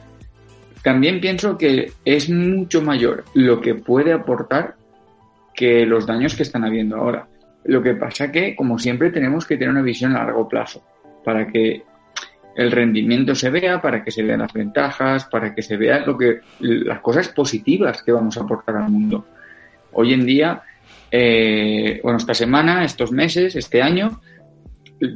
También 0.82 1.20
pienso 1.20 1.58
que 1.58 1.92
es 2.04 2.30
mucho 2.30 2.82
mayor 2.82 3.24
lo 3.34 3.60
que 3.60 3.74
puede 3.74 4.12
aportar 4.12 4.76
que 5.54 5.84
los 5.84 6.06
daños 6.06 6.34
que 6.34 6.42
están 6.42 6.64
habiendo 6.64 6.96
ahora. 6.96 7.26
Lo 7.64 7.82
que 7.82 7.94
pasa 7.94 8.32
que, 8.32 8.56
como 8.56 8.78
siempre, 8.78 9.10
tenemos 9.10 9.46
que 9.46 9.56
tener 9.56 9.70
una 9.70 9.82
visión 9.82 10.16
a 10.16 10.24
largo 10.24 10.48
plazo 10.48 10.82
para 11.22 11.46
que 11.46 11.82
el 12.56 12.70
rendimiento 12.70 13.34
se 13.34 13.50
vea, 13.50 13.80
para 13.80 14.02
que 14.02 14.10
se 14.10 14.22
vean 14.22 14.40
las 14.40 14.52
ventajas, 14.52 15.26
para 15.26 15.54
que 15.54 15.62
se 15.62 15.76
vean 15.76 16.04
lo 16.06 16.16
que, 16.16 16.40
las 16.60 17.00
cosas 17.00 17.28
positivas 17.28 18.02
que 18.02 18.12
vamos 18.12 18.36
a 18.38 18.42
aportar 18.42 18.76
al 18.76 18.90
mundo. 18.90 19.26
Hoy 19.92 20.14
en 20.14 20.24
día, 20.24 20.62
eh, 21.10 22.00
bueno, 22.02 22.18
esta 22.18 22.34
semana, 22.34 22.84
estos 22.84 23.12
meses, 23.12 23.54
este 23.56 23.82
año, 23.82 24.20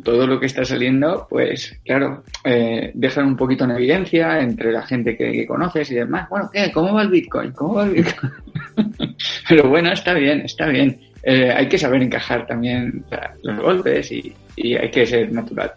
todo 0.02 0.26
lo 0.26 0.40
que 0.40 0.46
está 0.46 0.64
saliendo, 0.64 1.26
pues 1.28 1.78
claro, 1.84 2.24
eh, 2.42 2.92
un 3.18 3.36
poquito 3.36 3.64
en 3.64 3.72
evidencia 3.72 4.40
entre 4.40 4.72
la 4.72 4.82
gente 4.82 5.16
que, 5.16 5.46
conoces 5.46 5.90
y 5.90 5.96
demás. 5.96 6.28
Bueno, 6.30 6.50
¿qué? 6.52 6.72
¿Cómo 6.72 6.94
va 6.94 7.02
el 7.02 7.10
Bitcoin? 7.10 7.52
¿Cómo 7.52 7.74
va 7.74 7.84
el 7.84 7.90
Bitcoin? 7.90 8.32
Pero 9.48 9.68
bueno, 9.68 9.92
está 9.92 10.14
bien, 10.14 10.40
está 10.40 10.66
bien. 10.68 10.98
Eh, 11.22 11.50
hay 11.50 11.68
que 11.68 11.78
saber 11.78 12.02
encajar 12.02 12.46
también 12.46 13.04
los 13.42 13.58
golpes 13.58 14.10
y, 14.12 14.34
hay 14.56 14.90
que 14.90 15.06
ser 15.06 15.30
natural. 15.32 15.72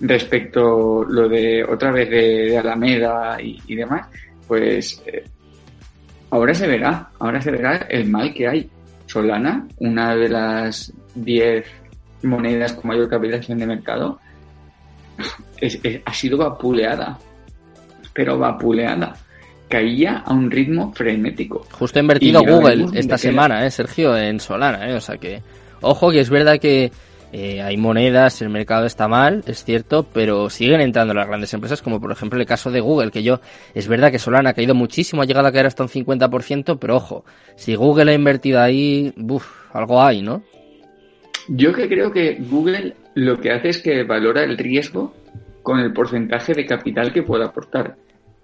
Respecto 0.00 1.04
lo 1.04 1.28
de 1.28 1.64
otra 1.64 1.92
vez 1.92 2.10
de, 2.10 2.58
Alameda 2.58 3.38
y, 3.40 3.74
demás, 3.74 4.08
pues 4.46 5.02
eh, 5.06 5.24
ahora 6.30 6.54
se 6.54 6.66
verá, 6.66 7.10
ahora 7.18 7.40
se 7.40 7.50
verá 7.50 7.86
el 7.88 8.08
mal 8.08 8.32
que 8.34 8.48
hay. 8.48 8.70
Solana, 9.06 9.66
una 9.78 10.14
de 10.14 10.28
las 10.28 10.92
10 11.14 11.64
monedas 12.22 12.72
con 12.72 12.88
mayor 12.88 13.08
capitalización 13.08 13.58
de 13.58 13.66
mercado, 13.66 14.18
ha 16.04 16.14
sido 16.14 16.38
vapuleada, 16.38 17.18
pero 18.12 18.38
vapuleada. 18.38 19.14
Caía 19.68 20.22
a 20.24 20.32
un 20.32 20.50
ritmo 20.50 20.92
frenético. 20.94 21.66
Justo 21.72 21.98
ha 21.98 22.00
invertido 22.00 22.42
Google 22.42 22.86
esta 22.94 23.18
semana, 23.18 23.66
¿eh, 23.66 23.70
Sergio, 23.70 24.16
en 24.16 24.40
Solana. 24.40 24.88
¿eh? 24.88 24.94
O 24.94 25.00
sea 25.00 25.18
que, 25.18 25.42
ojo, 25.82 26.10
que 26.10 26.20
es 26.20 26.30
verdad 26.30 26.58
que 26.58 26.90
eh, 27.32 27.60
hay 27.60 27.76
monedas, 27.76 28.40
el 28.40 28.48
mercado 28.48 28.86
está 28.86 29.08
mal, 29.08 29.44
es 29.46 29.64
cierto, 29.64 30.06
pero 30.10 30.48
siguen 30.48 30.80
entrando 30.80 31.12
las 31.12 31.26
grandes 31.26 31.52
empresas, 31.52 31.82
como 31.82 32.00
por 32.00 32.10
ejemplo 32.10 32.40
el 32.40 32.46
caso 32.46 32.70
de 32.70 32.80
Google, 32.80 33.10
que 33.10 33.22
yo, 33.22 33.40
es 33.74 33.86
verdad 33.88 34.10
que 34.10 34.18
Solana 34.18 34.50
ha 34.50 34.54
caído 34.54 34.74
muchísimo, 34.74 35.20
ha 35.20 35.26
llegado 35.26 35.46
a 35.46 35.52
caer 35.52 35.66
hasta 35.66 35.82
un 35.82 35.90
50%, 35.90 36.78
pero 36.80 36.96
ojo, 36.96 37.26
si 37.54 37.74
Google 37.74 38.12
ha 38.12 38.14
invertido 38.14 38.62
ahí, 38.62 39.12
algo 39.74 40.02
hay, 40.02 40.22
¿no? 40.22 40.42
Yo 41.48 41.72
que 41.72 41.88
creo 41.88 42.12
que 42.12 42.38
Google 42.50 42.94
lo 43.14 43.40
que 43.40 43.50
hace 43.50 43.70
es 43.70 43.78
que 43.78 44.02
valora 44.04 44.44
el 44.44 44.58
riesgo 44.58 45.14
con 45.62 45.80
el 45.80 45.92
porcentaje 45.92 46.54
de 46.54 46.66
capital 46.66 47.12
que 47.12 47.22
puede 47.22 47.44
aportar. 47.44 47.96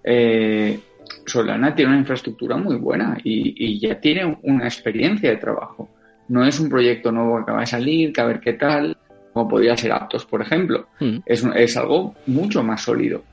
Eh, 0.03 0.79
Solana 1.25 1.73
tiene 1.73 1.91
una 1.91 1.99
infraestructura 1.99 2.57
muy 2.57 2.75
buena 2.75 3.17
y, 3.23 3.79
ya 3.79 3.99
tiene 3.99 4.37
una 4.43 4.65
experiencia 4.65 5.29
de 5.29 5.37
trabajo. 5.37 5.89
No 6.27 6.45
es 6.45 6.59
un 6.59 6.69
proyecto 6.69 7.11
nuevo 7.11 7.37
que 7.37 7.43
acaba 7.43 7.59
de 7.61 7.67
salir, 7.67 8.11
que 8.11 8.21
a 8.21 8.25
ver 8.25 8.39
qué 8.39 8.53
tal, 8.53 8.97
como 9.33 9.47
podría 9.47 9.77
ser 9.77 9.91
Aptos, 9.91 10.25
por 10.25 10.41
ejemplo. 10.41 10.87
Hmm. 10.99 11.17
Es, 11.25 11.77
algo 11.77 12.15
mucho 12.25 12.63
más 12.63 12.81
sólido. 12.81 13.23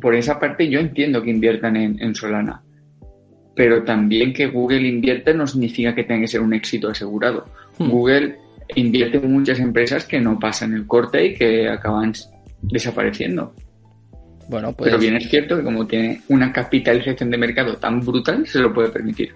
por 0.00 0.14
esa 0.14 0.38
parte 0.38 0.68
yo 0.68 0.80
entiendo 0.80 1.22
que 1.22 1.30
inviertan 1.30 1.76
en, 1.76 2.14
Solana 2.14 2.62
pero 3.54 3.82
también 3.82 4.32
que 4.32 4.46
Google 4.46 4.86
invierta 4.86 5.32
no 5.32 5.44
significa 5.44 5.92
que 5.92 6.04
tenga 6.04 6.20
que 6.20 6.28
ser 6.28 6.40
un 6.40 6.54
éxito 6.54 6.90
asegurado. 6.90 7.44
Hmm. 7.78 7.90
Google 7.90 8.38
invierte 8.74 9.18
en 9.18 9.32
muchas 9.32 9.58
empresas 9.60 10.04
que 10.04 10.20
no 10.20 10.38
pasan 10.38 10.74
el 10.74 10.86
corte 10.86 11.26
y 11.26 11.34
que 11.34 11.68
acaban 11.68 12.12
desapareciendo. 12.62 13.54
Bueno, 14.48 14.72
pues... 14.72 14.90
Pero 14.90 15.00
bien 15.00 15.16
es 15.16 15.28
cierto 15.28 15.56
que 15.56 15.62
como 15.62 15.86
tiene 15.86 16.22
una 16.28 16.52
capitalización 16.52 17.30
de 17.30 17.38
mercado 17.38 17.76
tan 17.76 18.00
brutal, 18.00 18.46
se 18.46 18.58
lo 18.58 18.72
puede 18.72 18.88
permitir. 18.88 19.34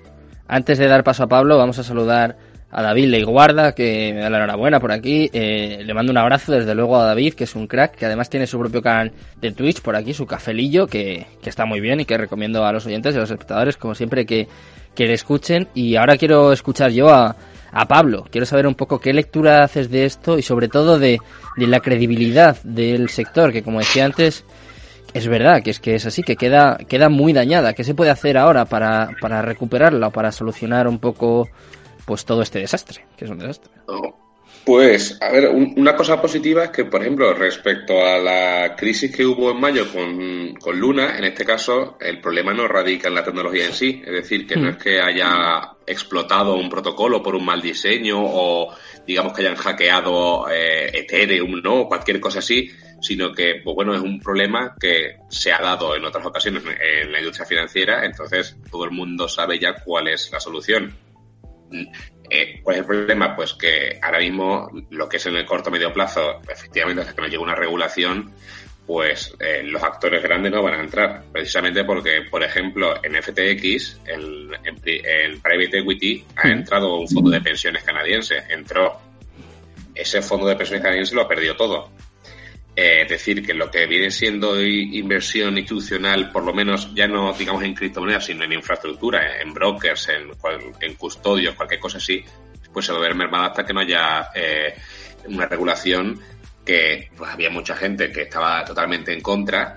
Antes 0.49 0.79
de 0.79 0.87
dar 0.87 1.05
paso 1.05 1.25
a 1.25 1.29
Pablo, 1.29 1.59
vamos 1.59 1.79
a 1.79 1.83
saludar 1.83 2.37
a 2.71 2.83
David 2.83 3.09
Leiguarda, 3.09 3.75
que 3.75 4.13
me 4.15 4.21
da 4.21 4.31
la 4.31 4.39
enhorabuena 4.39 4.81
por 4.81 4.93
aquí. 4.93 5.31
Eh, 5.33 5.83
le 5.85 5.95
mando 5.95 6.11
un 6.11 6.17
abrazo 6.17 6.53
desde 6.53 6.75
luego 6.75 6.97
a 6.97 7.05
David, 7.05 7.35
que 7.35 7.45
es 7.45 7.55
un 7.55 7.67
crack, 7.67 7.95
que 7.95 8.07
además 8.07 8.31
tiene 8.31 8.47
su 8.47 8.59
propio 8.59 8.81
canal 8.81 9.13
de 9.41 9.53
Twitch 9.53 9.83
por 9.83 9.95
aquí, 9.95 10.15
su 10.15 10.27
cafelillo, 10.27 10.87
que, 10.87 11.27
que 11.43 11.51
está 11.51 11.67
muy 11.67 11.81
bien 11.81 12.01
y 12.01 12.07
que 12.07 12.17
recomiendo 12.17 12.65
a 12.65 12.73
los 12.73 12.87
oyentes 12.87 13.15
y 13.15 13.19
a 13.19 13.21
los 13.21 13.31
espectadores, 13.31 13.77
como 13.77 13.95
siempre, 13.95 14.25
que, 14.25 14.49
que 14.95 15.07
le 15.07 15.13
escuchen. 15.13 15.69
Y 15.75 15.97
ahora 15.97 16.17
quiero 16.17 16.51
escuchar 16.53 16.91
yo 16.93 17.11
a, 17.11 17.37
a 17.73 17.87
Pablo. 17.87 18.27
Quiero 18.31 18.47
saber 18.47 18.67
un 18.67 18.75
poco 18.75 19.01
qué 19.01 19.13
lectura 19.13 19.65
haces 19.65 19.91
de 19.91 20.05
esto 20.05 20.39
y 20.39 20.43
sobre 20.43 20.69
todo 20.69 20.99
de, 20.99 21.19
de 21.57 21.67
la 21.67 21.81
credibilidad 21.81 22.63
del 22.63 23.09
sector, 23.09 23.53
que 23.53 23.63
como 23.63 23.81
decía 23.81 24.05
antes, 24.05 24.45
es 25.15 25.27
verdad 25.27 25.63
que 25.63 25.71
es 25.71 25.81
que 25.81 25.95
es 25.95 26.07
así, 26.07 26.23
que 26.23 26.37
queda, 26.37 26.77
queda 26.89 27.09
muy 27.09 27.33
dañada. 27.33 27.73
¿Qué 27.75 27.85
se 27.85 27.95
puede 27.95 28.11
hacer 28.11 28.39
ahora 28.39 28.67
para, 28.67 29.11
para 29.21 29.43
recuperarla 29.43 30.09
o 30.09 30.11
para 30.11 30.33
solucionar 30.33 30.87
un 30.87 30.99
poco 30.99 31.49
pues 32.05 32.25
todo 32.25 32.43
este 32.43 32.59
desastre, 32.59 33.05
que 33.17 33.25
es 33.25 33.31
un 33.31 33.39
desastre. 33.39 33.73
Pues, 34.65 35.19
a 35.21 35.33
ver, 35.33 35.49
una 35.49 35.97
cosa 35.97 36.23
positiva 36.23 36.65
es 36.65 36.71
que, 36.71 36.85
por 36.85 37.01
ejemplo, 37.01 37.35
respecto 37.35 38.07
a 38.07 38.19
la 38.19 38.77
crisis 38.77 39.15
que 39.15 39.27
hubo 39.27 39.51
en 39.51 39.61
mayo 39.61 39.93
con, 39.93 40.55
con, 40.55 40.79
Luna, 40.79 41.19
en 41.19 41.25
este 41.25 41.45
caso, 41.45 41.97
el 42.01 42.21
problema 42.21 42.55
no 42.55 42.69
radica 42.69 43.09
en 43.09 43.15
la 43.17 43.25
tecnología 43.25 43.67
en 43.67 43.73
sí. 43.73 44.01
Es 44.05 44.13
decir, 44.13 44.47
que 44.47 44.55
no 44.55 44.69
es 44.69 44.77
que 44.77 45.01
haya 45.01 45.73
explotado 45.85 46.55
un 46.55 46.71
protocolo 46.71 47.21
por 47.21 47.35
un 47.35 47.45
mal 47.45 47.61
diseño 47.61 48.19
o, 48.21 48.73
digamos, 49.05 49.33
que 49.33 49.43
hayan 49.43 49.57
hackeado 49.57 50.49
eh, 50.49 50.97
Ethereum, 50.97 51.61
¿no? 51.61 51.89
Cualquier 51.89 52.21
cosa 52.21 52.39
así, 52.39 52.71
sino 53.01 53.33
que, 53.33 53.61
pues 53.65 53.75
bueno, 53.75 53.97
es 53.97 54.01
un 54.01 54.21
problema 54.21 54.77
que 54.79 55.17
se 55.29 55.51
ha 55.51 55.59
dado 55.59 55.97
en 55.97 56.05
otras 56.05 56.25
ocasiones 56.25 56.63
en 56.81 57.11
la 57.11 57.19
industria 57.19 57.47
financiera, 57.47 58.05
entonces 58.07 58.57
todo 58.71 58.85
el 58.85 58.93
mundo 58.93 59.29
sabe 59.29 59.59
ya 59.59 59.75
cuál 59.85 60.07
es 60.07 60.31
la 60.31 60.39
solución 60.39 60.95
eh, 62.35 62.61
¿Cuál 62.63 62.77
es 62.77 62.81
el 62.81 62.87
problema? 62.87 63.37
Pues 63.37 63.53
que 63.53 63.99
ahora 64.01 64.19
mismo 64.19 64.71
lo 64.89 65.07
que 65.07 65.19
es 65.19 65.27
en 65.27 65.37
el 65.37 65.45
corto 65.45 65.71
medio 65.71 65.93
plazo, 65.93 66.41
efectivamente, 66.49 67.03
hasta 67.03 67.15
que 67.15 67.21
no 67.21 67.29
llegue 67.29 67.43
una 67.43 67.55
regulación, 67.55 68.33
pues 68.87 69.35
eh, 69.39 69.63
los 69.65 69.83
actores 69.83 70.23
grandes 70.23 70.51
no 70.51 70.63
van 70.63 70.81
a 70.81 70.81
entrar. 70.81 71.25
Precisamente 71.31 71.85
porque, 71.85 72.23
por 72.31 72.43
ejemplo, 72.43 72.95
en 73.05 73.23
FTX, 73.23 74.01
el, 74.07 74.51
en, 74.65 75.41
Private 75.43 75.81
Equity, 75.81 76.25
ha 76.37 76.49
entrado 76.49 76.97
un 76.97 77.07
fondo 77.07 77.31
de 77.31 77.43
pensiones 77.43 77.83
canadiense. 77.83 78.43
Entró. 78.49 78.99
Ese 79.95 80.23
fondo 80.23 80.47
de 80.47 80.57
pensiones 80.57 80.83
canadiense 80.83 81.15
lo 81.15 81.21
ha 81.21 81.29
perdido 81.29 81.55
todo. 81.55 81.91
Eh, 82.75 83.03
es 83.03 83.09
decir, 83.09 83.45
que 83.45 83.53
lo 83.53 83.71
que 83.71 83.87
viene 83.87 84.11
siendo 84.11 84.59
inversión 84.59 85.59
institucional, 85.59 86.31
por 86.33 86.43
lo 86.43 86.55
menos 86.55 86.95
ya 86.95 87.07
no 87.07 87.33
digamos 87.35 87.63
en 87.65 87.75
criptomonedas, 87.75 88.25
sino 88.25 88.45
en 88.45 88.53
infraestructura, 88.55 89.41
en 89.43 89.53
brokers, 89.53 90.09
en, 90.09 90.31
en 90.81 90.95
custodios, 90.95 91.55
cualquier 91.55 91.81
cosa 91.81 91.99
así, 91.99 92.25
pues 92.73 92.87
se 92.87 92.93
va 92.93 92.99
a 92.99 93.03
ver 93.03 93.15
mermada 93.15 93.49
hasta 93.49 93.67
que 93.67 93.75
no 93.75 93.81
haya 93.81 94.31
eh, 94.35 94.75
una 95.27 95.47
regulación 95.47 96.19
que 96.65 97.11
pues 97.15 97.31
había 97.31 97.51
mucha 97.51 97.77
gente 97.77 98.11
que 98.11 98.23
estaba 98.23 98.65
totalmente 98.65 99.13
en 99.13 99.21
contra, 99.21 99.75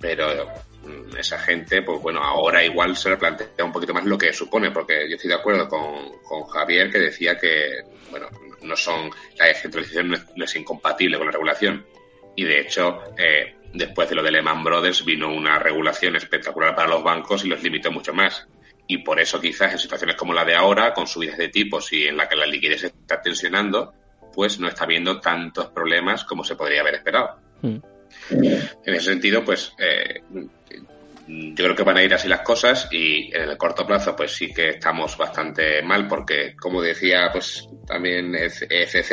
pero 0.00 0.46
mm, 0.82 1.16
esa 1.18 1.38
gente, 1.40 1.82
pues 1.82 2.00
bueno, 2.00 2.22
ahora 2.22 2.64
igual 2.64 2.96
se 2.96 3.10
replantea 3.10 3.64
un 3.66 3.72
poquito 3.72 3.92
más 3.92 4.06
lo 4.06 4.16
que 4.16 4.32
supone, 4.32 4.70
porque 4.70 5.06
yo 5.10 5.16
estoy 5.16 5.28
de 5.28 5.36
acuerdo 5.36 5.68
con, 5.68 6.18
con 6.22 6.44
Javier 6.44 6.90
que 6.90 7.00
decía 7.00 7.36
que, 7.36 7.82
bueno, 8.10 8.28
no 8.62 8.76
son, 8.76 9.10
la 9.36 9.44
descentralización 9.44 10.08
no 10.36 10.44
es 10.44 10.56
incompatible 10.56 11.18
con 11.18 11.26
la 11.26 11.32
regulación 11.32 11.84
y 12.36 12.44
de 12.44 12.60
hecho, 12.60 13.02
eh, 13.18 13.56
después 13.72 14.08
de 14.08 14.14
lo 14.14 14.22
de 14.22 14.30
Lehman 14.30 14.64
Brothers 14.64 15.04
vino 15.04 15.32
una 15.32 15.58
regulación 15.58 16.16
espectacular 16.16 16.74
para 16.74 16.88
los 16.88 17.02
bancos 17.02 17.44
y 17.44 17.48
los 17.48 17.62
limitó 17.62 17.90
mucho 17.90 18.12
más. 18.12 18.46
Y 18.86 18.98
por 18.98 19.20
eso 19.20 19.40
quizás 19.40 19.72
en 19.72 19.78
situaciones 19.78 20.16
como 20.16 20.32
la 20.32 20.44
de 20.44 20.54
ahora, 20.54 20.92
con 20.92 21.06
subidas 21.06 21.38
de 21.38 21.48
tipos 21.48 21.92
y 21.92 22.08
en 22.08 22.16
la 22.16 22.28
que 22.28 22.36
la 22.36 22.46
liquidez 22.46 22.84
está 22.84 23.20
tensionando, 23.20 23.94
pues 24.34 24.58
no 24.58 24.68
está 24.68 24.84
habiendo 24.84 25.20
tantos 25.20 25.68
problemas 25.68 26.24
como 26.24 26.42
se 26.42 26.56
podría 26.56 26.80
haber 26.80 26.96
esperado. 26.96 27.38
Hmm. 27.62 27.78
En 28.30 28.94
ese 28.94 29.06
sentido, 29.12 29.44
pues 29.44 29.72
eh, 29.78 30.22
yo 31.26 31.64
creo 31.64 31.76
que 31.76 31.82
van 31.82 31.96
a 31.96 32.02
ir 32.02 32.12
así 32.12 32.28
las 32.28 32.40
cosas 32.40 32.88
y 32.90 33.34
en 33.34 33.50
el 33.50 33.56
corto 33.56 33.86
plazo 33.86 34.16
pues 34.16 34.32
sí 34.32 34.52
que 34.52 34.70
estamos 34.70 35.16
bastante 35.16 35.82
mal 35.82 36.08
porque 36.08 36.56
como 36.56 36.82
decía 36.82 37.30
pues 37.32 37.68
también 37.86 38.34
FZ 38.34 39.12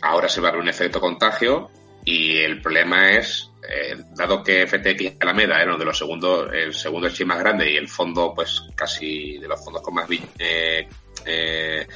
ahora 0.00 0.28
se 0.28 0.40
va 0.40 0.48
a 0.48 0.52
ver 0.52 0.60
un 0.60 0.68
efecto 0.68 1.00
contagio 1.00 1.70
y 2.10 2.38
el 2.38 2.60
problema 2.60 3.12
es, 3.12 3.52
eh, 3.62 3.96
dado 4.16 4.42
que 4.42 4.66
FTX 4.66 5.00
y 5.00 5.16
Alameda 5.20 5.62
eran 5.62 5.78
de 5.78 5.84
los 5.84 5.96
segundos, 5.96 6.48
el 6.52 6.74
segundo 6.74 7.06
exchange 7.06 7.28
más 7.28 7.38
grande 7.38 7.70
y 7.70 7.76
el 7.76 7.86
fondo, 7.86 8.32
pues 8.34 8.64
casi 8.74 9.38
de 9.38 9.46
los 9.46 9.64
fondos 9.64 9.80
con 9.80 9.94
más 9.94 10.08
eh, 10.40 10.88
eh, 11.24 11.86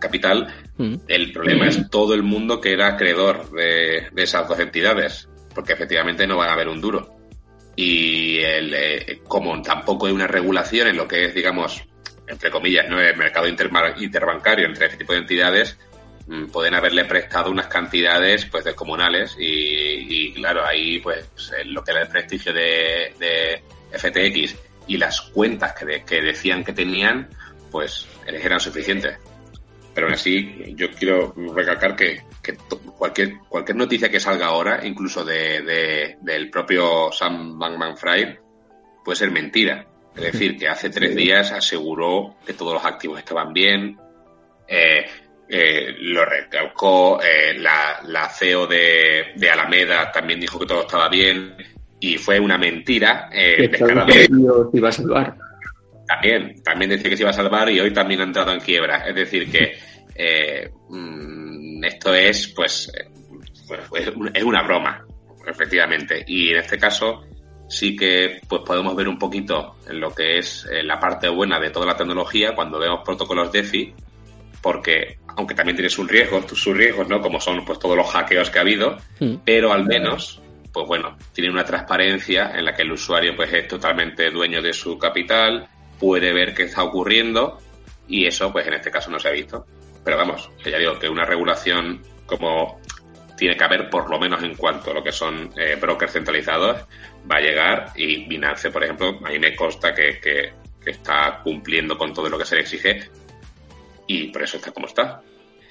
capital, 0.00 0.52
mm. 0.76 0.94
el 1.06 1.32
problema 1.32 1.68
es 1.68 1.88
todo 1.88 2.14
el 2.14 2.24
mundo 2.24 2.60
que 2.60 2.72
era 2.72 2.88
acreedor 2.88 3.48
de, 3.52 4.08
esas 4.16 4.48
dos 4.48 4.58
entidades, 4.58 5.28
porque 5.54 5.74
efectivamente 5.74 6.26
no 6.26 6.36
van 6.36 6.48
a 6.48 6.54
haber 6.54 6.68
un 6.68 6.80
duro. 6.80 7.14
Y 7.76 8.38
el, 8.38 9.22
como 9.28 9.62
tampoco 9.62 10.06
hay 10.06 10.12
una 10.12 10.26
regulación 10.26 10.88
en 10.88 10.96
lo 10.96 11.06
que 11.06 11.26
es, 11.26 11.34
digamos, 11.34 11.84
entre 12.26 12.50
comillas, 12.50 12.88
no 12.88 13.00
el 13.00 13.16
mercado 13.16 13.46
interbancario 13.46 14.66
entre 14.66 14.86
este 14.86 14.98
tipo 14.98 15.12
de 15.12 15.20
entidades, 15.20 15.78
Mm, 15.78 15.95
pueden 16.52 16.74
haberle 16.74 17.04
prestado 17.04 17.50
unas 17.50 17.68
cantidades 17.68 18.46
pues 18.46 18.64
descomunales 18.64 19.36
y, 19.38 20.28
y 20.28 20.32
claro 20.32 20.64
ahí 20.66 20.98
pues 20.98 21.30
lo 21.66 21.84
que 21.84 21.92
era 21.92 22.02
el 22.02 22.08
prestigio 22.08 22.52
de, 22.52 23.14
de 23.18 23.62
FTX 23.92 24.56
y 24.88 24.96
las 24.96 25.20
cuentas 25.20 25.74
que, 25.74 26.02
que, 26.04 26.20
decían 26.20 26.64
que 26.64 26.72
tenían 26.72 27.28
pues 27.70 28.08
eran 28.26 28.58
suficientes. 28.58 29.18
Pero 29.94 30.08
aún 30.08 30.14
así 30.14 30.74
yo 30.76 30.90
quiero 30.90 31.32
recalcar 31.54 31.94
que, 31.94 32.22
que 32.42 32.56
cualquier 32.98 33.38
cualquier 33.48 33.76
noticia 33.76 34.10
que 34.10 34.20
salga 34.20 34.46
ahora 34.46 34.84
incluso 34.84 35.24
de, 35.24 35.62
de 35.62 36.18
del 36.20 36.50
propio 36.50 37.10
Sam 37.12 37.58
Bankman 37.58 37.96
Fried 37.96 38.36
puede 39.04 39.16
ser 39.16 39.30
mentira. 39.30 39.86
Es 40.14 40.32
decir 40.32 40.56
que 40.56 40.68
hace 40.68 40.90
tres 40.90 41.14
días 41.14 41.52
aseguró 41.52 42.36
que 42.44 42.54
todos 42.54 42.74
los 42.74 42.84
activos 42.84 43.18
estaban 43.18 43.52
bien 43.52 43.98
eh, 44.66 45.06
eh, 45.48 45.94
lo 46.00 46.24
recalcó, 46.24 47.20
eh, 47.22 47.54
la, 47.58 48.00
la, 48.04 48.28
CEO 48.28 48.66
de, 48.66 49.32
de, 49.36 49.50
Alameda 49.50 50.10
también 50.10 50.40
dijo 50.40 50.58
que 50.58 50.66
todo 50.66 50.80
estaba 50.82 51.08
bien 51.08 51.54
y 52.00 52.18
fue 52.18 52.40
una 52.40 52.58
mentira. 52.58 53.28
Eh, 53.32 53.70
iba 54.72 54.88
a 54.88 54.92
salvar. 54.92 55.36
También, 56.06 56.62
también 56.62 56.90
decía 56.90 57.10
que 57.10 57.16
se 57.16 57.22
iba 57.22 57.30
a 57.30 57.34
salvar 57.34 57.68
y 57.70 57.80
hoy 57.80 57.92
también 57.92 58.20
ha 58.20 58.24
entrado 58.24 58.52
en 58.52 58.60
quiebra. 58.60 59.06
Es 59.06 59.14
decir, 59.14 59.50
que 59.50 59.76
eh, 60.14 60.70
mm, 60.88 61.84
esto 61.84 62.14
es, 62.14 62.48
pues, 62.48 62.92
pues, 63.88 64.12
es 64.34 64.42
una 64.42 64.62
broma, 64.62 65.04
efectivamente. 65.46 66.24
Y 66.26 66.50
en 66.50 66.58
este 66.58 66.78
caso 66.78 67.24
sí 67.68 67.96
que 67.96 68.40
pues 68.48 68.62
podemos 68.64 68.94
ver 68.94 69.08
un 69.08 69.18
poquito 69.18 69.76
lo 69.90 70.14
que 70.14 70.38
es 70.38 70.68
la 70.84 71.00
parte 71.00 71.28
buena 71.28 71.58
de 71.58 71.70
toda 71.70 71.86
la 71.86 71.96
tecnología 71.96 72.54
cuando 72.54 72.78
vemos 72.78 73.00
protocolos 73.04 73.50
DeFi 73.50 73.92
porque 74.66 75.18
aunque 75.36 75.54
también 75.54 75.76
tiene 75.76 75.90
sus 75.90 76.08
riesgos, 76.08 76.46
sus 76.46 76.76
riesgos, 76.76 77.08
¿no? 77.08 77.20
Como 77.20 77.40
son 77.40 77.64
pues 77.64 77.78
todos 77.78 77.96
los 77.96 78.10
hackeos 78.10 78.50
que 78.50 78.58
ha 78.58 78.62
habido, 78.62 78.96
hmm. 79.20 79.36
pero 79.44 79.72
al 79.72 79.84
menos, 79.84 80.40
pues 80.72 80.86
bueno, 80.86 81.16
tiene 81.32 81.50
una 81.50 81.64
transparencia 81.64 82.52
en 82.54 82.64
la 82.64 82.74
que 82.74 82.82
el 82.82 82.92
usuario 82.92 83.36
pues 83.36 83.52
es 83.52 83.68
totalmente 83.68 84.30
dueño 84.30 84.62
de 84.62 84.72
su 84.72 84.98
capital, 84.98 85.68
puede 86.00 86.32
ver 86.32 86.54
qué 86.54 86.64
está 86.64 86.82
ocurriendo 86.82 87.58
y 88.08 88.26
eso 88.26 88.50
pues 88.50 88.66
en 88.66 88.74
este 88.74 88.90
caso 88.90 89.10
no 89.10 89.18
se 89.18 89.28
ha 89.28 89.32
visto. 89.32 89.66
Pero 90.02 90.16
vamos, 90.16 90.50
que 90.62 90.70
ya 90.70 90.78
digo 90.78 90.98
que 90.98 91.08
una 91.08 91.24
regulación 91.24 92.00
como 92.24 92.80
tiene 93.36 93.56
que 93.56 93.64
haber 93.64 93.90
por 93.90 94.08
lo 94.08 94.18
menos 94.18 94.42
en 94.42 94.54
cuanto 94.54 94.90
a 94.90 94.94
lo 94.94 95.02
que 95.02 95.12
son 95.12 95.50
eh, 95.56 95.76
brokers 95.78 96.12
centralizados 96.12 96.86
va 97.30 97.36
a 97.36 97.40
llegar 97.40 97.92
y 97.94 98.24
Binance, 98.26 98.70
por 98.70 98.82
ejemplo, 98.82 99.18
a 99.22 99.28
mí 99.28 99.38
me 99.38 99.54
consta 99.54 99.92
que, 99.92 100.18
que, 100.18 100.52
que 100.82 100.90
está 100.92 101.40
cumpliendo 101.42 101.98
con 101.98 102.14
todo 102.14 102.30
lo 102.30 102.38
que 102.38 102.46
se 102.46 102.54
le 102.54 102.62
exige, 102.62 103.10
y 104.06 104.28
por 104.28 104.42
eso 104.42 104.56
está 104.56 104.72
como 104.72 104.86
está. 104.86 105.20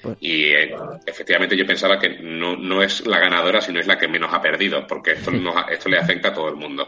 Pues- 0.02 0.16
y 0.20 0.44
eh, 0.44 0.74
efectivamente 1.06 1.56
yo 1.56 1.66
pensaba 1.66 1.98
que 1.98 2.18
no, 2.20 2.56
no, 2.56 2.82
es 2.82 3.06
la 3.06 3.18
ganadora, 3.18 3.60
sino 3.60 3.80
es 3.80 3.86
la 3.86 3.98
que 3.98 4.08
menos 4.08 4.32
ha 4.32 4.40
perdido, 4.40 4.86
porque 4.86 5.12
esto, 5.12 5.32
esto 5.70 5.88
le 5.88 5.98
afecta 5.98 6.28
a 6.28 6.34
todo 6.34 6.48
el 6.48 6.56
mundo. 6.56 6.86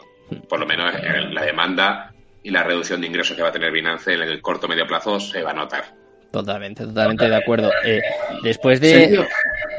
Por 0.48 0.60
lo 0.60 0.66
menos 0.66 0.94
en 1.02 1.34
la 1.34 1.42
demanda 1.42 2.12
y 2.42 2.50
la 2.50 2.62
reducción 2.62 3.00
de 3.00 3.06
ingresos 3.06 3.36
que 3.36 3.42
va 3.42 3.48
a 3.48 3.52
tener 3.52 3.72
Binance 3.72 4.12
en 4.12 4.22
el 4.22 4.40
corto 4.40 4.68
medio 4.68 4.86
plazo 4.86 5.18
se 5.18 5.42
va 5.42 5.50
a 5.50 5.54
notar. 5.54 5.84
Totalmente, 6.30 6.84
totalmente 6.84 7.28
de 7.28 7.36
acuerdo. 7.36 7.70
Eh, 7.84 8.00
después 8.42 8.80
de... 8.80 9.26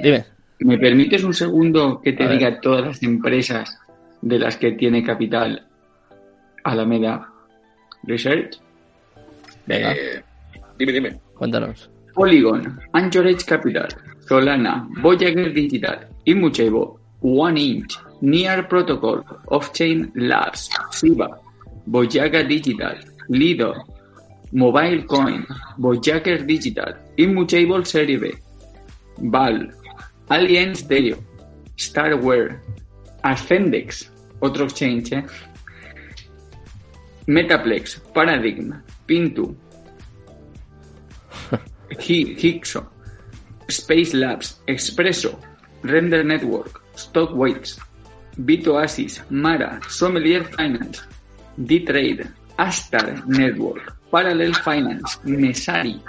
Dime. 0.01 0.25
¿Me 0.59 0.77
permites 0.77 1.23
un 1.23 1.33
segundo 1.33 2.01
que 2.01 2.13
te 2.13 2.27
diga 2.27 2.59
todas 2.59 2.85
las 2.85 3.03
empresas 3.03 3.79
de 4.21 4.39
las 4.39 4.57
que 4.57 4.73
tiene 4.73 5.03
capital 5.03 5.65
Alameda 6.63 7.29
Research? 8.03 8.59
Venga. 9.65 9.93
Eh, 9.93 10.21
dime, 10.77 10.91
dime. 10.91 11.28
Polygon, 12.15 12.79
Anchorage 12.93 13.45
Capital, 13.45 13.87
Solana, 14.27 14.87
Voyager 15.01 15.53
Digital, 15.53 15.99
Immutable, 16.25 16.99
One 17.21 17.57
Inch, 17.57 17.97
Near 18.21 18.63
Protocol, 18.63 19.23
Offchain 19.47 20.11
Labs, 20.15 20.69
Siva, 20.91 21.39
Voyager 21.87 22.43
Digital, 22.43 22.97
Lido, 23.29 23.73
Mobile 24.51 25.03
Coin, 25.05 25.45
Voyager 25.77 26.37
Digital, 26.45 26.93
Immutable 27.17 27.85
Serie 27.85 28.17
B, 28.17 28.33
Val, 29.17 29.69
Alliance 30.29 30.79
Stereo, 30.81 31.17
Starware, 31.77 32.59
Ascendex, 33.23 34.11
otro 34.41 34.65
exchange, 34.65 35.13
¿eh? 35.13 35.23
Metaplex, 37.27 38.01
Paradigm, 38.13 38.81
Pintu, 39.05 39.55
Hixo, 41.97 42.85
Space 43.67 44.13
Labs, 44.13 44.61
Expresso, 44.67 45.39
Render 45.83 46.23
Network, 46.23 46.81
Stockweights, 46.95 47.79
BitOasis, 48.37 49.23
Mara, 49.29 49.79
Sommelier 49.87 50.43
Finance, 50.43 51.01
D-Trade, 51.57 52.31
Astar 52.57 53.25
Network, 53.27 53.95
Parallel 54.11 54.53
Finance, 54.53 55.19
Mesari, 55.25 56.01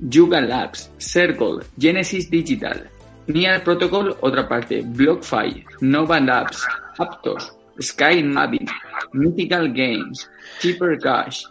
Yuga 0.00 0.40
Labs, 0.40 0.90
Circle, 0.98 1.62
Genesis 1.78 2.28
Digital, 2.28 2.88
Near 3.26 3.62
Protocol, 3.62 4.16
otra 4.20 4.48
parte, 4.48 4.82
BlockFi, 4.82 5.64
Nova 5.80 6.18
Labs, 6.18 6.66
Aptos, 6.98 7.52
Sky 7.78 8.22
Mapping, 8.22 8.68
Mythical 9.12 9.68
Games, 9.72 10.28
Cheaper 10.60 10.98
Cash, 10.98 11.46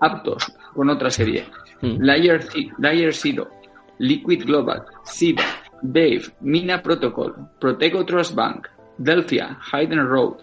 Aptos, 0.00 0.52
con 0.74 0.90
otra 0.90 1.10
serie, 1.10 1.46
Hmm. 1.82 2.00
Layer, 2.00 2.40
Layer 2.78 3.12
Zero, 3.12 3.50
Liquid 3.98 4.44
Global, 4.44 4.84
SIBA, 5.04 5.44
Dave, 5.82 6.22
Mina 6.40 6.80
Protocol, 6.80 7.34
Protego 7.60 8.04
Trust 8.06 8.34
Bank, 8.34 8.68
Delphia, 8.96 9.58
Hayden 9.72 10.06
Road, 10.06 10.36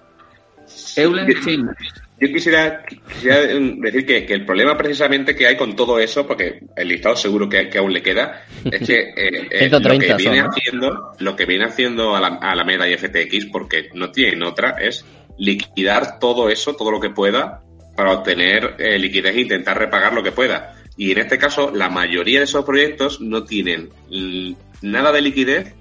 Eulen 0.96 1.28
Yo 1.28 2.28
quisiera, 2.28 2.84
quisiera 2.86 3.40
decir 3.40 4.06
que, 4.06 4.26
que 4.26 4.34
el 4.34 4.46
problema 4.46 4.78
precisamente 4.78 5.36
que 5.36 5.48
hay 5.48 5.56
con 5.56 5.76
todo 5.76 6.00
eso, 6.00 6.28
porque 6.28 6.60
el 6.76 6.88
listado 6.88 7.16
seguro 7.16 7.48
que, 7.48 7.70
que 7.70 7.78
aún 7.78 7.94
le 7.94 8.04
queda, 8.04 8.44
es 8.70 8.86
que 8.86 9.00
eh, 9.16 9.48
eh, 9.50 9.70
lo 9.70 9.80
130 9.80 10.06
que 10.06 10.16
viene 10.16 10.38
son, 10.38 10.46
¿no? 10.46 10.50
haciendo, 10.50 11.12
lo 11.20 11.36
que 11.36 11.46
viene 11.46 11.66
haciendo 11.66 12.16
a 12.16 12.20
la, 12.20 12.28
a 12.28 12.56
la 12.56 12.64
Meda 12.66 12.88
y 12.88 12.98
FTX, 12.98 13.46
porque 13.46 13.90
no 13.94 14.12
tienen 14.12 14.44
otra, 14.44 14.76
es 14.80 15.06
liquidar 15.38 16.20
todo 16.20 16.50
eso, 16.50 16.76
todo 16.76 16.92
lo 16.92 17.00
que 17.00 17.10
pueda, 17.10 17.62
para 17.96 18.12
obtener 18.12 18.76
eh, 18.80 19.00
liquidez 19.00 19.36
e 19.36 19.42
intentar 19.42 19.78
repagar 19.78 20.14
lo 20.14 20.22
que 20.22 20.32
pueda. 20.32 20.76
Y 21.00 21.14
en 21.14 21.20
este 21.20 21.38
caso, 21.38 21.72
la 21.74 21.90
mayoría 21.90 22.40
de 22.40 22.44
esos 22.44 22.66
proyectos 22.66 23.22
no 23.22 23.46
tienen 23.46 23.90
nada 24.82 25.14
de 25.14 25.22
liquidez, 25.22 25.74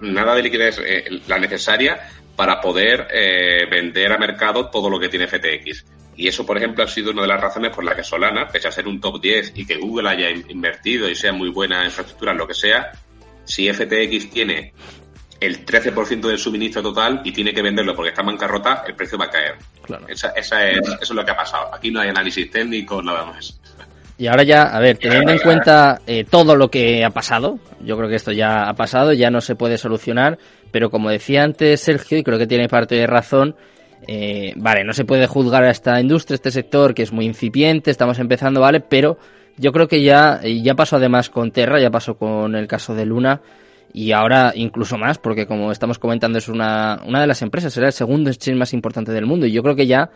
nada 0.00 0.34
de 0.34 0.42
liquidez 0.42 0.80
eh, 0.84 1.04
la 1.28 1.38
necesaria 1.38 2.08
para 2.34 2.60
poder 2.60 3.06
eh, 3.12 3.66
vender 3.70 4.10
a 4.12 4.18
mercado 4.18 4.68
todo 4.70 4.90
lo 4.90 4.98
que 4.98 5.08
tiene 5.08 5.28
FTX. 5.28 5.84
Y 6.16 6.26
eso, 6.26 6.44
por 6.44 6.56
ejemplo, 6.56 6.82
ha 6.82 6.88
sido 6.88 7.12
una 7.12 7.22
de 7.22 7.28
las 7.28 7.40
razones 7.40 7.70
por 7.70 7.84
las 7.84 7.94
que 7.94 8.02
Solana, 8.02 8.48
pese 8.48 8.66
a 8.66 8.72
ser 8.72 8.88
un 8.88 9.00
top 9.00 9.20
10 9.20 9.52
y 9.54 9.64
que 9.64 9.76
Google 9.76 10.08
haya 10.08 10.28
in- 10.30 10.44
invertido 10.48 11.08
y 11.08 11.14
sea 11.14 11.32
muy 11.32 11.50
buena 11.50 11.84
infraestructura 11.84 12.32
en 12.32 12.38
lo 12.38 12.46
que 12.48 12.54
sea, 12.54 12.90
si 13.44 13.72
FTX 13.72 14.30
tiene 14.30 14.74
el 15.38 15.64
13% 15.64 16.20
del 16.26 16.38
suministro 16.38 16.82
total 16.82 17.20
y 17.24 17.30
tiene 17.30 17.54
que 17.54 17.62
venderlo 17.62 17.94
porque 17.94 18.08
está 18.10 18.22
en 18.22 18.26
bancarrota, 18.28 18.82
el 18.88 18.96
precio 18.96 19.18
va 19.18 19.26
a 19.26 19.30
caer. 19.30 19.54
Claro. 19.82 20.08
Esa, 20.08 20.30
esa 20.30 20.68
es, 20.68 20.78
eso 20.80 20.98
es 21.00 21.10
lo 21.10 21.24
que 21.24 21.30
ha 21.30 21.36
pasado. 21.36 21.72
Aquí 21.72 21.92
no 21.92 22.00
hay 22.00 22.08
análisis 22.08 22.50
técnico, 22.50 23.00
nada 23.02 23.24
más. 23.26 23.60
Y 24.16 24.28
ahora 24.28 24.44
ya, 24.44 24.62
a 24.62 24.78
ver, 24.78 24.98
teniendo 24.98 25.32
en 25.32 25.40
cuenta 25.40 26.00
eh, 26.06 26.24
todo 26.24 26.54
lo 26.54 26.70
que 26.70 27.04
ha 27.04 27.10
pasado, 27.10 27.58
yo 27.84 27.96
creo 27.96 28.08
que 28.08 28.14
esto 28.14 28.30
ya 28.30 28.68
ha 28.68 28.74
pasado, 28.74 29.12
ya 29.12 29.30
no 29.30 29.40
se 29.40 29.56
puede 29.56 29.76
solucionar, 29.76 30.38
pero 30.70 30.88
como 30.90 31.10
decía 31.10 31.42
antes 31.42 31.80
Sergio, 31.80 32.18
y 32.18 32.22
creo 32.22 32.38
que 32.38 32.46
tiene 32.46 32.68
parte 32.68 32.94
de 32.94 33.08
razón, 33.08 33.56
eh, 34.06 34.52
vale, 34.56 34.84
no 34.84 34.92
se 34.92 35.04
puede 35.04 35.26
juzgar 35.26 35.64
a 35.64 35.70
esta 35.70 36.00
industria, 36.00 36.36
este 36.36 36.52
sector 36.52 36.94
que 36.94 37.02
es 37.02 37.12
muy 37.12 37.24
incipiente, 37.24 37.90
estamos 37.90 38.20
empezando, 38.20 38.60
vale, 38.60 38.80
pero 38.80 39.18
yo 39.56 39.72
creo 39.72 39.88
que 39.88 40.02
ya, 40.02 40.40
y 40.44 40.62
ya 40.62 40.74
pasó 40.74 40.96
además 40.96 41.28
con 41.28 41.50
Terra, 41.50 41.80
ya 41.80 41.90
pasó 41.90 42.14
con 42.16 42.54
el 42.54 42.68
caso 42.68 42.94
de 42.94 43.06
Luna, 43.06 43.40
y 43.92 44.12
ahora 44.12 44.52
incluso 44.54 44.96
más, 44.96 45.18
porque 45.18 45.46
como 45.46 45.72
estamos 45.72 45.98
comentando 45.98 46.38
es 46.38 46.48
una, 46.48 47.00
una 47.04 47.20
de 47.20 47.26
las 47.26 47.42
empresas, 47.42 47.76
era 47.76 47.88
el 47.88 47.92
segundo 47.92 48.30
exchange 48.30 48.58
más 48.58 48.74
importante 48.74 49.10
del 49.10 49.26
mundo, 49.26 49.46
y 49.46 49.52
yo 49.52 49.62
creo 49.62 49.74
que 49.74 49.88
ya 49.88 50.08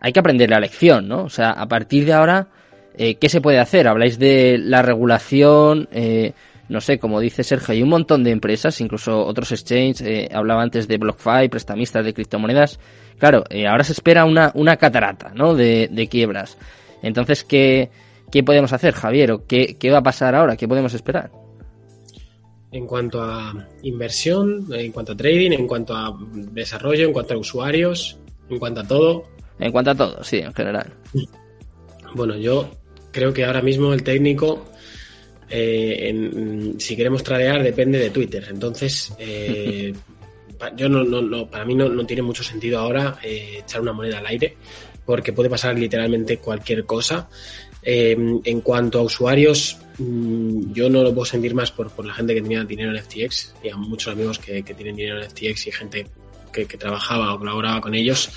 hay 0.00 0.12
que 0.12 0.20
aprender 0.20 0.50
la 0.50 0.60
lección, 0.60 1.08
¿no? 1.08 1.24
O 1.24 1.28
sea, 1.30 1.50
a 1.50 1.66
partir 1.66 2.04
de 2.04 2.12
ahora, 2.12 2.48
eh, 2.96 3.16
¿qué 3.16 3.28
se 3.28 3.40
puede 3.40 3.58
hacer? 3.58 3.88
Habláis 3.88 4.18
de 4.18 4.58
la 4.58 4.82
regulación, 4.82 5.88
eh, 5.92 6.32
no 6.68 6.80
sé, 6.80 6.98
como 6.98 7.20
dice 7.20 7.44
Sergio, 7.44 7.72
hay 7.72 7.82
un 7.82 7.88
montón 7.88 8.24
de 8.24 8.30
empresas, 8.30 8.80
incluso 8.80 9.24
otros 9.24 9.52
exchanges, 9.52 10.00
eh, 10.02 10.28
hablaba 10.32 10.62
antes 10.62 10.88
de 10.88 10.98
BlockFi, 10.98 11.48
prestamistas 11.50 12.04
de 12.04 12.14
criptomonedas. 12.14 12.78
Claro, 13.18 13.44
ahora 13.68 13.84
se 13.84 13.92
espera 13.92 14.24
una, 14.24 14.50
una 14.54 14.76
catarata, 14.76 15.32
¿no? 15.34 15.54
De, 15.54 15.88
de 15.90 16.08
quiebras. 16.08 16.58
Entonces, 17.02 17.44
¿qué, 17.44 17.90
¿qué 18.30 18.42
podemos 18.42 18.72
hacer, 18.72 18.94
Javier? 18.94 19.32
¿O 19.32 19.46
qué, 19.46 19.76
¿Qué 19.78 19.90
va 19.90 19.98
a 19.98 20.02
pasar 20.02 20.34
ahora? 20.34 20.56
¿Qué 20.56 20.66
podemos 20.66 20.94
esperar? 20.94 21.30
En 22.72 22.86
cuanto 22.86 23.22
a 23.22 23.52
inversión, 23.82 24.66
en 24.72 24.92
cuanto 24.92 25.12
a 25.12 25.16
trading, 25.16 25.52
en 25.52 25.66
cuanto 25.66 25.94
a 25.94 26.16
desarrollo, 26.52 27.06
en 27.06 27.12
cuanto 27.12 27.34
a 27.34 27.36
usuarios, 27.36 28.18
en 28.48 28.58
cuanto 28.58 28.80
a 28.80 28.84
todo, 28.84 29.24
En 29.58 29.70
cuanto 29.70 29.90
a 29.90 29.94
todo, 29.94 30.24
sí, 30.24 30.38
en 30.38 30.52
general. 30.54 30.92
Bueno, 32.14 32.36
yo 32.36 32.68
creo 33.12 33.32
que 33.32 33.44
ahora 33.44 33.62
mismo 33.62 33.92
el 33.92 34.02
técnico, 34.02 34.68
eh, 35.48 36.08
en- 36.08 36.80
si 36.80 36.96
queremos 36.96 37.22
tradear, 37.22 37.62
depende 37.62 37.98
de 37.98 38.10
Twitter. 38.10 38.46
Entonces, 38.50 39.12
eh, 39.18 39.92
yo 40.76 40.88
no, 40.88 41.04
no, 41.04 41.48
para 41.50 41.64
mí 41.64 41.74
no, 41.74 42.04
tiene 42.06 42.22
mucho 42.22 42.42
sentido 42.42 42.78
ahora 42.80 43.18
eh, 43.22 43.58
echar 43.60 43.80
una 43.80 43.92
moneda 43.92 44.18
al 44.18 44.26
aire, 44.26 44.56
porque 45.04 45.32
puede 45.32 45.50
pasar 45.50 45.78
literalmente 45.78 46.38
cualquier 46.38 46.84
cosa. 46.84 47.28
Eh, 47.84 48.16
en 48.44 48.60
cuanto 48.60 49.00
a 49.00 49.02
usuarios, 49.02 49.76
mm, 49.98 50.72
yo 50.72 50.88
no 50.88 51.02
lo 51.02 51.12
puedo 51.12 51.24
sentir 51.26 51.52
más 51.54 51.72
por, 51.72 51.90
por 51.90 52.06
la 52.06 52.14
gente 52.14 52.32
que 52.34 52.40
tenía 52.40 52.62
dinero 52.64 52.92
en 52.92 52.98
FTX 53.02 53.54
y 53.64 53.68
a 53.70 53.76
muchos 53.76 54.12
amigos 54.12 54.38
que, 54.38 54.62
que 54.62 54.72
tienen 54.74 54.94
dinero 54.94 55.18
en 55.20 55.28
FTX 55.28 55.66
y 55.66 55.72
gente 55.72 56.06
que 56.52 56.64
trabajaba 56.66 57.34
o 57.34 57.38
colaboraba 57.38 57.80
con 57.80 57.94
ellos. 57.94 58.30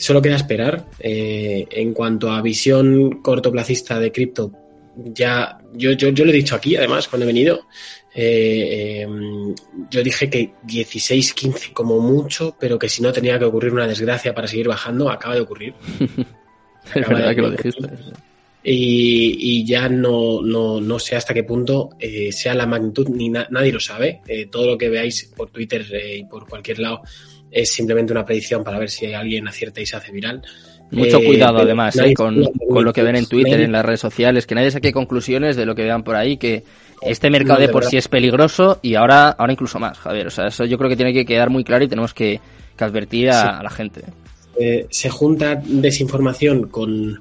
Solo 0.00 0.20
queda 0.22 0.36
esperar. 0.36 0.86
Eh, 0.98 1.66
en 1.70 1.92
cuanto 1.92 2.30
a 2.30 2.42
visión 2.42 3.20
cortoplacista 3.22 4.00
de 4.00 4.10
cripto, 4.10 4.50
ya 4.96 5.58
yo, 5.74 5.92
yo, 5.92 6.08
yo 6.08 6.24
lo 6.24 6.30
he 6.32 6.34
dicho 6.34 6.56
aquí, 6.56 6.74
además, 6.76 7.06
cuando 7.08 7.24
he 7.24 7.28
venido. 7.28 7.60
eh, 8.14 9.04
eh, 9.04 9.08
yo 9.90 10.02
dije 10.02 10.28
que 10.28 10.52
16, 10.64 11.32
15 11.34 11.72
como 11.72 12.00
mucho, 12.00 12.56
pero 12.58 12.78
que 12.78 12.88
si 12.88 13.02
no 13.02 13.12
tenía 13.12 13.38
que 13.38 13.44
ocurrir 13.44 13.72
una 13.72 13.86
desgracia 13.86 14.34
para 14.34 14.48
seguir 14.48 14.66
bajando, 14.68 15.10
acaba 15.10 15.34
de 15.34 15.40
ocurrir. 15.42 15.74
Es 16.94 17.06
verdad 17.08 17.34
que 17.34 17.42
lo 17.42 17.50
dijiste. 17.50 17.88
Y, 18.62 19.36
y 19.60 19.64
ya 19.64 19.88
no, 19.88 20.42
no, 20.42 20.80
no 20.80 20.98
sé 20.98 21.14
hasta 21.16 21.32
qué 21.32 21.44
punto 21.44 21.90
eh, 21.98 22.32
sea 22.32 22.54
la 22.54 22.66
magnitud, 22.66 23.08
ni 23.08 23.28
na- 23.28 23.46
nadie 23.50 23.72
lo 23.72 23.80
sabe. 23.80 24.20
Todo 24.50 24.66
lo 24.66 24.78
que 24.78 24.88
veáis 24.88 25.30
por 25.36 25.50
Twitter 25.50 25.86
y 26.18 26.24
por 26.24 26.48
cualquier 26.48 26.78
lado 26.80 27.02
es 27.50 27.72
simplemente 27.72 28.12
una 28.12 28.24
predicción 28.24 28.62
para 28.64 28.78
ver 28.78 28.90
si 28.90 29.12
alguien 29.12 29.46
acierta 29.48 29.80
y 29.80 29.86
se 29.86 29.96
hace 29.96 30.12
viral. 30.12 30.42
Mucho 30.92 31.18
Eh, 31.18 31.24
cuidado 31.24 31.58
además 31.60 31.96
eh, 31.98 32.14
con, 32.14 32.42
con 32.68 32.84
lo 32.84 32.92
que 32.92 33.02
ven 33.02 33.14
en 33.16 33.26
Twitter, 33.26 33.60
en 33.60 33.70
las 33.72 33.84
redes 33.84 34.00
sociales, 34.00 34.46
que 34.46 34.54
nadie 34.56 34.70
saque 34.72 34.92
conclusiones 34.92 35.54
de 35.56 35.64
lo 35.64 35.74
que 35.74 35.84
vean 35.84 36.02
por 36.02 36.16
ahí, 36.16 36.36
que 36.36 36.64
este 37.02 37.30
mercado 37.30 37.60
de 37.60 37.68
por 37.68 37.84
sí 37.84 37.96
es 37.96 38.08
peligroso 38.08 38.80
y 38.82 38.96
ahora, 38.96 39.28
ahora 39.30 39.52
incluso 39.52 39.78
más, 39.78 39.98
Javier. 39.98 40.26
O 40.26 40.30
sea, 40.30 40.48
eso 40.48 40.64
yo 40.64 40.76
creo 40.78 40.90
que 40.90 40.96
tiene 40.96 41.12
que 41.12 41.24
quedar 41.24 41.48
muy 41.48 41.62
claro 41.64 41.84
y 41.84 41.88
tenemos 41.88 42.12
que, 42.12 42.40
que 42.76 42.84
advertir 42.84 43.30
a, 43.30 43.40
Sí. 43.42 43.48
a 43.58 43.62
la 43.62 43.70
gente. 43.70 44.02
eh, 44.58 44.86
se 44.90 45.08
junta 45.08 45.62
desinformación 45.64 46.68
con, 46.68 47.20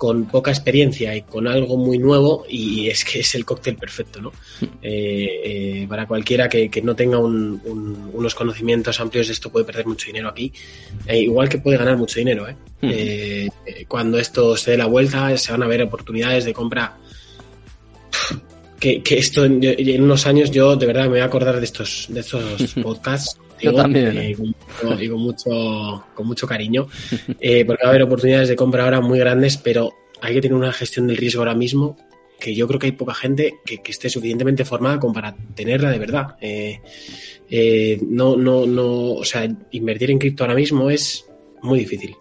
con 0.00 0.24
poca 0.24 0.50
experiencia 0.50 1.14
y 1.14 1.20
con 1.22 1.46
algo 1.46 1.76
muy 1.76 1.98
nuevo 1.98 2.46
y 2.48 2.88
es 2.88 3.04
que 3.04 3.20
es 3.20 3.34
el 3.34 3.44
cóctel 3.44 3.76
perfecto, 3.76 4.18
¿no? 4.22 4.32
Eh, 4.82 5.82
eh, 5.82 5.86
para 5.86 6.06
cualquiera 6.06 6.48
que, 6.48 6.70
que 6.70 6.80
no 6.80 6.96
tenga 6.96 7.18
un- 7.18 7.60
un- 7.66 8.10
unos 8.14 8.34
conocimientos 8.34 8.98
amplios 8.98 9.26
de 9.26 9.34
esto 9.34 9.50
puede 9.52 9.66
perder 9.66 9.86
mucho 9.86 10.06
dinero 10.06 10.28
aquí, 10.30 10.50
Eh, 11.06 11.20
igual 11.20 11.50
que 11.50 11.58
puede 11.58 11.76
ganar 11.76 11.98
mucho 11.98 12.18
dinero, 12.18 12.48
¿eh? 12.48 12.56
Hmm. 12.80 12.90
Eh, 12.90 13.48
cuando 13.86 14.18
esto 14.18 14.56
se 14.56 14.70
dé 14.70 14.76
la 14.78 14.86
vuelta 14.86 15.36
se 15.36 15.52
van 15.52 15.62
a 15.62 15.66
ver 15.66 15.82
oportunidades 15.82 16.46
de 16.46 16.54
compra 16.54 16.96
que, 18.80 19.02
que 19.02 19.18
esto 19.18 19.44
en, 19.44 19.60
en 19.62 20.02
unos 20.02 20.26
años 20.26 20.50
yo 20.50 20.74
de 20.76 20.86
verdad 20.86 21.02
me 21.02 21.08
voy 21.10 21.20
a 21.20 21.26
acordar 21.26 21.58
de 21.58 21.64
estos, 21.66 22.06
de 22.08 22.20
estos 22.20 22.72
podcasts. 22.82 23.36
Yo 23.62 23.74
también. 23.74 24.16
eh, 24.16 24.34
con 24.36 24.46
mucho- 24.46 25.02
y 25.02 25.08
con 25.08 25.20
mucho, 25.20 26.04
con 26.14 26.26
mucho 26.26 26.46
cariño, 26.46 26.86
eh, 27.40 27.64
porque 27.64 27.82
va 27.84 27.88
a 27.88 27.90
haber 27.90 28.02
oportunidades 28.02 28.48
de 28.48 28.56
compra 28.56 28.84
ahora 28.84 29.00
muy 29.00 29.18
grandes, 29.18 29.56
pero 29.56 29.92
hay 30.20 30.34
que 30.34 30.40
tener 30.42 30.56
una 30.56 30.72
gestión 30.72 31.06
del 31.06 31.16
riesgo 31.16 31.40
ahora 31.40 31.54
mismo 31.54 31.96
que 32.38 32.54
yo 32.54 32.66
creo 32.66 32.80
que 32.80 32.86
hay 32.86 32.92
poca 32.92 33.12
gente 33.12 33.56
que, 33.66 33.82
que 33.82 33.90
esté 33.90 34.08
suficientemente 34.08 34.64
formada 34.64 34.98
como 34.98 35.12
para 35.12 35.36
tenerla 35.54 35.90
de 35.90 35.98
verdad. 35.98 36.36
Eh, 36.40 36.80
eh, 37.50 37.98
no, 38.08 38.36
no, 38.36 38.64
no, 38.66 39.12
o 39.12 39.24
sea, 39.24 39.46
invertir 39.72 40.10
en 40.10 40.18
cripto 40.18 40.44
ahora 40.44 40.54
mismo 40.54 40.88
es 40.90 41.26
muy 41.62 41.78
difícil. 41.80 42.16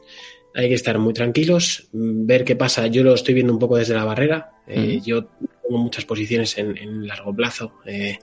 Hay 0.55 0.67
que 0.67 0.73
estar 0.75 0.97
muy 0.99 1.13
tranquilos, 1.13 1.87
ver 1.93 2.43
qué 2.43 2.55
pasa. 2.57 2.87
Yo 2.87 3.03
lo 3.03 3.13
estoy 3.13 3.33
viendo 3.33 3.53
un 3.53 3.59
poco 3.59 3.77
desde 3.77 3.93
la 3.93 4.03
barrera. 4.03 4.51
Yo 5.05 5.25
tengo 5.69 5.83
muchas 5.83 6.05
posiciones 6.05 6.57
en, 6.57 7.07
largo 7.07 7.33
plazo 7.33 7.73
eh, 7.85 8.17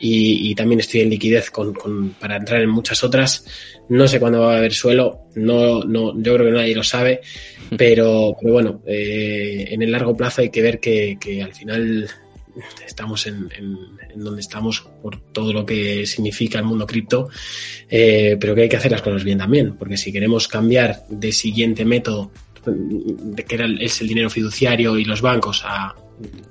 y, 0.00 0.52
también 0.56 0.80
estoy 0.80 1.02
en 1.02 1.10
liquidez 1.10 1.50
con, 1.50 1.72
para 2.18 2.36
entrar 2.36 2.60
en 2.60 2.70
muchas 2.70 3.04
otras. 3.04 3.44
No 3.88 4.08
sé 4.08 4.18
cuándo 4.18 4.40
va 4.40 4.54
a 4.54 4.58
haber 4.58 4.74
suelo, 4.74 5.28
no, 5.36 5.84
no, 5.84 6.12
yo 6.20 6.34
creo 6.34 6.46
que 6.46 6.52
nadie 6.52 6.74
lo 6.74 6.82
sabe, 6.82 7.20
pero, 7.76 8.36
pero 8.40 8.52
bueno, 8.52 8.82
eh, 8.84 9.68
en 9.70 9.82
el 9.82 9.92
largo 9.92 10.16
plazo 10.16 10.42
hay 10.42 10.50
que 10.50 10.62
ver 10.62 10.80
que, 10.80 11.16
que 11.20 11.40
al 11.40 11.54
final 11.54 12.10
estamos 12.84 13.28
en, 13.28 13.48
donde 14.16 14.40
estamos 14.40 14.80
por 15.00 15.20
todo 15.30 15.52
lo 15.52 15.64
que 15.64 16.04
significa 16.04 16.58
el 16.58 16.64
mundo 16.64 16.84
cripto, 16.84 17.28
eh, 17.88 18.36
pero 18.40 18.56
que 18.56 18.62
hay 18.62 18.68
que 18.68 18.76
hacer 18.76 18.90
las 18.90 19.02
cosas 19.02 19.22
bien 19.22 19.38
también, 19.38 19.76
porque 19.76 19.96
si 19.96 20.10
queremos 20.10 20.48
cambiar 20.48 21.06
de 21.08 21.30
siguiente 21.30 21.84
método, 21.84 22.32
de 22.66 23.44
que 23.44 23.54
era 23.54 23.66
es 23.78 24.00
el 24.00 24.08
dinero 24.08 24.28
fiduciario 24.28 24.98
y 24.98 25.04
los 25.04 25.22
bancos 25.22 25.62
a 25.64 25.94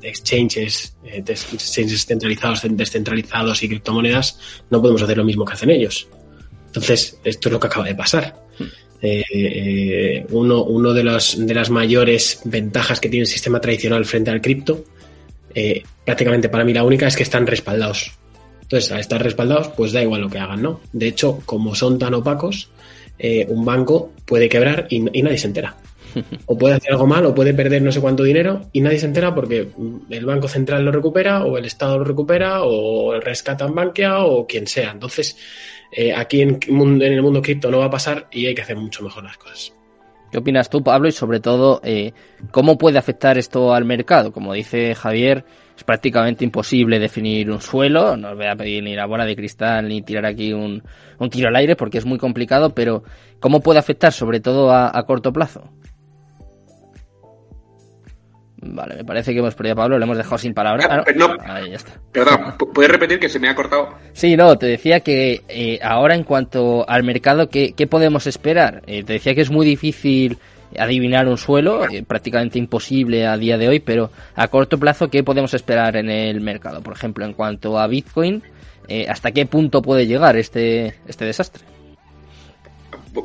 exchanges, 0.01 0.95
eh, 1.03 1.24
exchanges 1.28 2.05
centralizados, 2.05 2.61
descentralizados 2.70 3.63
y 3.63 3.70
criptomonedas, 3.70 4.39
no 4.70 4.82
podemos 4.82 5.01
hacer 5.01 5.18
lo 5.18 5.24
mismo 5.24 5.45
que 5.45 5.53
hacen 5.53 5.70
ellos. 5.70 6.07
Entonces, 6.68 7.20
esto 7.24 7.49
es 7.49 7.53
lo 7.53 7.59
que 7.59 7.68
acaba 7.68 7.86
de 7.86 7.95
pasar. 7.95 8.47
Eh, 8.99 10.26
uno, 10.32 10.63
uno 10.63 10.91
de, 10.91 11.03
los, 11.03 11.45
de 11.45 11.53
las 11.53 11.70
mayores 11.70 12.41
ventajas 12.45 12.99
que 12.99 13.09
tiene 13.09 13.24
el 13.24 13.28
sistema 13.28 13.61
tradicional 13.61 14.05
frente 14.05 14.32
al 14.32 14.41
cripto 14.41 14.84
eh, 15.59 15.82
prácticamente 16.05 16.49
para 16.49 16.63
mí 16.63 16.72
la 16.72 16.84
única 16.84 17.07
es 17.07 17.15
que 17.15 17.24
están 17.24 17.47
respaldados. 17.47 18.11
Entonces, 18.61 18.91
al 18.91 18.99
estar 18.99 19.24
respaldados, 19.24 19.70
pues 19.70 19.91
da 19.91 20.03
igual 20.03 20.22
lo 20.22 20.30
que 20.30 20.38
hagan, 20.38 20.61
¿no? 20.61 20.82
De 20.93 21.07
hecho, 21.07 21.39
como 21.47 21.74
son 21.74 21.97
tan 21.97 22.13
opacos, 22.13 22.70
eh, 23.18 23.43
un 23.49 23.65
banco 23.65 24.11
puede 24.26 24.49
quebrar 24.49 24.86
y, 24.91 24.99
nadie 24.99 25.39
se 25.39 25.47
entera. 25.47 25.76
O 26.45 26.58
puede 26.58 26.76
hacer 26.76 26.91
algo 26.91 27.08
mal, 27.08 27.26
o 27.26 27.36
puede 27.36 27.53
perder 27.53 27.82
no 27.82 27.91
sé 27.91 28.01
cuánto 28.01 28.24
dinero 28.24 28.62
y 28.72 28.82
nadie 28.82 28.99
se 28.99 29.05
entera 29.05 29.34
porque 29.36 29.70
el 30.10 30.26
Banco 30.26 30.47
Central 30.47 30.84
lo 30.86 30.91
recupera, 30.91 31.43
o 31.43 31.58
el 31.58 31.66
Estado 31.66 31.97
lo 31.97 32.03
recupera, 32.03 32.64
o 32.64 33.20
rescatan 33.20 33.76
Bankia, 33.76 34.20
o 34.20 34.45
quien 34.47 34.68
sea. 34.68 34.91
Entonces, 34.91 35.38
eh, 35.91 36.14
aquí 36.14 36.41
en, 36.41 36.60
el 37.01 37.22
mundo 37.22 37.41
cripto 37.41 37.72
no 37.72 37.80
va 37.80 37.86
a 37.86 37.89
pasar 37.89 38.28
y 38.32 38.45
hay 38.45 38.55
que 38.55 38.62
hacer 38.62 38.78
mucho 38.78 39.03
mejor 39.03 39.24
las 39.24 39.38
cosas. 39.38 39.74
¿Qué 40.32 40.39
opinas 40.39 40.70
tú, 40.70 40.84
Pablo? 40.84 41.08
Y 41.08 41.14
sobre 41.14 41.39
todo, 41.39 41.80
eh, 41.84 42.12
¿cómo 42.51 42.78
puede 42.78 42.97
afectar 42.97 43.38
esto 43.38 43.74
al 43.74 43.86
mercado? 43.86 44.34
Como 44.34 44.53
dice 44.53 44.93
Javier, 44.93 45.45
es 45.78 45.84
prácticamente 45.86 46.43
imposible 46.43 46.99
definir 46.99 47.49
un 47.49 47.62
suelo. 47.62 48.18
No 48.18 48.32
os 48.32 48.36
voy 48.36 48.47
a 48.47 48.55
pedir 48.55 48.84
ni 48.84 48.93
la 48.93 49.05
bola 49.05 49.26
de 49.26 49.38
cristal 49.38 49.88
ni 49.88 50.01
tirar 50.01 50.26
aquí 50.26 50.51
un, 50.51 50.84
tiro 51.32 51.47
al 51.47 51.55
aire 51.55 51.78
porque 51.78 51.97
es 51.97 52.05
muy 52.05 52.18
complicado, 52.18 52.72
pero 52.72 53.03
¿cómo 53.39 53.62
puede 53.62 53.80
afectar 53.80 54.12
sobre 54.12 54.41
todo 54.41 54.72
a 54.72 55.05
corto 55.05 55.32
plazo? 55.32 55.70
Vale, 58.60 58.95
me 58.95 59.05
parece 59.05 59.34
que 59.34 59.39
hemos 59.39 59.53
perdido 59.53 59.74
a 59.74 59.76
Pablo, 59.76 59.99
lo 59.99 60.03
hemos 60.03 60.18
dejado 60.18 60.38
sin 60.39 60.53
palabras. 60.53 60.88
Ah, 60.89 61.03
no, 61.16 61.28
Ahí 61.45 61.70
ya 61.70 61.76
está. 61.76 61.91
Perdón, 62.12 62.55
¿puedes 62.74 62.91
repetir 62.91 63.20
que 63.20 63.30
se 63.30 63.39
me 63.39 63.49
ha 63.49 63.55
cortado? 63.55 63.89
Sí, 64.14 64.36
no, 64.36 64.58
te 64.58 64.66
decía 64.66 65.01
que 65.01 65.43
eh, 65.47 65.80
ahora 65.84 66.16
en 66.16 66.24
cuanto 66.24 66.88
al 66.89 67.03
mercado, 67.03 67.49
¿qué, 67.49 67.88
podemos 67.88 68.26
esperar? 68.26 68.82
Eh, 68.88 69.03
te 69.03 69.14
decía 69.14 69.36
que 69.36 69.41
es 69.41 69.51
muy 69.51 69.66
difícil 69.66 70.39
adivinar 70.78 71.28
un 71.28 71.38
suelo, 71.38 71.88
eh, 71.88 72.03
prácticamente 72.03 72.58
imposible 72.58 73.28
a 73.28 73.38
día 73.38 73.58
de 73.58 73.68
hoy, 73.68 73.80
pero 73.80 74.12
a 74.36 74.47
corto 74.47 74.80
plazo, 74.80 75.10
¿qué 75.10 75.24
podemos 75.24 75.53
esperar 75.53 75.95
en 75.95 76.10
el 76.10 76.41
mercado? 76.41 76.82
Por 76.82 76.93
ejemplo, 76.93 77.26
en 77.26 77.34
cuanto 77.34 77.78
a 77.78 77.86
Bitcoin, 77.88 78.41
¿hasta 79.08 79.32
qué 79.32 79.45
punto 79.45 79.82
puede 79.84 80.08
llegar 80.08 80.36
este, 80.36 80.95
este 81.08 81.26
desastre? 81.26 81.64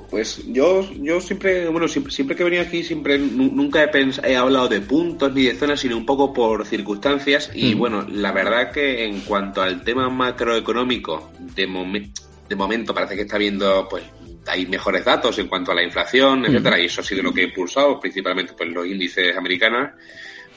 Pues 0.00 0.42
yo, 0.46 0.88
yo 0.94 1.20
siempre, 1.20 1.68
bueno, 1.68 1.88
siempre, 1.88 2.12
siempre 2.12 2.36
que 2.36 2.42
he 2.42 2.44
venido 2.44 2.62
aquí, 2.62 2.82
siempre 2.82 3.18
nunca 3.18 3.84
he, 3.84 4.30
he 4.30 4.36
hablado 4.36 4.68
de 4.68 4.80
puntos 4.80 5.32
ni 5.34 5.44
de 5.44 5.54
zonas, 5.54 5.80
sino 5.80 5.96
un 5.96 6.06
poco 6.06 6.32
por 6.32 6.66
circunstancias. 6.66 7.50
Y 7.54 7.74
bueno, 7.74 8.06
la 8.08 8.32
verdad 8.32 8.72
que 8.72 9.04
en 9.04 9.20
cuanto 9.20 9.62
al 9.62 9.82
tema 9.84 10.08
macroeconómico, 10.08 11.32
de, 11.38 12.10
de 12.48 12.56
momento 12.56 12.94
parece 12.94 13.16
que 13.16 13.22
está 13.22 13.38
viendo, 13.38 13.86
pues, 13.88 14.04
hay 14.46 14.66
mejores 14.66 15.04
datos 15.04 15.38
en 15.38 15.48
cuanto 15.48 15.72
a 15.72 15.74
la 15.74 15.82
inflación, 15.82 16.44
etcétera, 16.46 16.80
y 16.80 16.86
eso 16.86 17.00
ha 17.00 17.04
sido 17.04 17.22
lo 17.22 17.32
que 17.32 17.42
ha 17.42 17.44
impulsado, 17.44 18.00
principalmente 18.00 18.54
pues 18.56 18.70
los 18.70 18.86
índices 18.86 19.36
americanos. 19.36 19.90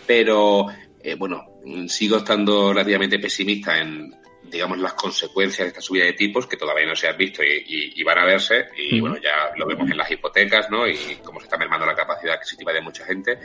Pero 0.08 0.68
eh, 1.02 1.16
bueno, 1.16 1.44
sigo 1.88 2.18
estando 2.18 2.74
relativamente 2.74 3.20
pesimista 3.20 3.80
en, 3.80 4.14
digamos, 4.50 4.78
las 4.78 4.94
consecuencias 4.94 5.66
de 5.66 5.68
esta 5.70 5.82
subida 5.82 6.06
de 6.06 6.14
tipos 6.14 6.48
que 6.48 6.58
todavía 6.58 6.86
no 6.86 6.96
se 6.96 7.08
han 7.08 7.18
visto 7.18 7.44
y, 7.44 8.04
van 8.04 8.20
a 8.20 8.26
verse. 8.26 8.68
Y 8.78 9.00
bueno, 9.00 9.18
ya 9.18 9.52
lo 9.58 9.66
vemos 9.66 9.90
en 9.90 9.98
las 9.98 10.10
hipotecas, 10.10 10.70
¿no? 10.70 10.88
Y 10.88 10.98
cómo 11.24 11.40
se 11.40 11.46
está 11.46 11.58
mermando 11.58 11.86
la 11.86 11.96
capacidad 11.96 12.36
adquisitiva 12.36 12.72
de 12.74 12.82
mucha 12.82 13.06
gente. 13.06 13.40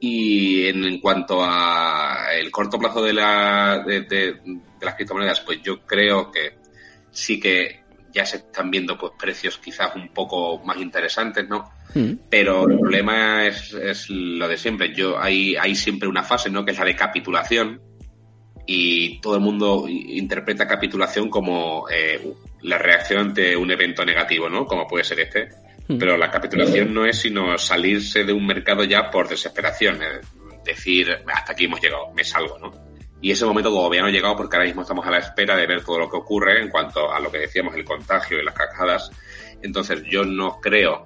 Y 0.00 0.66
en, 0.66 1.00
cuanto 1.00 1.40
a 1.42 2.28
el 2.32 2.50
corto 2.50 2.78
plazo 2.78 3.02
de, 3.02 3.12
la, 3.12 3.82
de, 3.84 4.36
las 4.80 4.94
criptomonedas, 4.94 5.40
pues 5.40 5.60
yo 5.62 5.84
creo 5.84 6.30
que 6.30 6.58
sí 7.10 7.40
que 7.40 7.82
ya 8.12 8.24
se 8.24 8.38
están 8.38 8.70
viendo 8.70 8.96
pues 8.96 9.12
precios 9.18 9.58
quizás 9.58 9.94
un 9.96 10.08
poco 10.08 10.58
más 10.64 10.78
interesantes, 10.78 11.48
¿no? 11.48 11.70
Pero 12.30 12.68
el 12.68 12.78
problema 12.78 13.46
es, 13.46 13.72
es, 13.72 14.08
lo 14.08 14.46
de 14.46 14.56
siempre. 14.56 14.94
Yo 14.94 15.18
hay, 15.18 15.56
hay 15.56 15.74
siempre 15.74 16.08
una 16.08 16.22
fase, 16.22 16.48
¿no? 16.48 16.64
Que 16.64 16.72
es 16.72 16.78
la 16.78 16.84
de 16.84 16.94
capitulación, 16.94 17.80
y 18.70 19.18
todo 19.20 19.34
el 19.34 19.40
mundo 19.40 19.86
interpreta 19.88 20.68
capitulación 20.68 21.30
como 21.30 21.88
eh, 21.88 22.34
la 22.60 22.76
reacción 22.76 23.20
ante 23.20 23.56
un 23.56 23.70
evento 23.70 24.04
negativo, 24.04 24.50
¿no? 24.50 24.66
Como 24.66 24.86
puede 24.86 25.04
ser 25.04 25.20
este. 25.20 25.48
Hmm. 25.88 25.96
Pero 25.96 26.18
la 26.18 26.30
capitulación 26.30 26.92
no 26.92 27.06
es 27.06 27.18
sino 27.18 27.56
salirse 27.56 28.24
de 28.24 28.32
un 28.34 28.46
mercado 28.46 28.84
ya 28.84 29.10
por 29.10 29.26
desesperación, 29.26 30.02
es 30.02 30.64
decir, 30.64 31.08
hasta 31.32 31.52
aquí 31.52 31.64
hemos 31.64 31.80
llegado, 31.80 32.12
me 32.12 32.22
salgo, 32.22 32.58
¿no? 32.58 32.70
Y 33.22 33.30
ese 33.30 33.46
momento 33.46 33.70
todavía 33.70 34.02
no 34.02 34.08
ha 34.08 34.10
llegado 34.10 34.36
porque 34.36 34.56
ahora 34.56 34.66
mismo 34.66 34.82
estamos 34.82 35.06
a 35.06 35.12
la 35.12 35.18
espera 35.18 35.56
de 35.56 35.66
ver 35.66 35.82
todo 35.82 36.00
lo 36.00 36.10
que 36.10 36.18
ocurre 36.18 36.60
en 36.60 36.68
cuanto 36.68 37.10
a 37.10 37.18
lo 37.20 37.32
que 37.32 37.38
decíamos, 37.38 37.74
el 37.74 37.86
contagio 37.86 38.38
y 38.38 38.44
las 38.44 38.54
cascadas. 38.54 39.10
Entonces 39.62 40.02
yo 40.10 40.26
no 40.26 40.60
creo 40.60 41.04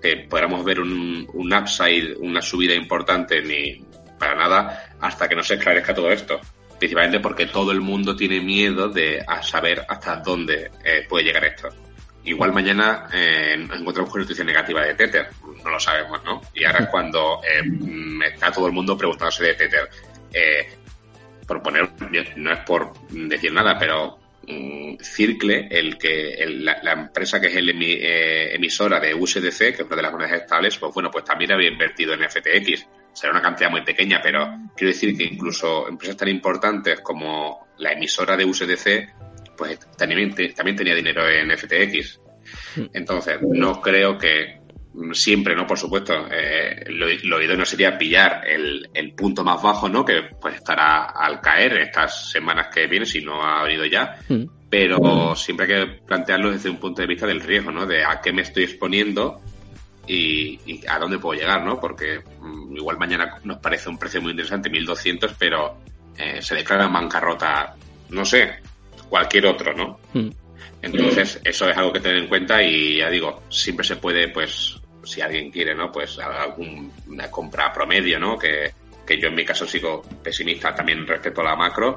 que 0.00 0.28
podamos 0.30 0.64
ver 0.64 0.78
un, 0.78 1.28
un 1.34 1.52
upside, 1.52 2.16
una 2.20 2.40
subida 2.40 2.72
importante 2.72 3.42
ni 3.42 3.84
para 4.16 4.36
nada 4.36 4.94
hasta 5.00 5.28
que 5.28 5.34
no 5.34 5.42
se 5.42 5.54
esclarezca 5.54 5.92
todo 5.92 6.12
esto 6.12 6.40
principalmente 6.80 7.20
porque 7.20 7.46
todo 7.46 7.70
el 7.70 7.80
mundo 7.82 8.16
tiene 8.16 8.40
miedo 8.40 8.88
de 8.88 9.24
saber 9.42 9.84
hasta 9.86 10.16
dónde 10.16 10.70
eh, 10.82 11.06
puede 11.08 11.26
llegar 11.26 11.44
esto. 11.44 11.68
Igual 12.24 12.52
mañana 12.52 13.06
eh, 13.12 13.54
encontramos 13.54 14.10
con 14.10 14.22
noticia 14.22 14.44
negativa 14.44 14.84
de 14.84 14.94
Tether, 14.94 15.28
no 15.62 15.70
lo 15.70 15.78
sabemos, 15.78 16.22
¿no? 16.24 16.40
Y 16.54 16.64
ahora 16.64 16.80
es 16.80 16.86
cuando 16.90 17.40
eh, 17.44 17.62
está 18.26 18.50
todo 18.50 18.66
el 18.66 18.72
mundo 18.72 18.96
preguntándose 18.96 19.44
de 19.44 19.54
Tether. 19.54 19.88
Eh, 20.32 20.68
por 21.46 21.62
poner, 21.62 21.90
no 22.36 22.52
es 22.52 22.58
por 22.60 22.92
decir 23.10 23.52
nada, 23.52 23.78
pero 23.78 24.18
mm, 24.46 24.96
Circle, 25.02 25.68
el 25.70 25.98
que 25.98 26.46
la, 26.46 26.92
empresa 26.92 27.40
que 27.40 27.48
es 27.48 27.56
el 27.56 27.70
emisora 27.70 29.00
de 29.00 29.14
USDC, 29.14 29.58
que 29.58 29.68
es 29.70 29.80
una 29.80 29.96
de 29.96 30.02
las 30.02 30.12
monedas 30.12 30.40
estables, 30.40 30.78
pues 30.78 30.94
bueno, 30.94 31.10
pues 31.10 31.24
también 31.24 31.52
había 31.52 31.68
invertido 31.68 32.14
en 32.14 32.20
FTX 32.20 32.86
será 33.12 33.32
una 33.32 33.42
cantidad 33.42 33.70
muy 33.70 33.82
pequeña, 33.82 34.20
pero 34.22 34.48
quiero 34.76 34.92
decir 34.92 35.16
que 35.16 35.24
incluso 35.24 35.88
empresas 35.88 36.16
tan 36.16 36.28
importantes 36.28 37.00
como 37.00 37.68
la 37.78 37.92
emisora 37.92 38.36
de 38.36 38.44
USDC, 38.44 39.56
pues 39.56 39.78
también, 39.96 40.34
también 40.54 40.76
tenía 40.76 40.94
dinero 40.94 41.28
en 41.28 41.50
FTX. 41.56 42.20
Entonces, 42.92 43.38
no 43.42 43.80
creo 43.80 44.16
que 44.16 44.60
siempre, 45.12 45.54
¿no? 45.54 45.66
Por 45.66 45.78
supuesto, 45.78 46.26
eh, 46.30 46.84
lo, 46.88 47.40
idóneo 47.42 47.64
sería 47.64 47.96
pillar 47.96 48.42
el, 48.46 49.14
punto 49.16 49.44
más 49.44 49.62
bajo, 49.62 49.88
¿no? 49.88 50.04
Que 50.04 50.30
pues 50.40 50.56
estará 50.56 51.06
al 51.06 51.40
caer 51.40 51.78
estas 51.78 52.30
semanas 52.30 52.68
que 52.72 52.86
vienen, 52.86 53.06
si 53.06 53.20
no 53.20 53.42
ha 53.42 53.62
venido 53.64 53.84
ya. 53.86 54.16
Mm. 54.28 54.44
Pero 54.68 55.34
siempre 55.34 55.66
hay 55.66 55.86
que 55.86 55.92
plantearlo 56.02 56.52
desde 56.52 56.70
un 56.70 56.78
punto 56.78 57.02
de 57.02 57.08
vista 57.08 57.26
del 57.26 57.40
riesgo, 57.40 57.70
¿no? 57.70 57.86
De 57.86 58.04
a 58.04 58.20
qué 58.20 58.32
me 58.32 58.42
estoy 58.42 58.64
exponiendo 58.64 59.40
y, 60.06 60.86
a 60.88 60.98
dónde 60.98 61.18
puedo 61.18 61.38
llegar, 61.38 61.64
¿no? 61.64 61.78
Porque 61.78 62.20
mm, 62.40 62.76
igual 62.76 62.98
mañana 62.98 63.38
nos 63.44 63.58
parece 63.58 63.88
un 63.88 63.98
precio 63.98 64.20
muy 64.20 64.32
interesante, 64.32 64.70
1200, 64.70 65.34
pero 65.38 65.78
eh, 66.16 66.42
se 66.42 66.54
declara 66.54 66.86
en 66.86 66.92
bancarrota, 66.92 67.74
no 68.10 68.24
sé, 68.24 68.60
cualquier 69.08 69.46
otro, 69.46 69.74
¿no? 69.74 70.00
Hmm. 70.12 70.30
Entonces, 70.82 71.40
eso 71.44 71.68
es 71.68 71.76
algo 71.76 71.92
que 71.92 72.00
tener 72.00 72.18
en 72.18 72.28
cuenta 72.28 72.62
y 72.62 72.98
ya 72.98 73.10
digo, 73.10 73.42
siempre 73.50 73.84
se 73.84 73.96
puede, 73.96 74.28
pues, 74.28 74.80
si 75.04 75.20
alguien 75.20 75.50
quiere, 75.50 75.74
¿no? 75.74 75.92
Pues 75.92 76.18
alguna 76.18 77.30
compra 77.30 77.72
promedio, 77.72 78.18
¿no? 78.18 78.38
Que, 78.38 78.72
que 79.06 79.20
yo 79.20 79.28
en 79.28 79.34
mi 79.34 79.44
caso 79.44 79.66
sigo 79.66 80.02
pesimista 80.22 80.74
también 80.74 81.06
respecto 81.06 81.42
a 81.42 81.44
la 81.44 81.56
macro, 81.56 81.96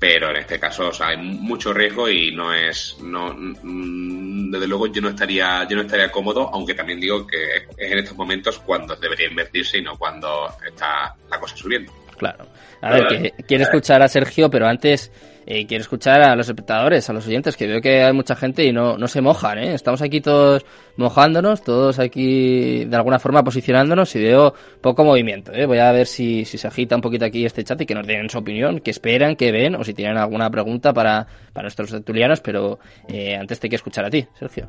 pero 0.00 0.30
en 0.30 0.36
este 0.36 0.58
caso 0.58 0.88
o 0.88 0.92
sea, 0.92 1.08
hay 1.08 1.18
mucho 1.18 1.74
riesgo 1.74 2.08
y 2.08 2.34
no 2.34 2.54
es 2.54 2.96
no 3.02 3.34
mm, 3.34 4.50
desde 4.50 4.66
luego 4.66 4.86
yo 4.86 5.02
no 5.02 5.10
estaría 5.10 5.68
yo 5.68 5.76
no 5.76 5.82
estaría 5.82 6.10
cómodo 6.10 6.50
aunque 6.52 6.74
también 6.74 6.98
digo 6.98 7.26
que 7.26 7.56
es 7.76 7.92
en 7.92 7.98
estos 7.98 8.16
momentos 8.16 8.58
cuando 8.60 8.96
debería 8.96 9.28
invertirse 9.28 9.78
y 9.78 9.82
no 9.82 9.96
cuando 9.98 10.48
está 10.66 11.14
la 11.30 11.38
cosa 11.38 11.54
subiendo 11.54 11.92
Claro. 12.20 12.44
A 12.82 12.90
ver, 12.92 13.06
que 13.08 13.44
quiero 13.44 13.64
escuchar 13.64 14.02
a 14.02 14.08
Sergio, 14.08 14.50
pero 14.50 14.66
antes 14.66 15.10
eh, 15.46 15.66
quiero 15.66 15.80
escuchar 15.80 16.20
a 16.20 16.36
los 16.36 16.46
espectadores, 16.46 17.08
a 17.08 17.14
los 17.14 17.26
oyentes, 17.26 17.56
que 17.56 17.66
veo 17.66 17.80
que 17.80 18.02
hay 18.02 18.12
mucha 18.12 18.36
gente 18.36 18.62
y 18.62 18.72
no, 18.72 18.98
no 18.98 19.08
se 19.08 19.22
mojan, 19.22 19.56
¿eh? 19.56 19.72
Estamos 19.72 20.02
aquí 20.02 20.20
todos 20.20 20.66
mojándonos, 20.98 21.64
todos 21.64 21.98
aquí 21.98 22.84
de 22.84 22.94
alguna 22.94 23.18
forma 23.18 23.42
posicionándonos 23.42 24.14
y 24.16 24.22
veo 24.22 24.52
poco 24.82 25.02
movimiento, 25.02 25.50
¿eh? 25.54 25.64
Voy 25.64 25.78
a 25.78 25.90
ver 25.92 26.06
si, 26.06 26.44
si 26.44 26.58
se 26.58 26.68
agita 26.68 26.94
un 26.94 27.00
poquito 27.00 27.24
aquí 27.24 27.46
este 27.46 27.64
chat 27.64 27.80
y 27.80 27.86
que 27.86 27.94
nos 27.94 28.06
den 28.06 28.28
su 28.28 28.36
opinión, 28.36 28.80
que 28.80 28.90
esperan, 28.90 29.34
que 29.34 29.50
ven, 29.50 29.76
o 29.76 29.82
si 29.82 29.94
tienen 29.94 30.18
alguna 30.18 30.50
pregunta 30.50 30.92
para, 30.92 31.26
para 31.54 31.62
nuestros 31.62 31.90
tertulianos, 31.90 32.42
pero 32.42 32.80
eh, 33.08 33.34
antes 33.34 33.58
te 33.60 33.70
quiero 33.70 33.80
escuchar 33.80 34.04
a 34.04 34.10
ti, 34.10 34.26
Sergio. 34.38 34.68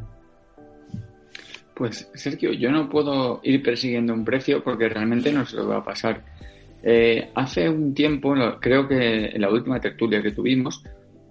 Pues 1.76 2.10
Sergio, 2.14 2.54
yo 2.54 2.72
no 2.72 2.88
puedo 2.88 3.42
ir 3.44 3.62
persiguiendo 3.62 4.14
un 4.14 4.24
precio 4.24 4.64
porque 4.64 4.88
realmente 4.88 5.34
no 5.34 5.46
se 5.46 5.58
lo 5.58 5.68
va 5.68 5.80
a 5.80 5.84
pasar. 5.84 6.24
Eh, 6.84 7.30
hace 7.36 7.70
un 7.70 7.94
tiempo, 7.94 8.34
creo 8.60 8.88
que 8.88 9.28
en 9.28 9.42
la 9.42 9.50
última 9.50 9.80
tertulia 9.80 10.22
que 10.22 10.32
tuvimos, 10.32 10.84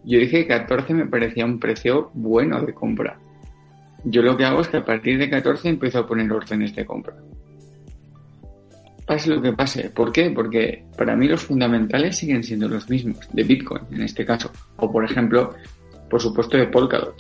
yo 0.04 0.18
dije 0.18 0.42
que 0.42 0.48
14 0.48 0.94
me 0.94 1.06
parecía 1.06 1.44
un 1.44 1.58
precio 1.58 2.10
bueno 2.14 2.60
de 2.64 2.72
compra. 2.72 3.18
Yo 4.04 4.22
lo 4.22 4.36
que 4.36 4.44
hago 4.44 4.60
es 4.60 4.68
que 4.68 4.78
a 4.78 4.84
partir 4.84 5.18
de 5.18 5.28
14 5.28 5.68
empiezo 5.68 5.98
a 5.98 6.06
poner 6.06 6.32
órdenes 6.32 6.74
de 6.74 6.86
compra. 6.86 7.14
Pase 9.06 9.30
lo 9.30 9.42
que 9.42 9.52
pase. 9.52 9.90
¿Por 9.90 10.12
qué? 10.12 10.30
Porque 10.30 10.84
para 10.96 11.16
mí 11.16 11.26
los 11.26 11.42
fundamentales 11.42 12.16
siguen 12.16 12.42
siendo 12.42 12.68
los 12.68 12.88
mismos, 12.88 13.18
de 13.32 13.42
Bitcoin 13.42 13.82
en 13.90 14.02
este 14.02 14.24
caso. 14.24 14.50
O 14.76 14.90
por 14.90 15.04
ejemplo, 15.04 15.52
por 16.08 16.20
supuesto, 16.20 16.56
de 16.56 16.68
Polkadot. 16.68 17.16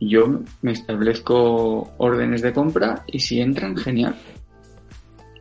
Yo 0.00 0.40
me 0.62 0.72
establezco 0.72 1.94
órdenes 1.98 2.42
de 2.42 2.52
compra 2.52 3.04
y 3.06 3.20
si 3.20 3.40
entran, 3.40 3.76
genial. 3.76 4.16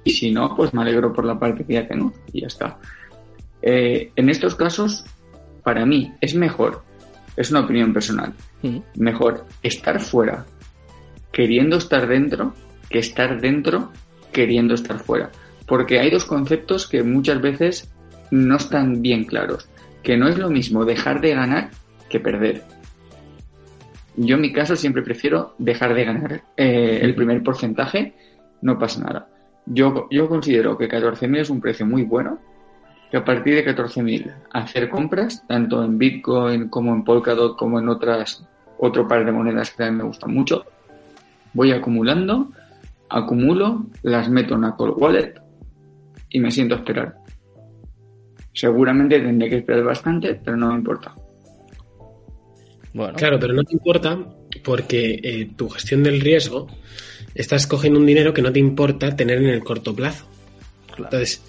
Y 0.08 0.12
si 0.12 0.32
no, 0.32 0.56
pues 0.56 0.74
me 0.74 0.82
alegro 0.82 1.12
por 1.12 1.26
la 1.26 1.38
parte 1.38 1.66
que 1.66 1.74
ya 1.74 1.88
tengo 1.88 2.14
y 2.32 2.42
ya 2.42 2.48
está. 2.48 2.80
Eh, 3.62 4.12
en 4.16 4.30
estos 4.30 4.56
casos, 4.56 5.06
para 5.64 5.86
mí 5.86 6.14
es 6.22 6.36
mejor, 6.36 6.84
es 7.36 7.52
una 7.52 7.62
opinión 7.62 7.94
personal, 7.94 8.34
mejor 8.96 9.46
estar 9.62 10.00
fuera 10.00 10.46
queriendo 11.38 11.78
estar 11.78 12.08
dentro 12.08 12.56
que 12.90 12.98
estar 12.98 13.40
dentro 13.40 13.92
queriendo 14.32 14.74
estar 14.74 14.98
fuera. 14.98 15.30
Porque 15.68 16.00
hay 16.00 16.10
dos 16.10 16.26
conceptos 16.26 16.88
que 16.88 17.04
muchas 17.04 17.42
veces 17.42 17.94
no 18.32 18.56
están 18.56 19.04
bien 19.04 19.24
claros. 19.26 19.70
Que 20.02 20.18
no 20.18 20.28
es 20.30 20.38
lo 20.40 20.50
mismo 20.50 20.84
dejar 20.84 21.22
de 21.22 21.36
ganar 21.36 21.70
que 22.10 22.20
perder. 22.20 22.64
Yo 24.16 24.36
en 24.36 24.42
mi 24.42 24.52
caso 24.52 24.76
siempre 24.76 25.04
prefiero 25.04 25.54
dejar 25.60 25.94
de 25.94 26.06
ganar 26.06 26.42
eh, 26.56 27.00
el 27.04 27.14
primer 27.14 27.44
porcentaje, 27.44 28.16
no 28.64 28.80
pasa 28.80 29.04
nada. 29.04 29.30
Yo, 29.70 30.08
yo 30.10 30.30
considero 30.30 30.78
que 30.78 30.88
14.000 30.88 31.40
es 31.40 31.50
un 31.50 31.60
precio 31.60 31.86
muy 31.86 32.04
bueno, 32.04 32.40
que 33.12 33.18
a 33.18 33.26
partir 33.26 33.56
de 33.56 33.66
14.000 33.66 34.34
hacer 34.52 34.90
compras, 34.90 35.46
tanto 35.48 35.84
en 35.84 35.98
Bitcoin 35.98 36.70
como 36.70 36.94
en 36.94 37.04
Polkadot, 37.04 37.58
como 37.58 37.80
en 37.80 37.90
otras, 37.90 38.46
otro 38.78 39.08
par 39.08 39.26
de 39.26 39.32
monedas 39.32 39.72
que 39.72 39.78
también 39.78 39.98
me 39.98 40.04
gustan 40.04 40.34
mucho, 40.34 40.66
voy 41.54 41.72
acumulando, 41.72 42.50
acumulo, 43.10 43.88
las 44.04 44.30
meto 44.30 44.54
en 44.54 44.60
una 44.60 44.76
Cold 44.76 44.96
Wallet 44.98 45.34
y 46.30 46.40
me 46.40 46.52
siento 46.52 46.76
a 46.76 46.78
esperar. 46.80 47.16
Seguramente 48.54 49.20
tendré 49.20 49.50
que 49.50 49.58
esperar 49.58 49.84
bastante, 49.84 50.36
pero 50.36 50.58
no 50.58 50.70
me 50.70 50.76
importa. 50.76 51.14
Bueno. 52.94 53.14
Claro, 53.16 53.40
pero 53.40 53.54
no 53.54 53.64
te 53.64 53.74
importa 53.74 54.18
porque 54.64 55.20
eh, 55.24 55.52
tu 55.56 55.70
gestión 55.70 56.04
del 56.04 56.20
riesgo 56.20 56.68
estás 57.38 57.68
cogiendo 57.68 58.00
un 58.00 58.06
dinero 58.06 58.34
que 58.34 58.42
no 58.42 58.52
te 58.52 58.60
importa 58.60 59.16
tener 59.16 59.38
en 59.38 59.50
el 59.50 59.64
corto 59.64 59.96
plazo. 59.96 60.26
Entonces, 60.98 61.42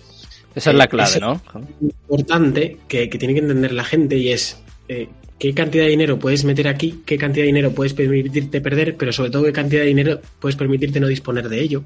esa 0.55 0.71
es 0.71 0.77
la 0.77 0.87
clave, 0.87 1.19
¿no? 1.21 1.41
Importante 1.81 2.77
que, 2.87 3.09
que, 3.09 3.19
tiene 3.19 3.35
que 3.35 3.41
entender 3.41 3.73
la 3.73 3.85
gente 3.85 4.17
y 4.17 4.29
es 4.29 4.61
eh, 4.89 5.09
qué 5.39 5.55
cantidad 5.55 5.85
de 5.85 5.91
dinero 5.91 6.19
puedes 6.19 6.45
meter 6.45 6.69
aquí, 6.69 7.03
qué 7.07 7.17
cantidad 7.17 7.45
de 7.45 7.49
dinero 7.49 7.73
puedes 7.73 7.95
permitirte 7.95 8.61
perder, 8.61 8.97
pero 8.97 9.13
sobre 9.13 9.31
todo 9.31 9.45
qué 9.45 9.53
cantidad 9.53 9.81
de 9.81 9.89
dinero 9.89 10.21
puedes 10.39 10.57
permitirte 10.57 11.01
no 11.01 11.09
disponer 11.09 11.49
de 11.49 11.61
ello. 11.61 11.85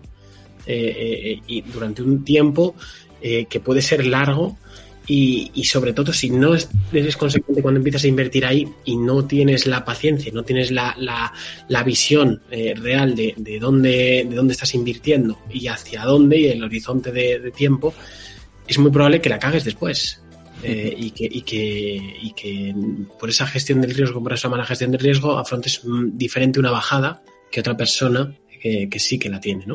Eh, 0.66 1.40
y 1.46 1.62
durante 1.62 2.02
un 2.02 2.24
tiempo 2.24 2.74
que 3.20 3.60
puede 3.60 3.82
ser 3.82 4.04
largo 4.04 4.58
y, 5.06 5.64
sobre 5.64 5.92
todo, 5.92 6.12
si 6.12 6.30
no 6.30 6.54
eres 6.92 7.16
consecuente 7.16 7.60
cuando 7.60 7.78
empiezas 7.78 8.04
a 8.04 8.08
invertir 8.08 8.46
ahí 8.46 8.68
y 8.84 8.96
no 8.96 9.24
tienes 9.26 9.66
la 9.66 9.84
paciencia, 9.84 10.30
no 10.32 10.44
tienes 10.44 10.70
la, 10.70 10.94
la, 10.96 11.82
visión 11.82 12.40
eh, 12.50 12.74
real 12.76 13.16
de, 13.16 13.34
de, 13.36 13.58
dónde, 13.58 14.26
de 14.28 14.36
dónde 14.36 14.52
estás 14.52 14.74
invirtiendo 14.74 15.38
y 15.50 15.66
hacia 15.66 16.04
dónde 16.04 16.38
y 16.38 16.46
el 16.46 16.62
horizonte 16.62 17.10
de, 17.10 17.50
tiempo, 17.50 17.92
es 18.66 18.78
muy 18.78 18.90
probable 18.90 19.20
que 19.20 19.28
la 19.28 19.38
cagues 19.38 19.64
después. 19.64 20.20
Eh, 20.64 20.94
y, 20.96 21.10
que, 21.10 21.24
y, 21.24 21.42
que, 21.42 22.16
y 22.22 22.32
que 22.34 22.72
por 23.18 23.28
esa 23.28 23.48
gestión 23.48 23.80
del 23.80 23.94
riesgo, 23.94 24.22
por 24.22 24.32
esa 24.32 24.48
mala 24.48 24.64
gestión 24.64 24.92
del 24.92 25.00
riesgo, 25.00 25.36
afrontes 25.36 25.80
mm, 25.84 26.16
diferente 26.16 26.60
una 26.60 26.70
bajada 26.70 27.20
que 27.50 27.58
otra 27.58 27.76
persona 27.76 28.32
que, 28.62 28.98
sí 29.00 29.18
que 29.18 29.28
la 29.28 29.40
tiene, 29.40 29.64
¿no? 29.66 29.74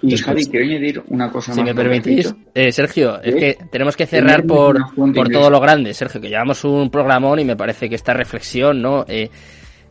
y 0.00 0.16
Javi, 0.16 0.36
pues, 0.36 0.48
quiero 0.48 0.64
añadir 0.64 1.02
una 1.08 1.30
cosa 1.30 1.52
si 1.52 1.62
me 1.62 1.74
permitís, 1.74 2.34
eh, 2.54 2.72
Sergio, 2.72 3.20
es 3.22 3.34
que 3.34 3.58
tenemos 3.70 3.96
que 3.96 4.06
cerrar 4.06 4.44
por, 4.44 4.78
por 4.94 5.28
todo 5.28 5.50
lo 5.50 5.60
grande, 5.60 5.92
Sergio, 5.92 6.20
que 6.22 6.30
llevamos 6.30 6.64
un 6.64 6.90
programón 6.90 7.38
y 7.40 7.44
me 7.44 7.54
parece 7.56 7.88
que 7.88 7.94
esta 7.94 8.14
reflexión, 8.14 8.80
¿no? 8.80 9.04
Eh, 9.08 9.28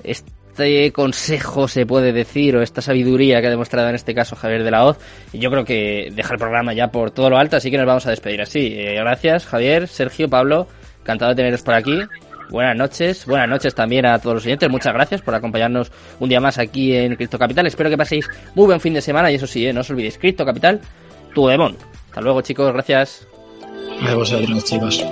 este 0.03 0.91
consejo 0.91 1.67
se 1.67 1.85
puede 1.85 2.11
decir, 2.11 2.55
o 2.55 2.63
esta 2.63 2.81
sabiduría 2.81 3.39
que 3.39 3.47
ha 3.47 3.51
demostrado 3.51 3.89
en 3.89 3.95
este 3.95 4.15
caso 4.15 4.35
Javier 4.35 4.63
de 4.63 4.71
la 4.71 4.85
Hoz, 4.85 4.97
y 5.31 5.37
yo 5.37 5.51
creo 5.51 5.63
que 5.63 6.09
deja 6.15 6.33
el 6.33 6.39
programa 6.39 6.73
ya 6.73 6.87
por 6.87 7.11
todo 7.11 7.29
lo 7.29 7.37
alto, 7.37 7.57
así 7.57 7.69
que 7.69 7.77
nos 7.77 7.85
vamos 7.85 8.07
a 8.07 8.09
despedir 8.09 8.41
así. 8.41 8.73
Eh, 8.73 8.95
gracias, 8.95 9.45
Javier, 9.45 9.87
Sergio, 9.87 10.27
Pablo, 10.27 10.67
encantado 11.01 11.29
de 11.31 11.35
teneros 11.35 11.61
por 11.61 11.75
aquí. 11.75 11.99
Buenas 12.49 12.75
noches, 12.75 13.25
buenas 13.25 13.49
noches 13.49 13.73
también 13.73 14.05
a 14.05 14.19
todos 14.19 14.35
los 14.35 14.45
oyentes. 14.45 14.69
Muchas 14.69 14.93
gracias 14.93 15.21
por 15.21 15.35
acompañarnos 15.35 15.91
un 16.19 16.29
día 16.29 16.39
más 16.39 16.57
aquí 16.57 16.95
en 16.95 17.15
Cripto 17.15 17.39
Capital. 17.39 17.67
Espero 17.67 17.89
que 17.89 17.97
paséis 17.97 18.27
muy 18.55 18.65
buen 18.65 18.79
fin 18.79 18.93
de 18.93 19.01
semana 19.01 19.31
y 19.31 19.35
eso 19.35 19.47
sí, 19.47 19.65
¿eh? 19.65 19.73
no 19.73 19.81
os 19.81 19.89
olvidéis, 19.89 20.17
Cripto 20.17 20.45
Capital, 20.45 20.81
tu 21.33 21.47
demon. 21.47 21.77
Hasta 22.09 22.21
luego 22.21 22.41
chicos, 22.41 22.71
gracias. 22.73 23.27
A 24.01 24.15
chicos. 24.63 25.03